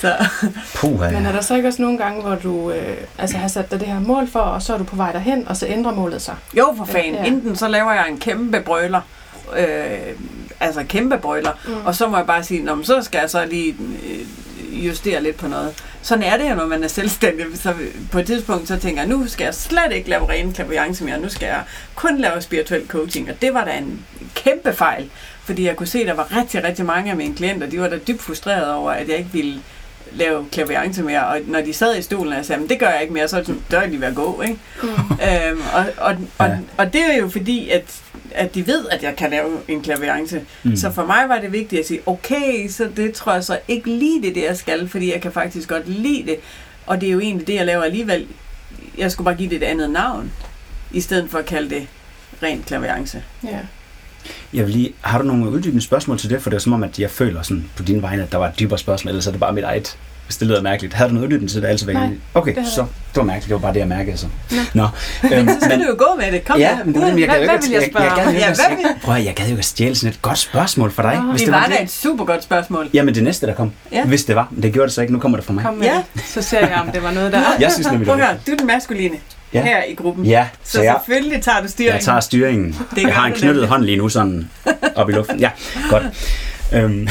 Så, 0.02 0.16
Puh, 0.76 1.00
Men 1.00 1.26
er 1.26 1.32
der 1.32 1.42
så 1.42 1.56
ikke 1.56 1.68
også 1.68 1.82
nogle 1.82 1.98
gange, 1.98 2.22
hvor 2.22 2.36
du 2.36 2.72
øh, 2.72 2.98
altså 3.18 3.38
har 3.38 3.48
sat 3.48 3.72
dig 3.72 3.80
det 3.80 3.88
her 3.88 4.00
mål 4.00 4.28
for, 4.28 4.40
og 4.40 4.62
så 4.62 4.74
er 4.74 4.78
du 4.78 4.84
på 4.84 4.96
vej 4.96 5.12
derhen, 5.12 5.48
og 5.48 5.58
så 5.58 5.66
ændrer 5.68 5.94
målet 5.94 6.22
sig? 6.22 6.36
jo, 6.58 6.74
for 6.78 6.86
fanden. 6.86 7.14
Ja. 7.14 7.20
Ja. 7.22 7.28
Enten 7.28 7.56
så 7.56 7.68
laver 7.68 7.94
jeg 7.94 8.06
en 8.10 8.20
kæmpe 8.20 8.62
brøler, 8.62 9.02
øh, 9.58 9.66
altså 10.60 10.84
kæmpe 10.84 11.18
brøler, 11.18 11.52
Mm. 11.68 11.74
Og 11.86 11.96
så 11.96 12.08
må 12.08 12.18
jeg 12.18 12.26
bare 12.26 12.44
sige, 12.44 12.64
Nå, 12.64 12.76
men 12.76 12.86
så 12.86 13.02
skal 13.02 13.20
jeg 13.20 13.30
så 13.30 13.46
lige 13.46 13.76
øh, 14.10 14.86
justere 14.86 15.24
lidt 15.24 15.38
på 15.38 15.48
noget. 15.48 15.74
Sådan 16.02 16.24
er 16.24 16.38
det 16.38 16.50
jo, 16.50 16.56
når 16.56 16.66
man 16.66 16.84
er 16.84 16.88
selvstændig. 16.88 17.46
Så 17.56 17.74
på 18.12 18.20
et 18.20 18.26
tidspunkt 18.26 18.68
så 18.68 18.78
tænker 18.78 19.02
jeg, 19.02 19.10
nu 19.10 19.28
skal 19.28 19.46
jeg 19.46 19.56
slet 19.56 19.92
ikke 19.92 20.10
lave 20.10 20.30
ren 20.30 20.54
klaviance 20.54 21.04
mere. 21.04 21.20
Nu 21.20 21.30
skal 21.30 21.46
jeg 21.46 21.64
kun 21.96 22.18
lave 22.18 22.42
spirituel 22.42 22.88
coaching. 22.88 23.30
Og 23.30 23.42
det 23.42 23.54
var 23.54 23.66
da 23.66 23.78
en 23.78 24.06
kæmpe 24.36 24.74
fejl. 24.74 25.10
Fordi 25.44 25.66
jeg 25.66 25.76
kunne 25.76 25.88
se, 25.88 26.00
at 26.00 26.08
der 26.08 26.14
var 26.14 26.38
rigtig, 26.38 26.64
rigtig 26.64 26.86
mange 26.86 27.12
af 27.12 27.18
mine 27.18 27.36
klienter, 27.36 27.68
de 27.68 27.80
var 27.80 27.88
da 27.90 27.98
dybt 28.08 28.22
frustrerede 28.22 28.76
over, 28.76 28.92
at 28.92 29.10
jeg 29.10 29.18
ikke 29.18 29.30
ville 29.34 29.62
lave 30.14 30.46
klaviance 30.52 31.04
mere. 31.04 31.28
Og 31.28 31.40
når 31.48 31.62
de 31.62 31.74
sad 31.74 31.98
i 31.98 32.02
stolen, 32.02 32.34
og 32.34 32.46
sagde, 32.46 32.62
men 32.62 32.70
det 32.70 32.80
gør 32.80 32.90
jeg 32.90 33.02
ikke 33.02 33.14
mere, 33.14 33.28
så 33.28 33.36
er 33.36 33.40
det 33.40 33.48
sådan, 33.48 33.62
der 33.72 33.80
er 33.80 33.90
de 33.90 34.02
ved 34.02 34.08
at 34.08 34.16
gå, 34.16 34.42
ikke? 34.42 34.58
Mm. 34.84 34.90
øhm, 34.90 35.62
og, 35.74 35.86
og, 35.98 36.16
og, 36.38 36.48
Ja. 36.48 36.58
og 36.78 36.94
det 36.94 37.02
er 37.14 37.18
jo 37.18 37.30
fordi, 37.30 37.70
at, 37.70 38.02
at 38.32 38.56
de 38.56 38.68
ved, 38.68 38.86
at 38.92 39.04
jeg 39.04 39.16
kan 39.16 39.30
lave 39.32 39.50
en 39.68 39.82
klaviance. 39.82 40.42
Mm. 40.64 40.76
Så 40.76 40.92
for 40.92 41.06
mig 41.06 41.30
var 41.30 41.40
det 41.40 41.52
vigtigt 41.52 41.80
at 41.80 41.88
sige, 41.88 42.00
okay, 42.06 42.70
så 42.70 42.90
det 42.96 43.14
tror 43.14 43.34
jeg 43.34 43.44
så 43.44 43.60
ikke 43.68 43.90
lige 43.90 44.22
det, 44.22 44.36
det 44.36 44.44
jeg 44.44 44.58
skal, 44.58 44.90
fordi 44.90 45.12
jeg 45.14 45.22
kan 45.22 45.32
faktisk 45.32 45.70
godt 45.70 45.90
lide 45.90 46.24
det. 46.26 46.36
Og 46.86 47.02
det 47.02 47.10
er 47.10 47.14
jo 47.14 47.20
egentlig 47.20 47.48
det, 47.48 47.54
jeg 47.56 47.66
laver 47.66 47.84
alligevel. 47.84 48.28
Jeg 48.98 49.12
skulle 49.12 49.26
bare 49.26 49.36
give 49.36 49.50
det 49.50 49.56
et 49.56 49.64
andet 49.64 49.90
navn, 49.90 50.32
i 50.92 51.02
stedet 51.02 51.30
for 51.30 51.40
at 51.40 51.46
kalde 51.46 51.70
det 51.70 51.88
ren 52.44 52.64
klaviance. 52.68 53.24
Ja. 53.44 53.60
Jeg 54.54 54.66
vil 54.66 54.74
lige, 54.74 54.92
har 55.02 55.18
du 55.18 55.24
nogle 55.24 55.50
uddybende 55.50 55.84
spørgsmål 55.84 56.18
til 56.20 56.30
det? 56.30 56.42
For 56.42 56.50
det 56.50 56.58
er 56.58 56.62
som 56.62 56.74
om, 56.74 56.84
at 56.84 57.00
jeg 57.00 57.10
føler 57.12 57.42
sådan 57.42 57.66
på 57.78 57.84
dine 57.84 58.02
vegne, 58.02 58.24
at 58.24 58.32
der 58.32 58.38
var 58.38 58.48
et 58.48 58.60
dybere 58.60 58.80
spørgsmål, 58.80 59.10
ellers 59.10 59.28
er 59.28 59.32
det 59.32 59.40
bare 59.40 59.54
mit 59.54 59.64
eget. 59.64 59.98
Hvis 60.26 60.38
det 60.38 60.48
lyder 60.48 60.62
mærkeligt. 60.62 60.94
Havde 60.94 61.10
du 61.10 61.14
noget 61.14 61.28
uddybende 61.28 61.52
til 61.54 61.62
det? 61.62 61.68
Altså, 61.68 61.92
Nej, 61.92 62.10
Okay, 62.34 62.56
det 62.56 62.62
havde 62.64 62.76
så 62.76 62.82
det 62.82 63.18
var 63.18 63.24
mærkeligt. 63.24 63.46
Det 63.50 63.54
var 63.54 63.60
bare 63.60 63.74
det, 63.74 63.80
jeg 63.80 63.88
mærkede. 63.88 64.18
Så. 64.18 64.28
Nå. 64.52 64.58
Nå. 64.74 64.88
Men 65.30 65.48
så 65.50 65.56
skal 65.62 65.80
du 65.80 65.84
jo 65.90 65.96
gå 65.98 66.06
med 66.20 66.32
det. 66.32 66.46
Kom 66.46 66.60
ja, 66.60 66.78
men 66.86 66.94
det 66.94 67.02
men 67.04 67.20
jeg 67.20 67.28
Hvad- 67.30 67.38
hvad 67.46 67.54
ikke, 67.54 67.64
vil 67.64 67.72
jeg 67.72 67.84
at- 67.84 67.90
spørge 67.92 68.06
jeg, 68.06 68.18
jeg, 68.18 68.34
jeg, 68.34 68.42
Ja, 68.42 68.48
jeg, 68.70 68.78
jeg, 68.82 68.96
prøv 69.04 69.16
at, 69.16 69.26
jeg 69.26 69.34
gad 69.36 69.46
jo 69.46 69.50
ikke 69.52 69.60
at 69.60 69.66
stjæle 69.66 69.96
sådan 69.96 70.14
et 70.14 70.22
godt 70.22 70.38
spørgsmål 70.38 70.92
for 70.92 71.02
dig. 71.02 71.16
Nå. 71.24 71.32
Hvis 71.32 71.42
Det 71.42 71.52
var 71.52 71.60
var 71.60 71.68
da 71.68 71.74
det. 71.74 71.84
et 71.84 71.92
super 71.92 72.26
godt 72.26 72.44
spørgsmål. 72.44 72.90
Jamen 72.94 73.16
det 73.16 73.24
næste, 73.24 73.48
der 73.48 73.54
kom. 73.54 73.72
Ja. 73.92 74.06
Hvis 74.06 74.26
det 74.26 74.36
var. 74.36 74.48
Men 74.52 74.64
det 74.64 74.74
gjorde 74.74 74.88
det 74.88 74.94
så 74.94 75.02
ikke. 75.02 75.14
Nu 75.14 75.20
kommer 75.20 75.38
det 75.38 75.46
fra 75.46 75.54
mig. 75.54 75.64
Kom 75.64 75.74
med 75.74 75.86
Ja. 75.86 76.04
Så 76.26 76.42
ser 76.42 76.60
jeg, 76.60 76.82
om 76.86 76.92
det 76.92 77.04
var 77.04 77.12
noget, 77.12 77.32
der... 77.32 77.42
Jeg 77.60 77.72
synes 77.72 77.88
nemlig, 77.92 78.08
Prøv 78.08 78.16
det 78.18 78.22
at 78.22 78.28
var 78.28 78.34
høre, 78.34 78.42
du 78.48 78.52
er 78.52 78.56
den 78.58 78.68
maskuline 78.68 79.16
Ja. 79.54 79.64
her 79.64 79.84
i 79.84 79.94
gruppen. 79.94 80.26
Ja, 80.26 80.48
Så, 80.64 80.72
så 80.72 80.82
jeg, 80.82 80.96
selvfølgelig 81.06 81.42
tager 81.44 81.62
du 81.62 81.68
styringen. 81.68 81.96
jeg 81.96 82.04
tager 82.04 82.20
styringen. 82.20 82.78
Det 82.96 83.04
Jeg 83.04 83.16
har 83.16 83.26
en 83.28 83.34
knyttet 83.34 83.68
hånd 83.68 83.84
lige 83.84 83.98
nu 83.98 84.10
sådan 84.10 84.50
op 84.96 85.10
i 85.10 85.14
luften. 85.14 85.40
Ja, 85.40 85.50
godt. 85.90 86.04
Øhm. 86.74 87.08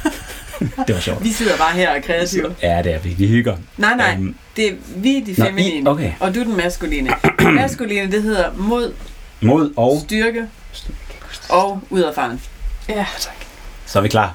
det 0.86 0.94
var 0.94 1.00
sjovt. 1.00 1.24
Vi 1.24 1.32
sidder 1.32 1.56
bare 1.56 1.72
her 1.72 1.90
og 1.90 1.96
er 1.96 2.00
kreative. 2.00 2.54
Ja, 2.62 2.80
det 2.84 2.94
er 2.94 2.98
vi. 2.98 3.08
Vi 3.08 3.26
hygger. 3.28 3.56
Nej, 3.76 3.96
nej. 3.96 4.14
Øhm, 4.18 4.34
Det 4.56 4.66
er, 4.68 4.72
vi 4.96 5.16
er 5.16 5.24
de 5.24 5.34
Nå, 5.38 5.44
I- 5.44 5.48
feminine, 5.48 5.90
okay. 5.90 6.12
og 6.20 6.34
du 6.34 6.40
er 6.40 6.44
den 6.44 6.56
maskuline. 6.56 7.10
maskuline, 7.60 8.12
det 8.12 8.22
hedder 8.22 8.50
mod, 8.56 8.92
mod 9.40 9.72
og... 9.76 10.00
styrke 10.04 10.44
og 11.48 11.80
udadfaren. 11.90 12.40
Ja. 12.88 13.06
Så 13.86 13.98
er 13.98 14.02
vi 14.02 14.08
klar. 14.08 14.34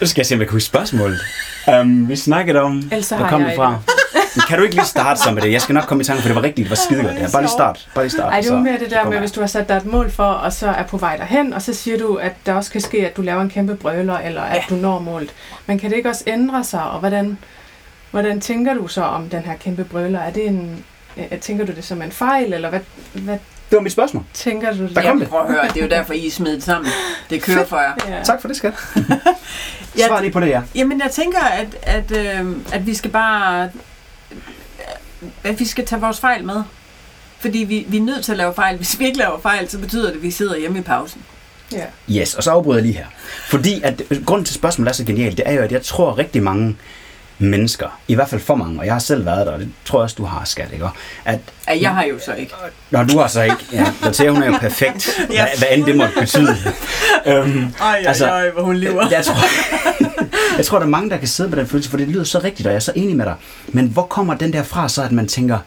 Nu 0.00 0.06
skal 0.06 0.20
jeg 0.20 0.26
se, 0.26 0.34
om 0.34 0.40
jeg 0.40 0.48
kan 0.48 0.52
huske 0.52 0.66
spørgsmålet. 0.66 1.20
Um, 1.80 2.08
vi 2.08 2.16
snakkede 2.16 2.60
om... 2.60 2.90
Så 3.02 3.16
Hvor 3.16 3.26
kom 3.28 3.42
et. 3.42 3.52
fra? 3.56 3.78
Men 4.36 4.42
Kan 4.48 4.58
du 4.58 4.64
ikke 4.64 4.74
lige 4.74 4.86
starte 4.86 5.20
så 5.20 5.30
med 5.32 5.42
det? 5.42 5.52
Jeg 5.52 5.60
skal 5.62 5.74
nok 5.74 5.84
komme 5.84 6.00
i 6.02 6.04
tanke, 6.04 6.22
for 6.22 6.28
det 6.28 6.36
var 6.36 6.42
rigtigt. 6.42 6.64
Det 6.64 6.70
var 6.70 6.76
skidegodt. 6.76 7.14
Ja, 7.18 7.26
bare 7.32 7.42
lige 7.42 7.50
start. 7.50 7.88
Bare 7.94 8.04
lige 8.04 8.12
start. 8.12 8.32
Ej, 8.32 8.40
det 8.40 8.52
var 8.52 8.58
mere 8.60 8.78
det 8.78 8.90
der 8.90 9.04
med, 9.10 9.18
hvis 9.18 9.32
du 9.32 9.40
har 9.40 9.46
sat 9.46 9.68
dig 9.68 9.76
et 9.76 9.86
mål 9.86 10.10
for, 10.10 10.24
og 10.24 10.52
så 10.52 10.68
er 10.68 10.82
på 10.82 10.96
vej 10.96 11.16
derhen, 11.16 11.52
og 11.52 11.62
så 11.62 11.74
siger 11.74 11.98
du, 11.98 12.14
at 12.14 12.32
der 12.46 12.54
også 12.54 12.70
kan 12.70 12.80
ske, 12.80 13.06
at 13.06 13.16
du 13.16 13.22
laver 13.22 13.42
en 13.42 13.50
kæmpe 13.50 13.74
brøler, 13.76 14.18
eller 14.18 14.42
at 14.42 14.62
du 14.70 14.74
når 14.74 14.98
målet. 14.98 15.30
Men 15.66 15.78
kan 15.78 15.90
det 15.90 15.96
ikke 15.96 16.08
også 16.08 16.24
ændre 16.26 16.64
sig, 16.64 16.82
og 16.82 16.98
hvordan, 16.98 17.38
hvordan 18.10 18.40
tænker 18.40 18.74
du 18.74 18.88
så 18.88 19.02
om 19.02 19.28
den 19.28 19.42
her 19.42 19.54
kæmpe 19.56 19.84
brøler? 19.84 20.20
Er 20.20 20.30
det 20.30 20.46
en, 20.46 20.84
øh, 21.16 21.38
tænker 21.40 21.66
du 21.66 21.72
det 21.72 21.84
som 21.84 22.02
en 22.02 22.12
fejl, 22.12 22.52
eller 22.52 22.68
hvad, 22.70 22.80
hvad 23.12 23.38
Det 23.70 23.76
var 23.76 23.80
mit 23.80 23.92
spørgsmål. 23.92 24.24
tænker 24.34 24.72
du? 24.72 24.88
Der 24.94 25.02
kom 25.02 25.18
det. 25.20 25.28
Prøv 25.28 25.40
at 25.40 25.46
høre, 25.52 25.68
det 25.68 25.76
er 25.76 25.82
jo 25.84 25.88
derfor, 25.90 26.12
I 26.12 26.26
er 26.26 26.30
smidt 26.30 26.62
sammen. 26.64 26.90
Det 27.30 27.42
kører 27.42 27.66
for 27.66 27.78
jer. 27.78 28.16
Ja. 28.16 28.22
Tak 28.22 28.40
for 28.40 28.48
det, 28.48 28.56
skat. 28.56 28.74
Ja, 29.98 30.06
Svar 30.06 30.20
lige 30.20 30.32
på 30.32 30.40
det, 30.40 30.48
ja. 30.48 30.62
Jamen, 30.74 31.00
jeg 31.00 31.10
tænker, 31.10 31.38
at, 31.40 31.66
at, 31.82 32.16
øh, 32.16 32.46
at 32.72 32.86
vi 32.86 32.94
skal 32.94 33.10
bare... 33.10 33.68
At 35.44 35.60
vi 35.60 35.64
skal 35.64 35.86
tage 35.86 36.00
vores 36.00 36.20
fejl 36.20 36.44
med. 36.44 36.62
Fordi 37.38 37.58
vi, 37.58 37.86
vi 37.88 37.96
er 37.96 38.02
nødt 38.02 38.24
til 38.24 38.32
at 38.32 38.38
lave 38.38 38.54
fejl. 38.54 38.76
Hvis 38.76 38.98
vi 38.98 39.06
ikke 39.06 39.18
laver 39.18 39.40
fejl, 39.40 39.68
så 39.68 39.78
betyder 39.78 40.06
det, 40.06 40.16
at 40.16 40.22
vi 40.22 40.30
sidder 40.30 40.56
hjemme 40.58 40.78
i 40.78 40.82
pausen. 40.82 41.22
Ja. 41.72 41.84
Yes, 42.10 42.34
og 42.34 42.42
så 42.42 42.50
afbryder 42.50 42.78
jeg 42.78 42.82
lige 42.82 42.96
her. 42.96 43.06
Fordi 43.48 43.80
at 43.82 44.02
grunden 44.26 44.44
til 44.44 44.54
spørgsmålet 44.54 44.88
er 44.88 44.94
så 44.94 45.04
genialt, 45.04 45.36
det 45.36 45.48
er 45.48 45.52
jo, 45.52 45.62
at 45.62 45.72
jeg 45.72 45.82
tror 45.82 46.10
at 46.10 46.18
rigtig 46.18 46.42
mange 46.42 46.76
mennesker, 47.38 47.98
i 48.08 48.14
hvert 48.14 48.28
fald 48.28 48.40
for 48.40 48.54
mange, 48.54 48.80
og 48.80 48.86
jeg 48.86 48.94
har 48.94 48.98
selv 48.98 49.26
været 49.26 49.46
der, 49.46 49.52
og 49.52 49.58
det 49.60 49.68
tror 49.84 49.98
jeg 49.98 50.02
også, 50.02 50.14
du 50.18 50.24
har, 50.24 50.44
skat, 50.44 50.68
ikke? 50.72 50.86
At, 51.24 51.38
Ja, 51.68 51.78
jeg 51.80 51.90
har 51.90 52.04
jo 52.04 52.18
så 52.24 52.34
ikke. 52.34 52.52
når 52.90 53.04
du 53.04 53.18
har 53.18 53.26
så 53.28 53.42
ikke, 53.42 53.56
ja, 53.72 53.86
Dorthea, 54.04 54.30
hun 54.30 54.42
er 54.42 54.46
jo 54.46 54.58
perfekt, 54.60 55.08
Ja. 55.32 55.42
hvad, 55.46 55.58
hvad 55.58 55.68
end 55.72 55.84
det 55.84 55.96
måtte 55.96 56.14
betyde. 56.20 56.56
øhm, 57.26 57.64
Ej, 57.80 58.02
Altså, 58.06 58.26
ej, 58.26 58.50
hvor 58.50 58.62
hun 58.62 58.76
lever. 58.76 59.08
jeg, 59.10 59.24
tror, 59.24 59.34
jeg 60.56 60.66
tror, 60.66 60.78
der 60.78 60.86
er 60.86 60.90
mange, 60.90 61.10
der 61.10 61.16
kan 61.16 61.28
sidde 61.28 61.50
med 61.50 61.58
den 61.58 61.66
følelse, 61.66 61.90
for 61.90 61.96
det 61.96 62.08
lyder 62.08 62.24
så 62.24 62.38
rigtigt, 62.44 62.66
og 62.66 62.72
jeg 62.72 62.76
er 62.76 62.80
så 62.80 62.92
enig 62.94 63.16
med 63.16 63.24
dig. 63.24 63.34
Men 63.68 63.86
hvor 63.86 64.02
kommer 64.02 64.34
den 64.34 64.52
der 64.52 64.62
fra 64.62 64.88
så, 64.88 65.02
at 65.02 65.12
man 65.12 65.28
tænker, 65.28 65.58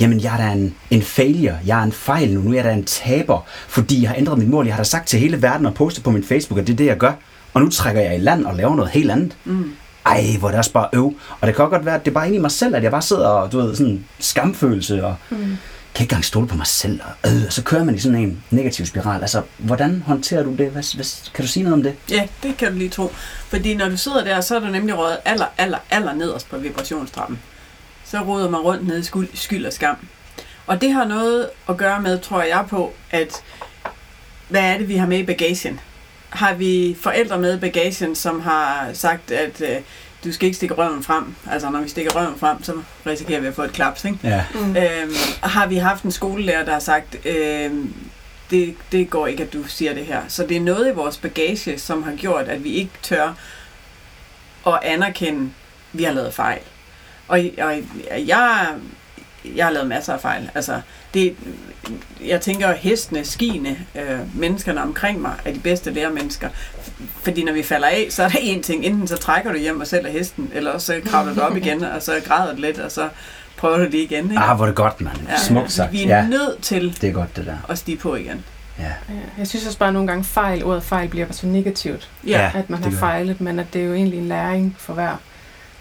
jamen 0.00 0.20
jeg 0.22 0.32
er 0.32 0.46
da 0.46 0.52
en, 0.52 0.74
en 0.90 1.02
failure, 1.02 1.54
jeg 1.66 1.78
er 1.78 1.82
en 1.82 1.92
fejl 1.92 2.34
nu, 2.34 2.40
nu 2.40 2.50
er 2.50 2.54
jeg 2.54 2.64
da 2.64 2.72
en 2.72 2.84
taber, 2.84 3.46
fordi 3.68 4.02
jeg 4.02 4.10
har 4.10 4.16
ændret 4.16 4.38
mit 4.38 4.48
mål. 4.48 4.66
Jeg 4.66 4.74
har 4.74 4.82
da 4.82 4.88
sagt 4.88 5.08
til 5.08 5.18
hele 5.20 5.42
verden 5.42 5.66
og 5.66 5.74
postet 5.74 6.04
på 6.04 6.10
min 6.10 6.24
Facebook, 6.24 6.58
at 6.60 6.66
det 6.66 6.72
er 6.72 6.76
det, 6.76 6.86
jeg 6.86 6.96
gør. 6.96 7.12
Og 7.54 7.62
nu 7.62 7.68
trækker 7.70 8.00
jeg 8.02 8.14
i 8.16 8.18
land 8.18 8.44
og 8.46 8.54
laver 8.56 8.76
noget 8.76 8.90
helt 8.90 9.10
andet. 9.10 9.32
Mm. 9.44 9.72
Ej, 10.06 10.24
hvor 10.38 10.48
er 10.48 10.52
det 10.52 10.58
også 10.58 10.72
bare 10.72 10.88
øv. 10.92 11.14
Og 11.40 11.46
det 11.46 11.56
kan 11.56 11.70
godt 11.70 11.84
være, 11.84 11.94
at 11.94 12.04
det 12.04 12.10
er 12.10 12.14
bare 12.14 12.26
inde 12.26 12.36
i 12.38 12.40
mig 12.40 12.50
selv, 12.50 12.74
at 12.76 12.82
jeg 12.82 12.90
bare 12.90 13.02
sidder 13.02 13.28
og, 13.28 13.52
du 13.52 13.58
ved, 13.60 13.76
sådan 13.76 14.04
skamfølelse 14.18 15.04
og 15.04 15.16
Mm. 15.30 15.36
kan 15.94 16.04
ikke 16.04 16.12
engang 16.12 16.24
stole 16.24 16.46
på 16.48 16.56
mig 16.56 16.66
selv. 16.66 17.00
Og, 17.22 17.30
øh, 17.30 17.42
og 17.46 17.52
så 17.52 17.62
kører 17.62 17.84
man 17.84 17.94
i 17.94 17.98
sådan 17.98 18.18
en 18.18 18.42
negativ 18.50 18.86
spiral. 18.86 19.20
Altså, 19.20 19.42
hvordan 19.58 20.02
håndterer 20.06 20.42
du 20.42 20.50
det? 20.50 20.70
Hvad, 20.70 20.94
hvad, 20.96 21.04
kan 21.34 21.44
du 21.44 21.48
sige 21.48 21.62
noget 21.62 21.74
om 21.74 21.82
det? 21.82 21.94
Ja, 22.10 22.26
det 22.42 22.56
kan 22.56 22.72
du 22.72 22.78
lige 22.78 22.90
tro. 22.90 23.12
Fordi 23.48 23.74
når 23.74 23.88
du 23.88 23.96
sidder 23.96 24.24
der, 24.24 24.40
så 24.40 24.56
er 24.56 24.60
du 24.60 24.66
nemlig 24.66 24.98
røget 24.98 25.18
aller, 25.24 25.46
aller, 25.58 25.78
aller 25.90 26.12
nederst 26.12 26.50
på 26.50 26.56
vibrationstrappen. 26.58 27.38
Så 28.04 28.20
roder 28.22 28.50
man 28.50 28.60
rundt 28.60 28.86
ned 28.86 28.98
i 28.98 29.02
skyld, 29.02 29.28
skyld 29.34 29.66
og 29.66 29.72
skam. 29.72 29.96
Og 30.66 30.80
det 30.80 30.92
har 30.92 31.04
noget 31.04 31.48
at 31.68 31.76
gøre 31.76 32.02
med, 32.02 32.18
tror 32.18 32.42
jeg 32.42 32.64
på, 32.68 32.92
at 33.10 33.32
hvad 34.48 34.60
er 34.62 34.78
det, 34.78 34.88
vi 34.88 34.96
har 34.96 35.06
med 35.06 35.18
i 35.18 35.26
bagagen? 35.26 35.80
Har 36.30 36.54
vi 36.54 36.96
forældre 37.00 37.38
med 37.38 37.56
i 37.56 37.60
bagagen, 37.60 38.14
som 38.14 38.40
har 38.40 38.90
sagt, 38.92 39.30
at 39.30 39.60
øh, 39.60 39.76
du 40.24 40.32
skal 40.32 40.46
ikke 40.46 40.56
stikke 40.56 40.74
røven 40.74 41.02
frem? 41.02 41.34
Altså, 41.50 41.70
når 41.70 41.80
vi 41.80 41.88
stikker 41.88 42.10
røven 42.12 42.38
frem, 42.38 42.62
så 42.62 42.72
risikerer 43.06 43.40
vi 43.40 43.46
at 43.46 43.54
få 43.54 43.62
et 43.62 43.72
klaps, 43.72 44.04
ikke? 44.04 44.18
Ja. 44.24 44.44
Mm. 44.54 44.76
Øhm, 44.76 45.12
har 45.42 45.66
vi 45.66 45.76
haft 45.76 46.02
en 46.02 46.12
skolelærer, 46.12 46.64
der 46.64 46.72
har 46.72 46.80
sagt, 46.80 47.26
øhm, 47.26 47.94
det, 48.50 48.74
det 48.92 49.10
går 49.10 49.26
ikke, 49.26 49.42
at 49.42 49.52
du 49.52 49.62
siger 49.64 49.94
det 49.94 50.06
her. 50.06 50.22
Så 50.28 50.46
det 50.46 50.56
er 50.56 50.60
noget 50.60 50.88
i 50.88 50.94
vores 50.94 51.16
bagage, 51.16 51.78
som 51.78 52.02
har 52.02 52.14
gjort, 52.14 52.48
at 52.48 52.64
vi 52.64 52.70
ikke 52.70 52.92
tør 53.02 53.34
at 54.66 54.78
anerkende, 54.82 55.40
at 55.92 55.98
vi 55.98 56.04
har 56.04 56.12
lavet 56.12 56.34
fejl. 56.34 56.60
Og, 57.28 57.40
og 57.58 57.82
jeg, 58.26 58.68
jeg 59.56 59.66
har 59.66 59.72
lavet 59.72 59.88
masser 59.88 60.12
af 60.12 60.20
fejl. 60.20 60.50
Altså, 60.54 60.80
det, 61.14 61.34
jeg 62.26 62.40
tænker, 62.40 62.68
at 62.68 62.78
hestene, 62.78 63.24
skiene, 63.24 63.76
øh, 63.94 64.18
menneskerne 64.40 64.82
omkring 64.82 65.20
mig 65.20 65.32
er 65.44 65.52
de 65.52 65.58
bedste 65.58 65.90
lærermennesker. 65.90 66.48
Fordi 67.22 67.44
når 67.44 67.52
vi 67.52 67.62
falder 67.62 67.88
af, 67.88 68.06
så 68.10 68.22
er 68.22 68.28
der 68.28 68.38
én 68.38 68.60
ting. 68.62 68.84
Enten 68.84 69.06
så 69.08 69.16
trækker 69.16 69.52
du 69.52 69.58
hjem 69.58 69.80
og 69.80 69.86
sælger 69.86 70.10
hesten, 70.10 70.50
eller 70.54 70.70
også 70.70 70.86
så 70.86 71.00
kravler 71.10 71.34
du 71.34 71.40
op 71.40 71.56
igen, 71.56 71.84
og 71.84 72.02
så 72.02 72.12
græder 72.26 72.54
du 72.54 72.60
lidt, 72.60 72.78
og 72.78 72.92
så 72.92 73.08
prøver 73.56 73.76
du 73.78 73.84
det 73.84 73.94
igen. 73.94 74.24
Ikke? 74.30 74.38
Ah, 74.38 74.56
hvor 74.56 74.64
er 74.64 74.68
det 74.68 74.76
godt, 74.76 75.00
mand. 75.00 75.16
Ja. 75.28 75.36
Smukt 75.38 75.72
sagt. 75.72 75.92
Vi 75.92 76.02
er 76.04 76.16
Ja, 76.16 76.26
nødt 76.26 76.62
til 76.62 76.98
det 77.00 77.08
er 77.08 77.12
godt, 77.12 77.36
det 77.36 77.46
der. 77.46 77.56
at 77.68 77.78
stige 77.78 77.96
på 77.96 78.14
igen. 78.14 78.44
Ja. 78.78 78.84
Ja. 78.84 79.14
Jeg 79.38 79.46
synes 79.46 79.66
også 79.66 79.78
bare 79.78 79.86
at 79.88 79.92
nogle 79.92 80.08
gange 80.08 80.24
fejl, 80.24 80.64
ordet 80.64 80.82
fejl 80.82 81.08
bliver 81.08 81.26
så 81.30 81.46
negativt, 81.46 82.08
Ja. 82.26 82.50
at 82.54 82.70
man 82.70 82.84
har 82.84 82.90
fejlet, 82.90 83.40
men 83.40 83.58
at 83.58 83.66
det 83.72 83.80
er 83.82 83.86
jo 83.86 83.94
egentlig 83.94 84.18
en 84.18 84.28
læring 84.28 84.76
for 84.78 84.92
hver, 84.92 85.16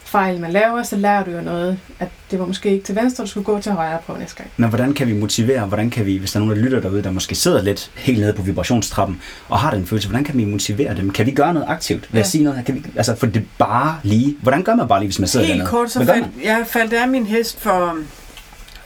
fejl, 0.05 0.39
man 0.39 0.51
laver, 0.51 0.83
så 0.83 0.95
lærer 0.95 1.23
du 1.23 1.31
jo 1.31 1.41
noget, 1.41 1.79
at 1.99 2.07
det 2.31 2.39
var 2.39 2.45
måske 2.45 2.69
ikke 2.71 2.85
til 2.85 2.95
venstre, 2.95 3.23
du 3.23 3.29
skulle 3.29 3.43
gå 3.45 3.59
til 3.59 3.71
højre 3.71 3.97
på 4.07 4.15
næste 4.19 4.35
gang. 4.37 4.49
Men 4.57 4.69
hvordan 4.69 4.93
kan 4.93 5.07
vi 5.07 5.13
motivere, 5.13 5.65
hvordan 5.65 5.89
kan 5.89 6.05
vi, 6.05 6.17
hvis 6.17 6.31
der 6.31 6.39
er 6.39 6.43
nogen, 6.45 6.57
der 6.57 6.63
lytter 6.63 6.79
derude, 6.79 7.03
der 7.03 7.11
måske 7.11 7.35
sidder 7.35 7.61
lidt 7.61 7.91
helt 7.95 8.19
nede 8.19 8.33
på 8.33 8.41
vibrationstrappen, 8.41 9.21
og 9.49 9.59
har 9.59 9.71
den 9.71 9.85
følelse, 9.87 10.07
hvordan 10.09 10.23
kan 10.23 10.37
vi 10.37 10.45
motivere 10.45 10.95
dem? 10.95 11.11
Kan 11.11 11.25
vi 11.25 11.31
gøre 11.31 11.53
noget 11.53 11.67
aktivt? 11.69 12.01
Vil 12.01 12.17
jeg 12.19 12.25
Ja. 12.25 12.29
sige 12.29 12.43
noget? 12.43 12.65
Kan 12.65 12.75
vi, 12.75 12.85
altså, 12.95 13.15
for 13.15 13.25
det 13.25 13.43
bare 13.57 13.99
lige. 14.03 14.35
Hvordan 14.41 14.63
gør 14.63 14.75
man 14.75 14.87
bare 14.87 14.99
lige, 14.99 15.07
hvis 15.07 15.19
man 15.19 15.27
sidder 15.27 15.45
Helt 15.45 15.57
dernede? 15.57 15.69
kort, 15.71 15.91
så 15.91 16.05
faldt, 16.05 16.27
jeg 16.43 16.63
faldt 16.67 16.93
af 16.93 17.07
min 17.07 17.25
hest 17.25 17.59
for, 17.61 17.97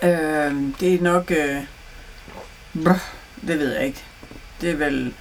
øh, 0.04 0.10
det 0.80 0.94
er 0.94 1.02
nok, 1.02 1.32
øh, 1.32 1.56
brr, 2.84 2.94
det 3.48 3.60
ved 3.60 3.74
jeg 3.76 3.86
ikke. 3.86 4.04
Det 4.62 4.70
er 4.72 4.76
vel, 4.76 5.14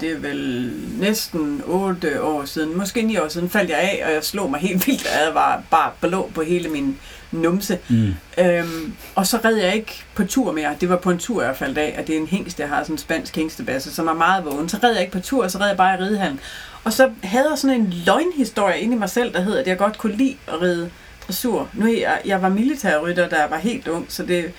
det 0.00 0.12
er 0.12 0.18
vel 0.18 0.72
næsten 0.98 1.62
8 1.64 2.22
år 2.22 2.44
siden, 2.44 2.78
måske 2.78 3.02
9 3.02 3.16
år 3.16 3.28
siden, 3.28 3.50
faldt 3.50 3.70
jeg 3.70 3.78
af, 3.78 4.02
og 4.06 4.12
jeg 4.12 4.24
slog 4.24 4.50
mig 4.50 4.60
helt 4.60 4.86
vildt, 4.86 5.06
og 5.06 5.26
jeg 5.26 5.34
var 5.34 5.62
bare 5.70 5.90
blå 6.00 6.30
på 6.34 6.42
hele 6.42 6.68
min 6.68 6.98
numse. 7.32 7.78
Mm. 7.88 8.14
Øhm, 8.38 8.92
og 9.14 9.26
så 9.26 9.38
red 9.44 9.54
jeg 9.54 9.74
ikke 9.74 10.04
på 10.14 10.24
tur 10.24 10.52
mere. 10.52 10.76
Det 10.80 10.88
var 10.88 10.96
på 10.96 11.10
en 11.10 11.18
tur, 11.18 11.42
jeg 11.42 11.56
faldt 11.56 11.78
af, 11.78 11.96
og 11.98 12.06
det 12.06 12.14
er 12.14 12.20
en 12.20 12.26
hængst, 12.26 12.60
jeg 12.60 12.68
har 12.68 12.82
sådan 12.82 12.94
en 12.94 12.98
spansk 12.98 13.36
hængstebasse, 13.36 13.94
som 13.94 14.06
er 14.06 14.14
meget 14.14 14.44
vågen. 14.44 14.68
Så 14.68 14.78
red 14.82 14.92
jeg 14.92 15.00
ikke 15.00 15.12
på 15.12 15.20
tur, 15.20 15.48
så 15.48 15.58
red 15.58 15.68
jeg 15.68 15.76
bare 15.76 15.98
i 15.98 16.02
ridehallen. 16.02 16.40
Og 16.84 16.92
så 16.92 17.10
havde 17.22 17.48
jeg 17.50 17.58
sådan 17.58 17.80
en 17.80 17.94
løgnhistorie 18.06 18.80
inde 18.80 18.96
i 18.96 18.98
mig 18.98 19.10
selv, 19.10 19.32
der 19.32 19.40
hed, 19.40 19.56
at 19.56 19.66
jeg 19.66 19.78
godt 19.78 19.98
kunne 19.98 20.16
lide 20.16 20.36
at 20.48 20.62
ride 20.62 20.90
dressur. 21.26 21.68
Nu 21.74 21.86
jeg, 21.86 22.20
jeg 22.24 22.42
var 22.42 22.48
militærrytter, 22.48 23.28
da 23.28 23.36
jeg 23.36 23.50
var 23.50 23.58
helt 23.58 23.88
ung, 23.88 24.06
så 24.08 24.22
det 24.22 24.52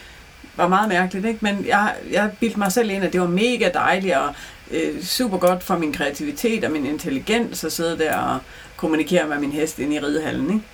var 0.55 0.67
meget 0.67 0.89
mærkeligt, 0.89 1.25
ikke? 1.25 1.39
Men 1.41 1.65
jeg, 1.67 1.93
jeg 2.11 2.29
bildte 2.39 2.59
mig 2.59 2.71
selv 2.71 2.89
ind, 2.89 3.03
at 3.03 3.13
det 3.13 3.21
var 3.21 3.27
mega 3.27 3.69
dejligt 3.73 4.15
og 4.15 4.33
øh, 4.71 5.03
super 5.03 5.37
godt 5.37 5.63
for 5.63 5.77
min 5.77 5.93
kreativitet 5.93 6.63
og 6.63 6.71
min 6.71 6.85
intelligens 6.85 7.63
at 7.63 7.71
sidde 7.71 7.97
der 7.97 8.17
og 8.17 8.39
kommunikere 8.77 9.27
med 9.27 9.37
min 9.37 9.51
hest 9.51 9.79
inde 9.79 9.95
i 9.95 9.99
ridehallen, 9.99 10.47
ikke? 10.53 10.65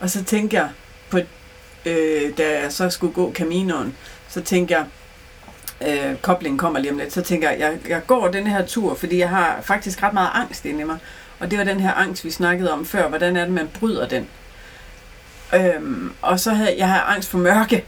Og 0.00 0.10
så 0.10 0.24
tænkte 0.24 0.56
jeg, 0.56 0.68
på, 1.10 1.18
øh, 1.86 2.38
da 2.38 2.60
jeg 2.60 2.72
så 2.72 2.90
skulle 2.90 3.12
gå 3.12 3.32
Caminoen, 3.32 3.96
så 4.28 4.40
tænkte 4.40 4.74
jeg, 4.74 4.86
øh, 5.88 6.16
koblingen 6.16 6.58
kommer 6.58 6.78
lige 6.78 6.92
om 6.92 6.98
lidt, 6.98 7.12
så 7.12 7.22
tænker 7.22 7.50
jeg, 7.50 7.60
jeg, 7.60 7.78
jeg 7.88 8.06
går 8.06 8.28
den 8.28 8.46
her 8.46 8.66
tur, 8.66 8.94
fordi 8.94 9.18
jeg 9.18 9.28
har 9.28 9.60
faktisk 9.62 10.02
ret 10.02 10.12
meget 10.12 10.30
angst 10.34 10.64
inde 10.64 10.80
i 10.80 10.84
mig. 10.84 10.98
Og 11.38 11.50
det 11.50 11.58
var 11.58 11.64
den 11.64 11.80
her 11.80 11.92
angst, 11.92 12.24
vi 12.24 12.30
snakkede 12.30 12.72
om 12.72 12.86
før. 12.86 13.08
Hvordan 13.08 13.36
er 13.36 13.44
det, 13.44 13.54
man 13.54 13.68
bryder 13.80 14.08
den? 14.08 14.28
Øhm, 15.54 16.12
og 16.22 16.40
så 16.40 16.50
havde 16.50 16.74
jeg 16.78 16.88
har 16.88 17.00
angst 17.00 17.30
for 17.30 17.38
mørke, 17.38 17.84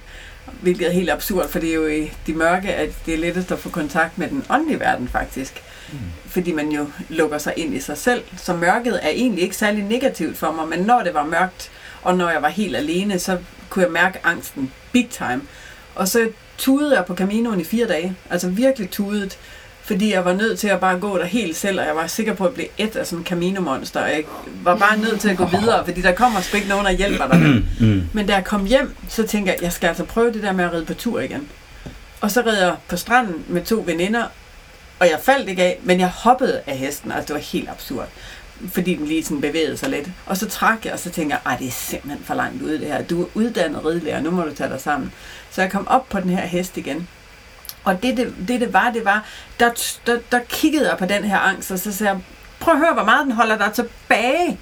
hvilket 0.60 0.86
er 0.86 0.92
helt 0.92 1.10
absurd, 1.10 1.48
for 1.48 1.58
det 1.58 1.70
er 1.70 1.74
jo 1.74 1.86
i 1.86 2.12
de 2.26 2.34
mørke, 2.34 2.74
at 2.74 2.90
det 3.06 3.14
er 3.14 3.18
lettest 3.18 3.52
at 3.52 3.58
få 3.58 3.68
kontakt 3.68 4.18
med 4.18 4.28
den 4.28 4.44
åndelige 4.50 4.80
verden 4.80 5.08
faktisk. 5.08 5.62
Mm. 5.92 5.98
Fordi 6.26 6.52
man 6.52 6.68
jo 6.68 6.86
lukker 7.08 7.38
sig 7.38 7.52
ind 7.56 7.74
i 7.74 7.80
sig 7.80 7.98
selv. 7.98 8.22
Så 8.36 8.54
mørket 8.54 9.00
er 9.02 9.08
egentlig 9.08 9.42
ikke 9.42 9.56
særlig 9.56 9.84
negativt 9.84 10.36
for 10.36 10.52
mig, 10.52 10.68
men 10.68 10.78
når 10.78 11.02
det 11.02 11.14
var 11.14 11.24
mørkt, 11.24 11.70
og 12.02 12.16
når 12.16 12.30
jeg 12.30 12.42
var 12.42 12.48
helt 12.48 12.76
alene, 12.76 13.18
så 13.18 13.38
kunne 13.68 13.84
jeg 13.84 13.92
mærke 13.92 14.18
angsten 14.24 14.72
big 14.92 15.08
time. 15.10 15.42
Og 15.94 16.08
så 16.08 16.28
tudede 16.58 16.96
jeg 16.96 17.04
på 17.04 17.14
Caminoen 17.14 17.60
i 17.60 17.64
fire 17.64 17.86
dage. 17.86 18.16
Altså 18.30 18.48
virkelig 18.48 18.90
tudet. 18.90 19.38
Fordi 19.88 20.12
jeg 20.12 20.24
var 20.24 20.32
nødt 20.32 20.58
til 20.58 20.68
at 20.68 20.80
bare 20.80 20.98
gå 20.98 21.18
der 21.18 21.24
helt 21.24 21.56
selv, 21.56 21.80
og 21.80 21.86
jeg 21.86 21.96
var 21.96 22.06
sikker 22.06 22.34
på 22.34 22.46
at 22.46 22.54
blive 22.54 22.68
et 22.78 22.96
af 22.96 23.06
sådan 23.06 23.18
en 23.18 23.26
Camino-monster. 23.26 24.00
Og 24.02 24.08
jeg 24.08 24.24
var 24.62 24.76
bare 24.76 24.98
nødt 24.98 25.20
til 25.20 25.28
at 25.28 25.36
gå 25.36 25.46
videre, 25.46 25.84
fordi 25.84 26.00
der 26.00 26.12
kommer 26.12 26.40
sgu 26.40 26.56
ikke 26.56 26.68
nogen, 26.68 26.86
der 26.86 26.92
hjælper 26.92 27.28
dig. 27.28 27.64
Mm. 27.80 28.02
Men 28.12 28.26
da 28.26 28.34
jeg 28.34 28.44
kom 28.44 28.64
hjem, 28.64 28.94
så 29.08 29.22
tænkte 29.26 29.52
jeg, 29.52 29.62
jeg 29.62 29.72
skal 29.72 29.88
altså 29.88 30.04
prøve 30.04 30.32
det 30.32 30.42
der 30.42 30.52
med 30.52 30.64
at 30.64 30.72
ride 30.72 30.84
på 30.84 30.94
tur 30.94 31.20
igen. 31.20 31.48
Og 32.20 32.30
så 32.30 32.42
red 32.46 32.58
jeg 32.58 32.76
på 32.88 32.96
stranden 32.96 33.44
med 33.48 33.64
to 33.64 33.82
veninder, 33.86 34.24
og 34.98 35.06
jeg 35.06 35.18
faldt 35.22 35.48
ikke 35.48 35.62
af, 35.62 35.78
men 35.82 36.00
jeg 36.00 36.08
hoppede 36.08 36.60
af 36.66 36.76
hesten, 36.76 37.12
altså 37.12 37.26
det 37.26 37.34
var 37.34 37.40
helt 37.40 37.68
absurd. 37.68 38.08
Fordi 38.72 38.94
den 38.94 39.06
lige 39.06 39.24
sådan 39.24 39.40
bevægede 39.40 39.76
sig 39.76 39.90
lidt. 39.90 40.08
Og 40.26 40.36
så 40.36 40.48
trak 40.48 40.84
jeg, 40.84 40.92
og 40.92 40.98
så 40.98 41.10
tænkte 41.10 41.34
jeg, 41.34 41.52
ej, 41.52 41.58
det 41.58 41.66
er 41.66 41.72
simpelthen 41.72 42.24
for 42.24 42.34
langt 42.34 42.62
ude 42.62 42.78
det 42.78 42.86
her. 42.86 43.02
Du 43.02 43.22
er 43.22 43.26
uddannet 43.34 43.84
ridelærer, 43.84 44.20
nu 44.20 44.30
må 44.30 44.42
du 44.42 44.54
tage 44.54 44.70
dig 44.70 44.80
sammen. 44.80 45.12
Så 45.50 45.62
jeg 45.62 45.70
kom 45.70 45.88
op 45.88 46.08
på 46.08 46.20
den 46.20 46.30
her 46.30 46.46
hest 46.46 46.76
igen. 46.76 47.08
Og 47.84 48.02
det, 48.02 48.16
det, 48.16 48.34
det, 48.48 48.60
det 48.60 48.72
var, 48.72 48.90
det 48.90 49.04
var, 49.04 49.24
der, 49.60 49.70
der, 50.06 50.18
der 50.32 50.40
kiggede 50.48 50.88
jeg 50.88 50.98
på 50.98 51.06
den 51.06 51.24
her 51.24 51.38
angst, 51.38 51.70
og 51.70 51.78
så 51.78 51.92
sagde 51.92 52.12
jeg, 52.12 52.20
prøv 52.60 52.74
at 52.74 52.80
høre, 52.80 52.92
hvor 52.92 53.04
meget 53.04 53.24
den 53.24 53.32
holder 53.32 53.58
dig 53.58 53.72
tilbage. 53.72 54.58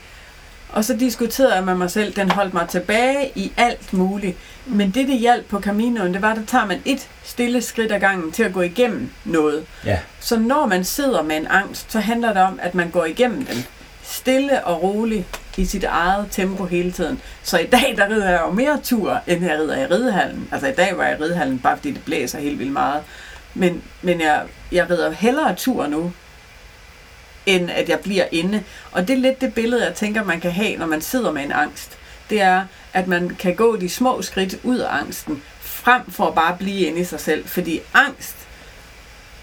Og 0.72 0.85
så 0.85 0.96
diskuterede 0.96 1.55
jeg 1.55 1.64
med 1.64 1.74
mig 1.74 1.90
selv, 1.90 2.16
den 2.16 2.31
holdt 2.31 2.55
mig 2.55 2.68
tilbage 2.68 3.33
i 3.35 3.52
alt 3.57 3.92
muligt. 3.92 4.37
Men 4.66 4.90
det, 4.90 5.09
det 5.09 5.18
hjalp 5.18 5.48
på 5.48 5.61
Caminoen, 5.61 6.14
det 6.14 6.22
var, 6.22 6.31
at 6.31 6.37
der 6.37 6.46
tager 6.46 6.66
man 6.66 6.83
et 6.85 7.09
stille 7.24 7.62
skridt 7.62 7.92
ad 7.92 8.00
gangen 8.00 8.33
til 8.33 8.42
at 8.42 8.52
gå 8.52 8.62
igennem 8.62 9.11
noget. 9.24 9.66
Ja. 9.85 9.98
Så 10.20 10.38
når 10.38 10.66
man 10.66 10.85
sidder 10.85 11.22
med 11.22 11.37
en 11.37 11.46
angst, 11.46 11.92
så 11.92 12.00
handler 12.00 12.33
det 12.33 12.42
om, 12.42 12.59
at 12.62 12.74
man 12.74 12.90
går 12.90 13.05
igennem 13.05 13.44
den. 13.44 13.66
Stille 14.02 14.64
og 14.64 14.83
roligt 14.83 15.40
i 15.57 15.64
sit 15.64 15.85
eget 15.85 16.27
tempo 16.31 16.64
hele 16.64 16.92
tiden. 16.92 17.21
Så 17.42 17.59
i 17.59 17.66
dag, 17.66 17.95
der 17.97 18.09
rider 18.09 18.31
jeg 18.31 18.40
jo 18.40 18.51
mere 18.51 18.81
tur, 18.85 19.21
end 19.27 19.45
jeg 19.45 19.59
rider 19.59 19.77
i 19.77 19.87
ridehallen. 19.87 20.49
Altså 20.53 20.69
i 20.69 20.73
dag 20.73 20.99
var 20.99 21.05
jeg 21.05 21.19
i 21.19 21.23
ridehallen, 21.23 21.59
bare 21.59 21.77
fordi 21.77 21.90
det 21.90 22.05
blæser 22.05 22.38
helt 22.38 22.59
vildt 22.59 22.73
meget. 22.73 23.03
Men, 23.55 23.83
men 24.03 24.21
jeg, 24.21 24.42
jeg 24.73 24.90
rider 24.90 25.11
hellere 25.11 25.55
tur 25.55 25.87
nu, 25.87 26.12
end 27.47 27.71
at 27.71 27.88
jeg 27.88 28.01
bliver 28.01 28.25
inde. 28.33 28.62
Og 28.92 29.09
det 29.09 29.14
er 29.16 29.21
lidt 29.21 29.40
det 29.40 29.55
billede, 29.55 29.85
jeg 29.85 29.95
tænker, 29.95 30.25
man 30.25 30.40
kan 30.40 30.51
have, 30.51 30.77
når 30.77 30.87
man 30.87 31.01
sidder 31.01 31.33
med 31.33 31.42
en 31.42 31.53
angst. 31.53 31.99
Det 32.31 32.40
er, 32.40 32.64
at 32.92 33.09
man 33.09 33.37
kan 33.38 33.55
gå 33.55 33.77
de 33.77 33.88
små 33.88 34.23
skridt 34.23 34.57
ud 34.62 34.79
af 34.79 34.97
angsten, 34.99 35.42
frem 35.61 36.11
for 36.11 36.27
at 36.27 36.35
bare 36.35 36.57
blive 36.59 36.87
inde 36.87 37.01
i 37.01 37.05
sig 37.05 37.21
selv. 37.21 37.49
Fordi 37.49 37.81
angst, 37.95 38.45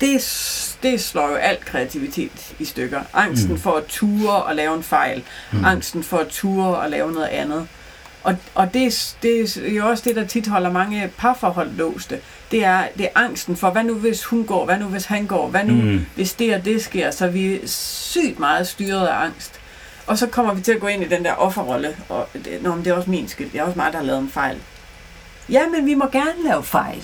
det, 0.01 0.21
det 0.83 1.01
slår 1.01 1.29
jo 1.29 1.35
alt 1.35 1.65
kreativitet 1.65 2.53
i 2.59 2.65
stykker. 2.65 3.01
Angsten 3.13 3.51
Mm. 3.51 3.59
for 3.59 3.71
at 3.75 3.85
ture 3.85 4.35
og 4.43 4.55
lave 4.55 4.75
en 4.77 4.83
fejl. 4.83 5.23
Mm. 5.51 5.65
Angsten 5.65 6.03
for 6.03 6.17
at 6.17 6.27
ture 6.27 6.77
og 6.77 6.89
lave 6.89 7.11
noget 7.11 7.27
andet. 7.27 7.67
Og, 8.23 8.35
og 8.55 8.73
det, 8.73 8.85
er- 8.85 9.13
det 9.21 9.57
er 9.67 9.71
jo 9.71 9.87
også 9.89 10.03
det, 10.07 10.15
der 10.15 10.25
tit 10.27 10.47
holder 10.47 10.71
mange 10.71 11.11
parforhold 11.17 11.71
låste. 11.71 12.19
Det 12.51 12.63
er, 12.65 12.83
det 12.97 13.05
er 13.05 13.09
angsten 13.19 13.55
for, 13.57 13.69
hvad 13.69 13.83
nu 13.83 13.93
hvis 13.93 14.23
hun 14.23 14.45
går, 14.45 14.65
hvad 14.65 14.77
nu 14.77 14.85
hvis 14.85 15.05
han 15.05 15.25
går, 15.27 15.47
hvad 15.47 15.63
nu 15.63 15.73
Mm. 15.73 16.05
hvis 16.15 16.33
det 16.33 16.53
og 16.55 16.65
det 16.65 16.83
sker. 16.83 17.11
Så 17.11 17.27
vi 17.27 17.53
er 17.55 17.67
sygt 17.67 18.39
meget 18.39 18.67
styret 18.67 19.07
af 19.07 19.15
angst. 19.25 19.51
Og 20.07 20.17
så 20.17 20.27
kommer 20.27 20.53
vi 20.53 20.61
til 20.61 20.71
at 20.71 20.79
gå 20.79 20.87
ind 20.87 21.03
i 21.03 21.07
den 21.07 21.25
der 21.25 21.33
offerrolle. 21.33 21.95
Og 22.09 22.27
det, 22.33 22.59
nå, 22.61 22.75
men 22.75 22.85
det 22.85 22.91
er 22.91 22.95
også 22.95 23.09
min 23.09 23.27
skyld. 23.27 23.51
Det 23.51 23.59
er 23.59 23.63
også 23.63 23.77
mig, 23.79 23.91
der 23.91 23.97
har 23.97 24.05
lavet 24.05 24.19
en 24.19 24.29
fejl. 24.29 24.57
Ja, 25.49 25.67
men 25.69 25.85
vi 25.85 25.93
må 25.93 26.05
gerne 26.11 26.43
lave 26.49 26.63
fejl. 26.63 27.03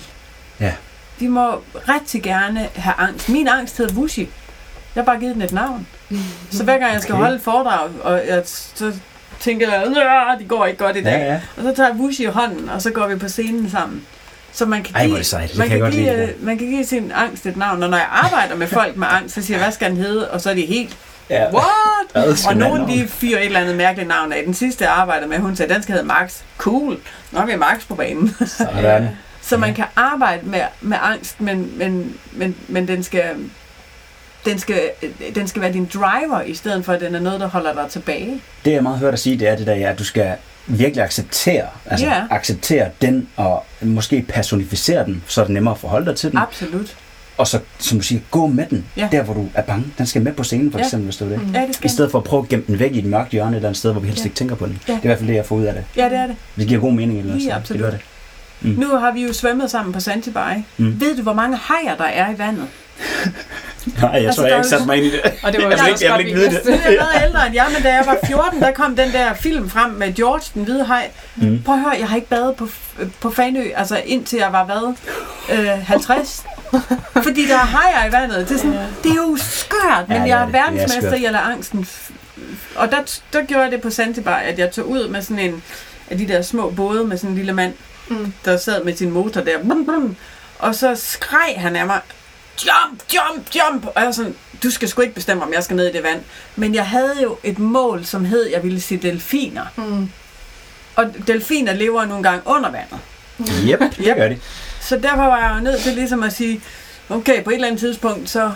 Ja. 0.60 0.74
Vi 1.20 1.26
må 1.26 1.50
rigtig 1.88 2.22
gerne 2.22 2.68
have 2.76 2.94
angst. 2.98 3.28
Min 3.28 3.48
angst 3.48 3.78
hedder 3.78 3.94
Wushi. 3.94 4.20
Jeg 4.94 5.00
har 5.00 5.04
bare 5.06 5.20
givet 5.20 5.34
den 5.34 5.42
et 5.42 5.52
navn. 5.52 5.86
Så 6.50 6.64
hver 6.64 6.78
gang 6.78 6.92
jeg 6.92 7.02
skal 7.02 7.12
Okay. 7.12 7.22
holde 7.22 7.36
et 7.36 7.42
foredrag, 7.42 7.88
og 8.02 8.20
jeg, 8.28 8.42
så 8.46 8.92
tænker 9.40 9.72
jeg, 9.72 9.84
"Nå, 9.88 10.00
det 10.38 10.48
går 10.48 10.66
ikke 10.66 10.78
godt 10.84 10.96
i 10.96 11.02
dag. 11.02 11.12
Ja, 11.20 11.24
ja. 11.32 11.40
Og 11.56 11.62
så 11.62 11.74
tager 11.76 11.88
jeg 11.88 11.98
Wushi 12.00 12.22
i 12.22 12.26
hånden, 12.26 12.68
og 12.68 12.82
så 12.82 12.90
går 12.90 13.06
vi 13.06 13.16
på 13.16 13.28
scenen 13.28 13.70
sammen. 13.70 14.02
Så 14.52 14.66
man 14.66 14.82
kan 14.82 14.94
Ej, 14.96 15.06
give, 15.06 15.18
man 15.58 15.68
kan 15.68 15.80
godt 15.80 15.92
give, 15.94 16.04
lide, 16.16 16.22
øh, 16.38 16.44
man 16.46 16.58
kan 16.58 16.66
give 16.66 16.84
sin 16.86 17.12
angst 17.14 17.46
et 17.46 17.56
navn. 17.56 17.82
Og 17.82 17.90
når 17.90 17.96
jeg 17.98 18.08
arbejder 18.10 18.56
med 18.56 18.66
folk 18.66 18.96
med 18.96 19.06
angst, 19.10 19.34
så 19.34 19.42
siger 19.42 19.56
jeg, 19.58 19.64
hvad 19.64 19.72
skal 19.72 19.90
den 19.90 19.96
hedde? 19.96 20.30
Og 20.30 20.40
så 20.40 20.50
er 20.50 20.54
de 20.54 20.66
helt, 20.66 20.96
Ja. 21.30 21.44
what? 21.52 22.36
Og 22.48 22.56
nogen 22.56 22.88
de 22.88 23.08
fyrer 23.08 23.38
et 23.38 23.46
eller 23.46 23.60
andet 23.60 23.76
mærkeligt 23.76 24.08
navn 24.08 24.32
af. 24.32 24.42
Den 24.44 24.54
sidste 24.54 24.84
jeg 24.84 24.92
arbejdede 24.92 25.28
med, 25.28 25.38
hun 25.38 25.56
sagde, 25.56 25.74
den 25.74 25.82
skal 25.82 25.92
hedde 25.92 26.06
Max. 26.06 26.36
Cool. 26.58 26.96
Nok 27.32 27.50
er 27.50 27.56
Max 27.56 27.86
på 27.88 27.94
banen. 27.94 28.36
Sådan. 28.46 29.08
Så 29.50 29.56
man 29.56 29.74
kan 29.74 29.84
arbejde 29.96 30.46
med, 30.46 30.60
med 30.80 30.96
angst, 31.02 31.40
men, 31.40 31.72
men, 31.78 32.14
men, 32.32 32.54
men 32.68 32.88
den, 32.88 33.02
skal, 33.02 33.22
den, 34.44 34.58
skal, 34.58 34.80
den 35.34 35.46
skal 35.48 35.62
være 35.62 35.72
din 35.72 35.88
driver, 35.94 36.42
i 36.42 36.54
stedet 36.54 36.84
for 36.84 36.92
at 36.92 37.00
den 37.00 37.14
er 37.14 37.20
noget, 37.20 37.40
der 37.40 37.46
holder 37.48 37.72
dig 37.72 37.86
tilbage. 37.90 38.40
Det 38.64 38.72
jeg 38.72 38.82
meget 38.82 38.98
hørt 38.98 39.12
dig 39.12 39.18
sige, 39.18 39.38
det 39.38 39.48
er 39.48 39.56
det 39.56 39.66
der, 39.66 39.74
ja, 39.74 39.90
at 39.90 39.98
du 39.98 40.04
skal 40.04 40.32
virkelig 40.66 41.04
acceptere, 41.04 41.66
altså 41.86 42.06
Ja. 42.06 42.22
acceptere 42.30 42.88
den, 43.02 43.28
og 43.36 43.64
måske 43.80 44.24
personificere 44.28 45.04
den, 45.04 45.22
så 45.26 45.40
er 45.40 45.44
det 45.44 45.54
nemmere 45.54 45.74
at 45.74 45.80
forholde 45.80 46.06
dig 46.06 46.16
til 46.16 46.30
den. 46.30 46.38
Absolut. 46.38 46.96
Og 47.38 47.46
så, 47.46 47.60
som 47.78 47.98
du 47.98 48.04
siger, 48.04 48.20
gå 48.30 48.46
med 48.46 48.66
den, 48.70 48.84
Ja. 48.96 49.08
der 49.12 49.22
hvor 49.22 49.34
du 49.34 49.48
er 49.54 49.62
bange. 49.62 49.84
Den 49.98 50.06
skal 50.06 50.22
med 50.22 50.32
på 50.32 50.44
scenen, 50.44 50.72
for 50.72 50.78
Ja. 50.78 50.84
eksempel, 50.84 51.04
hvis 51.04 51.16
det 51.16 51.24
er 51.24 51.28
det. 51.38 51.46
Mm. 51.46 51.54
Ja, 51.54 51.60
det 51.66 51.74
skal 51.74 51.86
I 51.90 51.92
stedet 51.92 52.10
for 52.10 52.18
at 52.18 52.24
prøve 52.24 52.42
at 52.42 52.48
gemme 52.48 52.64
den 52.66 52.78
væk 52.78 52.92
i 52.92 52.98
et 52.98 53.04
mørkt 53.04 53.30
hjørne, 53.30 53.56
eller 53.56 53.70
et 53.70 53.76
sted, 53.76 53.92
hvor 53.92 54.00
vi 54.00 54.06
helst 54.08 54.20
Ja. 54.20 54.26
ikke 54.26 54.36
tænker 54.36 54.54
på 54.54 54.66
den. 54.66 54.78
Ja. 54.88 54.92
Det 54.92 54.98
er 54.98 55.04
i 55.04 55.06
hvert 55.06 55.18
fald 55.18 55.28
det, 55.28 55.34
jeg 55.36 55.46
får 55.46 55.56
ud 55.56 55.64
af 55.64 55.74
det. 55.74 55.84
Ja, 55.96 56.04
det 56.04 56.12
er 56.18 56.26
det. 56.26 56.36
Det 56.56 56.66
giver 56.68 56.80
god 56.80 56.92
mening. 56.92 57.18
Eller 57.18 57.34
Lige 57.34 57.44
så. 57.48 57.52
absolut. 57.54 57.78
Det 57.78 57.84
gør 57.84 57.90
det. 57.98 58.00
Nu 58.60 58.96
har 58.96 59.10
vi 59.12 59.22
jo 59.22 59.32
svømmet 59.32 59.70
sammen 59.70 59.92
på 59.92 60.00
Zanzibar. 60.00 60.62
Mm. 60.76 61.00
Ved 61.00 61.16
du, 61.16 61.22
hvor 61.22 61.32
mange 61.32 61.56
hajer 61.56 61.96
der 61.96 62.04
er 62.04 62.30
i 62.34 62.38
vandet? 62.38 62.66
Nej, 64.02 64.10
jeg 64.10 64.24
Altså, 64.26 64.40
tror, 64.40 64.48
jeg 64.48 64.56
ikke 64.56 64.68
satte 64.68 64.86
mig 64.86 64.96
ind 64.96 65.06
i 65.06 65.10
det. 65.10 65.20
Og 65.42 65.52
det 65.52 65.62
var 65.64 65.68
Jeg 65.70 65.78
vil 65.78 65.86
jo 65.86 65.92
ikke- 65.94 66.04
jeg 66.04 66.18
vil 66.18 66.26
ikke 66.26 66.38
vide 66.38 66.50
det. 66.50 66.60
Nu 66.66 66.72
er 66.72 66.76
jeg 66.90 66.98
været 66.98 67.24
ældre 67.26 67.46
end 67.46 67.54
jer, 67.54 67.64
men 67.74 67.82
da 67.82 67.94
jeg 67.94 68.06
var 68.06 68.16
14, 68.26 68.60
der 68.60 68.70
kom 68.70 68.96
den 68.96 69.12
der 69.12 69.34
film 69.34 69.70
frem 69.70 69.90
med 69.90 70.14
George, 70.14 70.42
den 70.54 70.64
hvide 70.64 70.84
haj. 70.84 71.10
Mm. 71.36 71.62
Prøv 71.62 71.74
at 71.74 71.80
høre, 71.80 71.94
jeg 71.98 72.08
har 72.08 72.16
ikke 72.16 72.28
badet 72.28 72.56
på, 72.56 72.68
på 73.20 73.30
Fanø, 73.30 73.64
altså 73.76 74.00
indtil 74.04 74.38
jeg 74.38 74.52
var 74.52 74.64
hvad? 74.64 74.94
Øh, 75.58 75.86
50. 75.86 76.44
Fordi 77.26 77.46
der 77.48 77.54
er 77.54 77.58
hajer 77.58 78.08
i 78.08 78.12
vandet. 78.12 78.48
Det 78.48 78.54
er, 78.54 78.58
sådan, 78.58 78.78
det 79.02 79.10
er 79.10 79.14
jo 79.16 79.36
skørt, 79.40 80.08
men 80.08 80.16
Ja, 80.16 80.22
det 80.22 80.28
jeg 80.28 80.36
er 80.38 80.42
er 80.42 80.46
er 80.46 80.50
verdensmester 80.50 81.14
i 81.14 81.18
lade 81.20 81.38
angsten. 81.38 81.86
Og 82.76 82.90
der, 82.90 83.20
der 83.32 83.44
gjorde 83.44 83.62
jeg 83.62 83.72
det 83.72 83.80
på 83.80 83.90
Zanzibar, 83.90 84.36
at 84.36 84.58
jeg 84.58 84.70
tog 84.70 84.88
ud 84.90 85.08
med 85.08 85.22
sådan 85.22 85.38
en 85.38 85.62
af 86.10 86.18
de 86.18 86.28
der 86.28 86.42
små 86.42 86.70
både 86.70 87.04
med 87.04 87.16
sådan 87.16 87.30
en 87.30 87.36
lille 87.36 87.52
mand, 87.52 87.72
Mm. 88.10 88.32
der 88.44 88.56
sad 88.56 88.84
med 88.84 88.96
sin 88.96 89.10
motor 89.10 89.40
der. 89.40 89.58
Brum, 89.64 89.86
brum, 89.86 90.16
og 90.58 90.74
så 90.74 90.94
skreg 90.94 91.54
han 91.56 91.76
af 91.76 91.86
mig, 91.86 92.00
jump, 92.66 93.02
jump, 93.14 93.46
jump. 93.56 93.86
Og 93.86 93.92
jeg 93.96 94.04
var 94.04 94.12
sådan, 94.12 94.34
du 94.62 94.70
skal 94.70 94.88
sgu 94.88 95.02
ikke 95.02 95.14
bestemme, 95.14 95.42
om 95.42 95.52
jeg 95.52 95.64
skal 95.64 95.76
ned 95.76 95.88
i 95.88 95.92
det 95.92 96.02
vand. 96.02 96.20
Men 96.56 96.74
jeg 96.74 96.86
havde 96.86 97.22
jo 97.22 97.38
et 97.42 97.58
mål, 97.58 98.04
som 98.04 98.24
hed, 98.24 98.46
jeg 98.50 98.62
ville 98.62 98.80
se 98.80 98.96
delfiner. 98.96 99.64
Mm. 99.76 100.10
Og 100.96 101.06
delfiner 101.26 101.72
lever 101.72 102.04
nogle 102.04 102.22
gange 102.22 102.42
under 102.46 102.70
vandet. 102.70 102.98
Yep, 103.68 103.96
det 103.96 104.16
gør 104.16 104.28
de. 104.28 104.38
Så 104.80 104.96
derfor 104.96 105.22
var 105.22 105.38
jeg 105.38 105.56
jo 105.56 105.64
nødt 105.64 105.80
til 105.80 105.92
ligesom 105.92 106.22
at 106.22 106.32
sige, 106.32 106.60
okay, 107.08 107.44
på 107.44 107.50
et 107.50 107.54
eller 107.54 107.66
andet 107.66 107.80
tidspunkt, 107.80 108.30
så, 108.30 108.52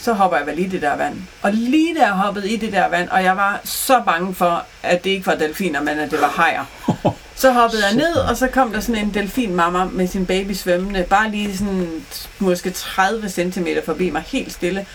så 0.00 0.12
hopper 0.12 0.36
jeg 0.38 0.46
vel 0.46 0.58
i 0.58 0.66
det 0.66 0.82
der 0.82 0.96
vand. 0.96 1.16
Og 1.42 1.52
lige 1.52 1.94
da 1.94 2.00
jeg 2.02 2.12
hoppede 2.12 2.50
i 2.50 2.56
det 2.56 2.72
der 2.72 2.88
vand, 2.88 3.08
og 3.08 3.24
jeg 3.24 3.36
var 3.36 3.60
så 3.64 4.02
bange 4.06 4.34
for, 4.34 4.64
at 4.82 5.04
det 5.04 5.10
ikke 5.10 5.26
var 5.26 5.34
delfiner, 5.34 5.80
men 5.80 5.98
at 5.98 6.10
det 6.10 6.20
var 6.20 6.28
hajer. 6.28 6.64
Så 7.36 7.52
hoppede 7.52 7.86
jeg 7.86 7.94
ned, 7.94 8.14
og 8.16 8.36
så 8.36 8.46
kom 8.48 8.72
der 8.72 8.80
sådan 8.80 9.04
en 9.04 9.14
delfinmamma 9.14 9.84
med 9.84 10.08
sin 10.08 10.26
baby 10.26 10.52
svømmende, 10.52 11.02
bare 11.10 11.30
lige 11.30 11.56
sådan 11.58 12.02
måske 12.38 12.70
30 12.70 13.28
cm 13.30 13.66
forbi 13.84 14.10
mig, 14.10 14.22
helt 14.26 14.52
stille. 14.52 14.86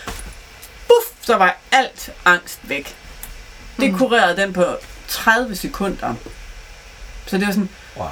Buff, 0.88 1.16
så 1.26 1.36
var 1.36 1.56
alt 1.72 2.10
angst 2.24 2.58
væk. 2.62 2.94
Det 3.80 3.92
Mm. 3.92 3.98
kurerede 3.98 4.36
den 4.42 4.52
på 4.52 4.64
30 5.08 5.56
sekunder. 5.56 6.14
Så 7.26 7.38
det 7.38 7.46
var 7.46 7.52
sådan, 7.52 7.68
Wow. 7.96 8.08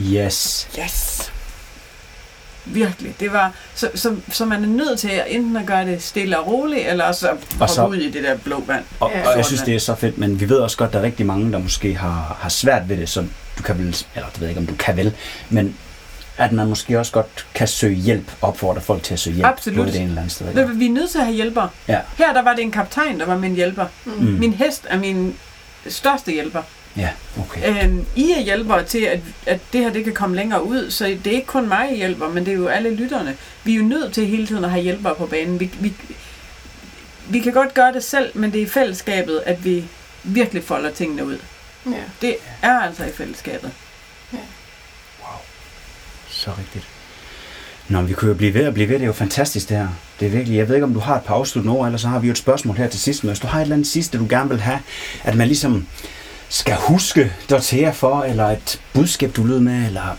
Yes. 0.00 0.68
Yes. 0.78 1.32
Virkelig. 2.64 3.14
Det 3.20 3.32
var, 3.32 3.52
så, 3.74 3.90
så, 3.94 4.16
så 4.32 4.44
man 4.44 4.62
er 4.64 4.68
nødt 4.68 4.98
til 4.98 5.08
at 5.08 5.24
enten 5.28 5.56
at 5.56 5.66
gøre 5.66 5.86
det 5.86 6.02
stille 6.02 6.38
og 6.38 6.46
roligt, 6.46 6.88
eller 6.88 7.04
også 7.04 7.28
at 7.28 7.36
hoppe 7.58 7.74
så- 7.74 7.86
ud 7.86 7.96
i 7.96 8.10
det 8.10 8.24
der 8.24 8.36
blå 8.36 8.64
vand. 8.66 8.84
Og, 9.00 9.10
Ja. 9.14 9.28
og 9.30 9.36
jeg 9.36 9.44
synes, 9.44 9.62
det 9.62 9.74
er 9.74 9.78
så 9.78 9.94
fedt, 9.94 10.18
men 10.18 10.40
vi 10.40 10.48
ved 10.48 10.56
også 10.58 10.76
godt, 10.76 10.88
at 10.88 10.92
der 10.92 10.98
er 10.98 11.02
rigtig 11.02 11.26
mange, 11.26 11.52
der 11.52 11.58
måske 11.58 11.94
har, 11.96 12.36
har 12.40 12.48
svært 12.48 12.88
ved 12.88 12.96
det, 12.96 13.08
så 13.08 13.24
du 13.58 13.62
kan 13.62 13.78
vel, 13.78 13.96
eller 14.14 14.28
det 14.28 14.40
ved 14.40 14.48
jeg 14.48 14.50
ikke, 14.50 14.60
om 14.60 14.66
du 14.66 14.74
kan 14.78 14.96
vel, 14.96 15.12
men 15.50 15.76
at 16.38 16.52
man 16.52 16.68
måske 16.68 16.98
også 16.98 17.12
godt 17.12 17.46
kan 17.54 17.68
søge 17.68 17.94
hjælp, 17.94 18.32
opfordre 18.42 18.80
folk 18.80 19.02
til 19.02 19.12
at 19.14 19.20
søge 19.20 19.34
hjælp 19.36 19.48
Absolut. 19.48 19.78
på 19.86 19.92
det 19.92 19.96
ene 19.96 20.04
eller 20.08 20.20
andet 20.20 20.32
sted. 20.34 20.54
Ja. 20.54 20.64
Vi 20.64 20.86
er 20.86 20.90
nødt 20.90 21.10
til 21.10 21.18
at 21.18 21.24
have 21.24 21.34
hjælper. 21.34 21.68
Ja. 21.88 21.98
Her 22.18 22.32
der 22.32 22.42
var 22.42 22.54
det 22.54 22.62
en 22.62 22.70
kaptajn, 22.70 23.20
der 23.20 23.26
var 23.26 23.38
min 23.38 23.54
hjælper. 23.54 23.86
Mm. 24.04 24.12
Mm. 24.12 24.24
Min 24.32 24.52
hest 24.52 24.82
er 24.88 24.98
min 24.98 25.34
største 25.88 26.32
hjælper. 26.32 26.62
Ja, 26.96 27.08
okay. 27.38 27.84
Øhm, 27.84 28.06
I 28.16 28.30
er 28.30 28.40
hjælpere 28.40 28.84
til, 28.84 28.98
at, 28.98 29.20
at 29.46 29.60
det 29.72 29.80
her 29.80 29.92
det 29.92 30.04
kan 30.04 30.12
komme 30.12 30.36
længere 30.36 30.64
ud, 30.64 30.90
så 30.90 31.04
det 31.04 31.26
er 31.26 31.30
ikke 31.30 31.46
kun 31.46 31.68
mig, 31.68 31.92
I 31.92 31.96
hjælper, 31.96 32.28
men 32.28 32.46
det 32.46 32.52
er 32.52 32.56
jo 32.56 32.68
alle 32.68 32.94
lytterne. 32.94 33.36
Vi 33.64 33.72
er 33.72 33.76
jo 33.76 33.82
nødt 33.84 34.12
til 34.14 34.26
hele 34.26 34.46
tiden 34.46 34.64
at 34.64 34.70
have 34.70 34.82
hjælpere 34.82 35.14
på 35.14 35.26
banen. 35.26 35.60
Vi, 35.60 35.70
vi, 35.80 35.92
vi 37.28 37.40
kan 37.40 37.52
godt 37.52 37.74
gøre 37.74 37.92
det 37.92 38.04
selv, 38.04 38.30
men 38.34 38.52
det 38.52 38.58
er 38.62 38.66
i 38.66 38.68
fællesskabet, 38.68 39.42
at 39.46 39.64
vi 39.64 39.84
virkelig 40.22 40.64
folder 40.64 40.90
tingene 40.90 41.24
ud. 41.26 41.38
Ja. 41.86 41.90
Det 42.20 42.36
er 42.62 42.80
altså 42.80 43.04
i 43.04 43.12
fællesskabet. 43.12 43.72
Så 46.28 46.50
rigtigt. 46.58 46.84
Nå, 47.88 48.00
men 48.00 48.08
vi 48.08 48.14
kunne 48.14 48.28
jo 48.28 48.34
blive 48.34 48.54
ved 48.54 48.66
og 48.66 48.74
blive 48.74 48.88
ved. 48.88 48.94
Det 48.94 49.02
er 49.02 49.06
jo 49.06 49.12
fantastisk, 49.12 49.68
det 49.68 49.76
her. 49.76 49.88
Det 50.20 50.26
er 50.26 50.30
virkelig, 50.30 50.56
jeg 50.56 50.68
ved 50.68 50.74
ikke, 50.74 50.84
om 50.84 50.94
du 50.94 51.00
har 51.00 51.16
et 51.16 51.22
par 51.22 51.34
afsluttende 51.34 51.76
ord, 51.76 51.86
eller 51.86 51.98
så 51.98 52.08
har 52.08 52.18
vi 52.18 52.26
jo 52.26 52.30
et 52.30 52.38
spørgsmål 52.38 52.76
her 52.76 52.88
til 52.88 53.00
sidst. 53.00 53.24
Men 53.24 53.28
hvis 53.28 53.40
du 53.40 53.46
har 53.46 53.58
et 53.58 53.62
eller 53.62 53.76
andet 53.76 53.88
sidste, 53.88 54.18
du 54.18 54.26
gerne 54.30 54.50
vil 54.50 54.60
have, 54.60 54.78
at 55.24 55.34
man 55.34 55.46
ligesom 55.46 55.86
skal 56.52 56.76
huske 56.76 57.32
Dortea 57.50 57.90
for, 57.90 58.22
eller 58.22 58.48
et 58.48 58.80
budskab, 58.94 59.36
du 59.36 59.44
lyder 59.44 59.60
med, 59.60 59.86
eller 59.86 60.16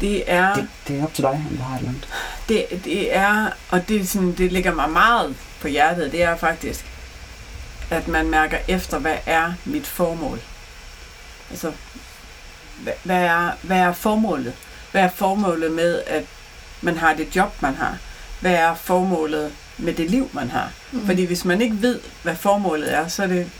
Det 0.00 0.22
er, 0.26 0.54
det, 0.54 0.68
det 0.88 0.98
er 0.98 1.04
op 1.04 1.14
til 1.14 1.22
dig, 1.22 1.30
om 1.30 1.56
du 1.56 1.62
har 1.62 1.74
et 1.74 1.78
eller 1.78 1.88
andet. 1.90 2.08
det, 2.48 2.84
det 2.84 3.16
er 3.16 3.50
og 3.70 3.88
det, 3.88 4.08
sådan, 4.08 4.32
det 4.32 4.52
ligger 4.52 4.74
mig 4.74 4.90
meget 4.90 5.34
på 5.60 5.68
hjertet, 5.68 6.12
det 6.12 6.22
er 6.22 6.36
faktisk, 6.36 6.84
at 7.90 8.08
man 8.08 8.30
mærker 8.30 8.58
efter, 8.68 8.98
hvad 8.98 9.16
er 9.26 9.52
mit 9.64 9.86
formål? 9.86 10.40
Altså, 11.50 11.72
hvad, 12.82 12.92
hvad, 13.02 13.22
er, 13.22 13.50
hvad 13.62 13.78
er 13.78 13.92
formålet? 13.92 14.52
Hvad 14.92 15.02
er 15.02 15.10
formålet 15.14 15.72
med, 15.72 16.02
at 16.06 16.24
man 16.80 16.96
har 16.96 17.14
det 17.14 17.36
job, 17.36 17.62
man 17.62 17.74
har? 17.74 17.96
Hvad 18.40 18.52
er 18.54 18.74
formålet 18.74 19.52
med 19.78 19.94
det 19.94 20.10
liv, 20.10 20.30
man 20.32 20.50
har? 20.50 20.70
Mm. 20.92 21.06
Fordi 21.06 21.24
hvis 21.24 21.44
man 21.44 21.60
ikke 21.60 21.82
ved, 21.82 22.00
hvad 22.22 22.36
formålet 22.36 22.94
er, 22.94 23.08
så 23.08 23.22
er 23.22 23.26
det 23.26 23.50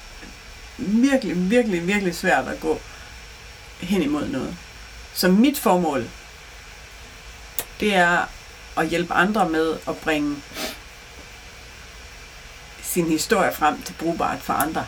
virkelig, 0.79 1.51
virkelig, 1.51 1.87
virkelig 1.87 2.15
svært 2.15 2.49
at 2.49 2.61
gå 2.61 2.81
hen 3.81 4.03
imod 4.03 4.29
noget. 4.29 4.57
Så 5.15 5.29
mit 5.29 5.59
formål, 5.59 6.09
det 7.81 7.95
er 7.95 8.19
at 8.77 8.89
hjælpe 8.89 9.15
andre 9.15 9.49
med 9.49 9.73
at 9.89 9.97
bringe 9.97 10.37
sin 12.83 13.07
historie 13.09 13.53
frem 13.55 13.83
til 13.83 13.93
brugbart 13.99 14.39
for 14.41 14.53
andre. 14.53 14.85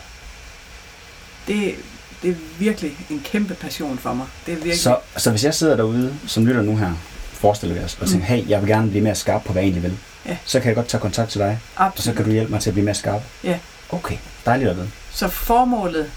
Det, 1.47 1.75
det 2.21 2.29
er 2.29 2.35
virkelig 2.59 2.97
en 3.09 3.21
kæmpe 3.25 3.53
passion 3.53 3.97
for 3.97 4.13
mig. 4.13 4.27
Det 4.45 4.51
er 4.51 4.55
virkelig... 4.55 4.79
Så, 4.79 4.97
så 5.17 5.29
hvis 5.29 5.43
jeg 5.43 5.53
sidder 5.53 5.75
derude, 5.75 6.15
som 6.27 6.45
lytter 6.45 6.61
nu 6.61 6.77
her, 6.77 6.93
forestiller 7.33 7.75
vi 7.75 7.81
os, 7.83 7.97
og 8.01 8.07
tænker, 8.09 8.25
hey, 8.25 8.49
jeg 8.49 8.61
vil 8.61 8.69
gerne 8.69 8.89
blive 8.89 9.03
mere 9.03 9.15
skarp 9.15 9.43
på, 9.43 9.51
hvad 9.53 9.61
jeg 9.61 9.67
egentlig 9.67 9.83
vil, 9.83 9.97
Ja. 10.25 10.37
så 10.45 10.59
kan 10.59 10.67
jeg 10.67 10.75
godt 10.75 10.87
tage 10.87 11.01
kontakt 11.01 11.31
til 11.31 11.39
dig, 11.39 11.47
og 11.75 11.77
så 11.77 11.83
absolut. 11.83 12.15
kan 12.15 12.25
du 12.25 12.31
hjælpe 12.31 12.51
mig 12.51 12.61
til 12.61 12.69
at 12.69 12.73
blive 12.73 12.85
mere 12.85 12.95
skarp. 12.95 13.21
Ja. 13.43 13.59
Okay, 13.89 14.17
dejligt 14.45 14.69
at 14.69 14.75
vide. 14.77 14.91
Så 15.15 15.27
formålet, 15.27 16.11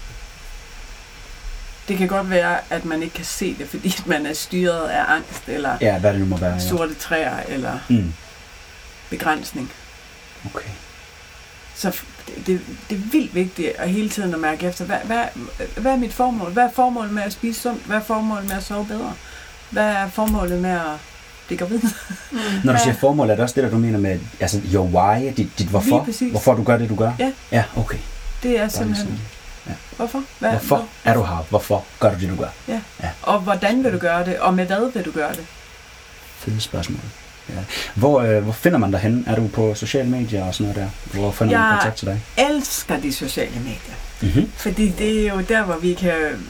det 1.87 1.97
kan 1.97 2.07
godt 2.07 2.29
være, 2.29 2.57
at 2.69 2.85
man 2.85 3.03
ikke 3.03 3.15
kan 3.15 3.25
se 3.25 3.55
det, 3.59 3.67
fordi 3.69 3.95
at 3.97 4.07
man 4.07 4.25
er 4.25 4.33
styret 4.33 4.87
af 4.89 5.03
angst, 5.13 5.43
eller 5.47 5.77
Ja, 5.81 5.99
hvad 5.99 6.11
det 6.13 6.19
nu 6.19 6.25
må 6.25 6.37
være. 6.37 6.53
Ja. 6.53 6.59
sorte 6.59 6.93
træer, 6.93 7.39
eller 7.47 7.79
Mm. 7.89 8.13
begrænsning. 9.09 9.71
Okay. 10.45 10.69
Så 11.75 11.91
det, 12.27 12.47
det, 12.47 12.61
det 12.89 12.95
er 12.97 13.01
vildt 13.11 13.35
vigtigt 13.35 13.67
at 13.77 13.89
hele 13.89 14.09
tiden 14.09 14.33
at 14.33 14.39
mærke 14.39 14.67
efter, 14.67 14.85
hvad, 14.85 14.97
hvad, 15.05 15.23
hvad 15.77 15.91
er 15.91 15.97
mit 15.97 16.13
formål? 16.13 16.51
Hvad 16.51 16.63
er 16.63 16.71
formålet 16.75 17.11
med 17.13 17.23
at 17.23 17.33
spise 17.33 17.61
sundt? 17.61 17.85
Hvad 17.85 17.97
er 17.97 18.01
formålet 18.01 18.47
med 18.49 18.57
at 18.57 18.63
sove 18.63 18.85
bedre? 18.85 19.13
Hvad 19.69 19.85
er 19.85 20.09
formålet 20.09 20.61
med 20.61 20.69
at 20.69 20.97
blive 21.47 21.57
gravid? 21.59 21.79
Mm. 22.31 22.37
Når 22.63 22.73
du 22.73 22.79
siger 22.83 22.93
formål, 22.95 23.29
er 23.29 23.35
det 23.35 23.43
også 23.43 23.55
det, 23.55 23.63
der 23.63 23.69
du 23.69 23.77
mener 23.77 23.99
med 23.99 24.19
altså, 24.39 24.61
your 24.73 24.85
why, 24.85 25.33
dit, 25.37 25.47
dit 25.59 25.67
hvorfor? 25.67 25.89
Lige 25.89 26.05
præcis. 26.05 26.31
Hvorfor 26.31 26.53
du 26.53 26.63
gør 26.63 26.77
det, 26.77 26.89
du 26.89 26.95
gør? 26.95 27.11
Ja. 27.19 27.31
Ja, 27.51 27.63
okay. 27.77 27.97
Det 28.43 28.59
er 28.59 28.67
simpelthen, 28.67 29.07
sådan. 29.65 29.77
hvorfor? 29.97 30.23
Hvad, 30.39 30.49
Hvorfor 30.51 30.87
er 31.03 31.13
du 31.13 31.23
her? 31.23 31.45
Hvorfor 31.49 31.85
gør 31.99 32.13
du 32.13 32.19
det, 32.19 32.29
du 32.29 32.35
gør? 32.35 32.75
Og 33.21 33.39
hvordan 33.39 33.83
vil 33.83 33.93
du 33.93 33.97
gøre 33.97 34.25
det? 34.25 34.39
Og 34.39 34.53
med 34.53 34.65
hvad 34.65 34.91
vil 34.93 35.05
du 35.05 35.11
gøre 35.11 35.29
det? 35.33 35.45
Fede 36.37 36.61
spørgsmål. 36.61 36.99
Ja. 37.49 37.53
Hvor, 37.95 38.21
øh, 38.21 38.43
hvor 38.43 38.51
finder 38.53 38.77
man 38.77 38.91
dig 38.91 38.99
henne? 38.99 39.23
Er 39.27 39.35
du 39.35 39.47
på 39.47 39.75
sociale 39.75 40.09
medier 40.09 40.43
og 40.45 40.53
sådan 40.55 40.73
noget 40.73 40.89
der? 41.11 41.17
Hvor 41.19 41.31
finder 41.31 41.57
man 41.59 41.67
Jeg- 41.67 41.77
kontakt 41.79 41.97
til 41.97 42.07
dig? 42.07 42.21
Elsker 42.37 42.99
de 42.99 43.13
sociale 43.13 43.55
medier. 43.59 43.95
Mm-hmm. 44.21 44.51
Fordi 44.55 44.89
det 44.89 45.27
er 45.27 45.33
jo 45.33 45.41
der, 45.41 45.63
hvor 45.63 45.75
vi 45.77 45.93
kan, 45.93 46.45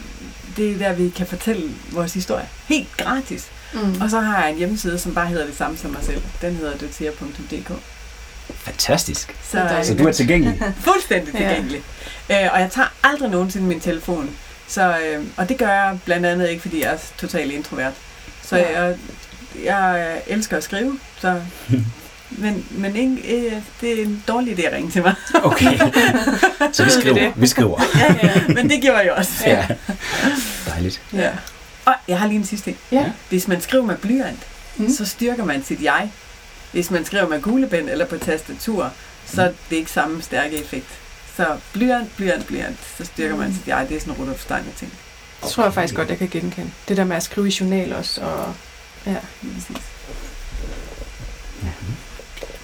det 0.57 0.71
er 0.71 0.77
der, 0.77 0.93
vi 0.93 1.09
kan 1.09 1.27
fortælle 1.27 1.69
vores 1.91 2.13
historie. 2.13 2.45
Helt 2.67 2.97
gratis. 2.97 3.45
Mm. 3.73 4.01
Og 4.01 4.09
så 4.09 4.19
har 4.19 4.41
jeg 4.41 4.51
en 4.51 4.57
hjemmeside, 4.57 4.99
som 4.99 5.13
bare 5.13 5.27
hedder 5.27 5.45
det 5.45 5.57
samme 5.57 5.77
som 5.77 5.91
mig 5.91 6.03
selv. 6.03 6.21
Den 6.41 6.55
hedder 6.55 6.77
dotia.dk. 6.77 7.71
Fantastisk. 8.55 9.35
Så. 9.51 9.67
Så 9.83 9.93
du 9.93 10.07
er 10.07 10.11
tilgængelig? 10.11 10.61
fuldstændig 10.91 11.33
tilgængelig. 11.35 11.81
Ja. 12.29 12.45
Øh, 12.45 12.53
og 12.53 12.59
jeg 12.59 12.69
tager 12.71 12.87
aldrig 13.03 13.29
nogensinde 13.29 13.67
min 13.67 13.79
telefon. 13.79 14.29
Så, 14.67 14.97
øh, 14.97 15.23
og 15.37 15.49
det 15.49 15.57
gør 15.57 15.67
jeg 15.67 15.99
blandt 16.05 16.25
andet 16.25 16.49
ikke, 16.49 16.61
fordi 16.61 16.81
jeg 16.83 16.93
er 16.93 16.97
totalt 17.17 17.51
introvert. 17.51 17.93
Så 18.43 18.57
Ja. 18.57 18.81
jeg, 18.83 18.95
jeg 19.63 20.21
elsker 20.27 20.57
at 20.57 20.63
skrive. 20.63 20.99
Så, 21.21 21.41
men 22.29 22.65
men 22.71 22.95
ikke, 22.95 23.35
øh, 23.37 23.53
det 23.81 23.99
er 23.99 24.03
en 24.05 24.23
dårlig 24.27 24.59
idé 24.59 24.61
at 24.67 24.73
ringe 24.73 24.91
til 24.91 25.01
mig. 25.01 25.13
Okay. 25.43 25.77
Så 26.71 26.83
vi 26.83 26.89
skriver. 27.01 27.31
Vi 27.35 27.47
skriver. 27.47 27.81
ja, 27.95 28.15
ja, 28.27 28.41
men 28.47 28.69
det 28.69 28.81
gjorde 28.81 28.99
jeg 28.99 29.11
også. 29.11 29.31
Ja. 29.45 29.67
Dejligt. 30.67 31.01
Ja. 31.13 31.29
Og 31.85 31.93
jeg 32.07 32.19
har 32.19 32.27
lige 32.27 32.37
en 32.37 32.45
sidste 32.45 32.65
ting. 32.65 32.77
Ja. 32.91 33.05
Hvis 33.29 33.47
man 33.47 33.61
skriver 33.61 33.85
med 33.85 33.95
blyant, 33.97 34.39
mm. 34.77 34.89
så 34.93 35.05
styrker 35.05 35.45
man 35.45 35.63
sit 35.65 35.81
jeg. 35.83 36.09
Hvis 36.71 36.91
man 36.91 37.05
skriver 37.05 37.27
med 37.27 37.41
kuglepen 37.41 37.89
eller 37.89 38.05
på 38.05 38.17
tastatur, 38.17 38.91
så 39.25 39.41
er 39.41 39.51
det 39.69 39.75
ikke 39.75 39.91
samme 39.91 40.21
stærke 40.21 40.57
effekt. 40.63 40.87
Så 41.35 41.57
blyant, 41.73 42.15
blyant, 42.17 42.47
blyant, 42.47 42.77
så 42.97 43.05
styrker 43.05 43.35
man 43.35 43.47
Mm. 43.47 43.53
sit 43.53 43.67
jeg. 43.67 43.85
Det 43.89 43.95
er 43.97 43.99
sådan 44.01 44.13
en 44.13 44.19
Rudolf 44.19 44.41
Steiner 44.41 44.71
ting. 44.77 44.93
Det 45.43 45.49
tror 45.49 45.63
jeg 45.63 45.73
faktisk 45.73 45.95
godt, 45.95 46.09
jeg 46.09 46.17
kan 46.17 46.29
genkende. 46.29 46.71
Det 46.87 46.97
der 46.97 47.03
med 47.03 47.15
at 47.15 47.23
skrive 47.23 47.47
i 47.47 47.55
journal 47.59 47.93
også. 47.93 48.21
Og... 48.21 48.53
Ja. 49.05 49.15
Lige 49.41 49.53
præcis. 49.53 49.83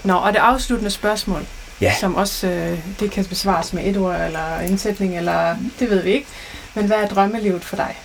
Nå, 0.03 0.13
og 0.13 0.33
det 0.33 0.39
afsluttende 0.39 0.91
spørgsmål, 0.91 1.45
Ja. 1.81 1.93
som 1.99 2.15
også 2.15 2.47
øh, 2.47 2.79
det 2.99 3.11
kan 3.11 3.25
besvares 3.25 3.73
med 3.73 3.85
et 3.85 3.97
ord 3.97 4.21
eller 4.21 4.59
en 4.59 4.77
sætning, 4.77 5.17
eller 5.17 5.57
det 5.79 5.89
ved 5.89 6.01
vi 6.03 6.11
ikke. 6.11 6.27
Men 6.73 6.85
hvad 6.85 6.97
er 6.97 7.07
drømmelivet 7.07 7.65
for 7.65 7.75
dig? 7.75 7.95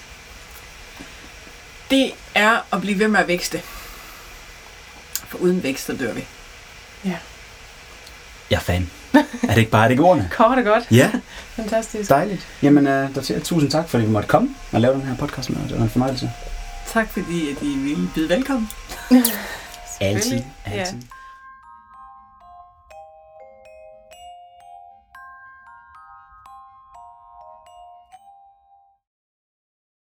Det 1.91 2.11
er 2.35 2.67
at 2.73 2.81
blive 2.81 2.99
ved 2.99 3.09
med 3.09 3.21
at 3.21 3.29
vækste. 3.29 3.63
For 5.31 5.39
uden 5.39 5.63
vækst, 5.63 5.87
så 5.87 5.93
dør 5.97 6.13
vi. 6.13 6.25
Jeg 8.51 8.57
er 8.57 8.61
fan. 8.61 8.91
Er 9.15 9.23
det 9.49 9.59
ikke 9.59 9.71
bare 9.71 9.85
det 9.85 9.91
ikke 9.91 10.03
ordene? 10.03 10.29
Kort 10.37 10.59
og 10.59 10.65
godt. 10.65 10.85
Ja, 10.91 11.11
Fantastisk. 11.57 12.11
dejligt. 12.11 12.47
Jamen, 12.63 12.87
uh, 12.87 13.15
der 13.15 13.23
siger 13.23 13.41
tusind 13.41 13.71
tak, 13.71 13.89
fordi 13.89 14.05
vi 14.05 14.11
måtte 14.11 14.29
komme 14.29 14.49
og 14.73 14.81
lave 14.81 14.95
den 14.95 15.03
her 15.03 15.17
podcast 15.17 15.51
med 15.51 15.63
os. 15.63 15.69
Det 15.69 15.77
var 15.79 15.85
en 15.85 15.91
fornøjelse. 15.91 16.31
Tak 16.93 17.09
fordi, 17.13 17.51
at 17.51 17.57
I 17.63 17.79
ville 17.79 18.09
byde 18.15 18.29
velkommen. 18.29 18.69
Altid. 19.11 20.23
Selvfølgelig. 20.23 20.47
Ja. 20.67 20.73
Altid. 20.73 20.99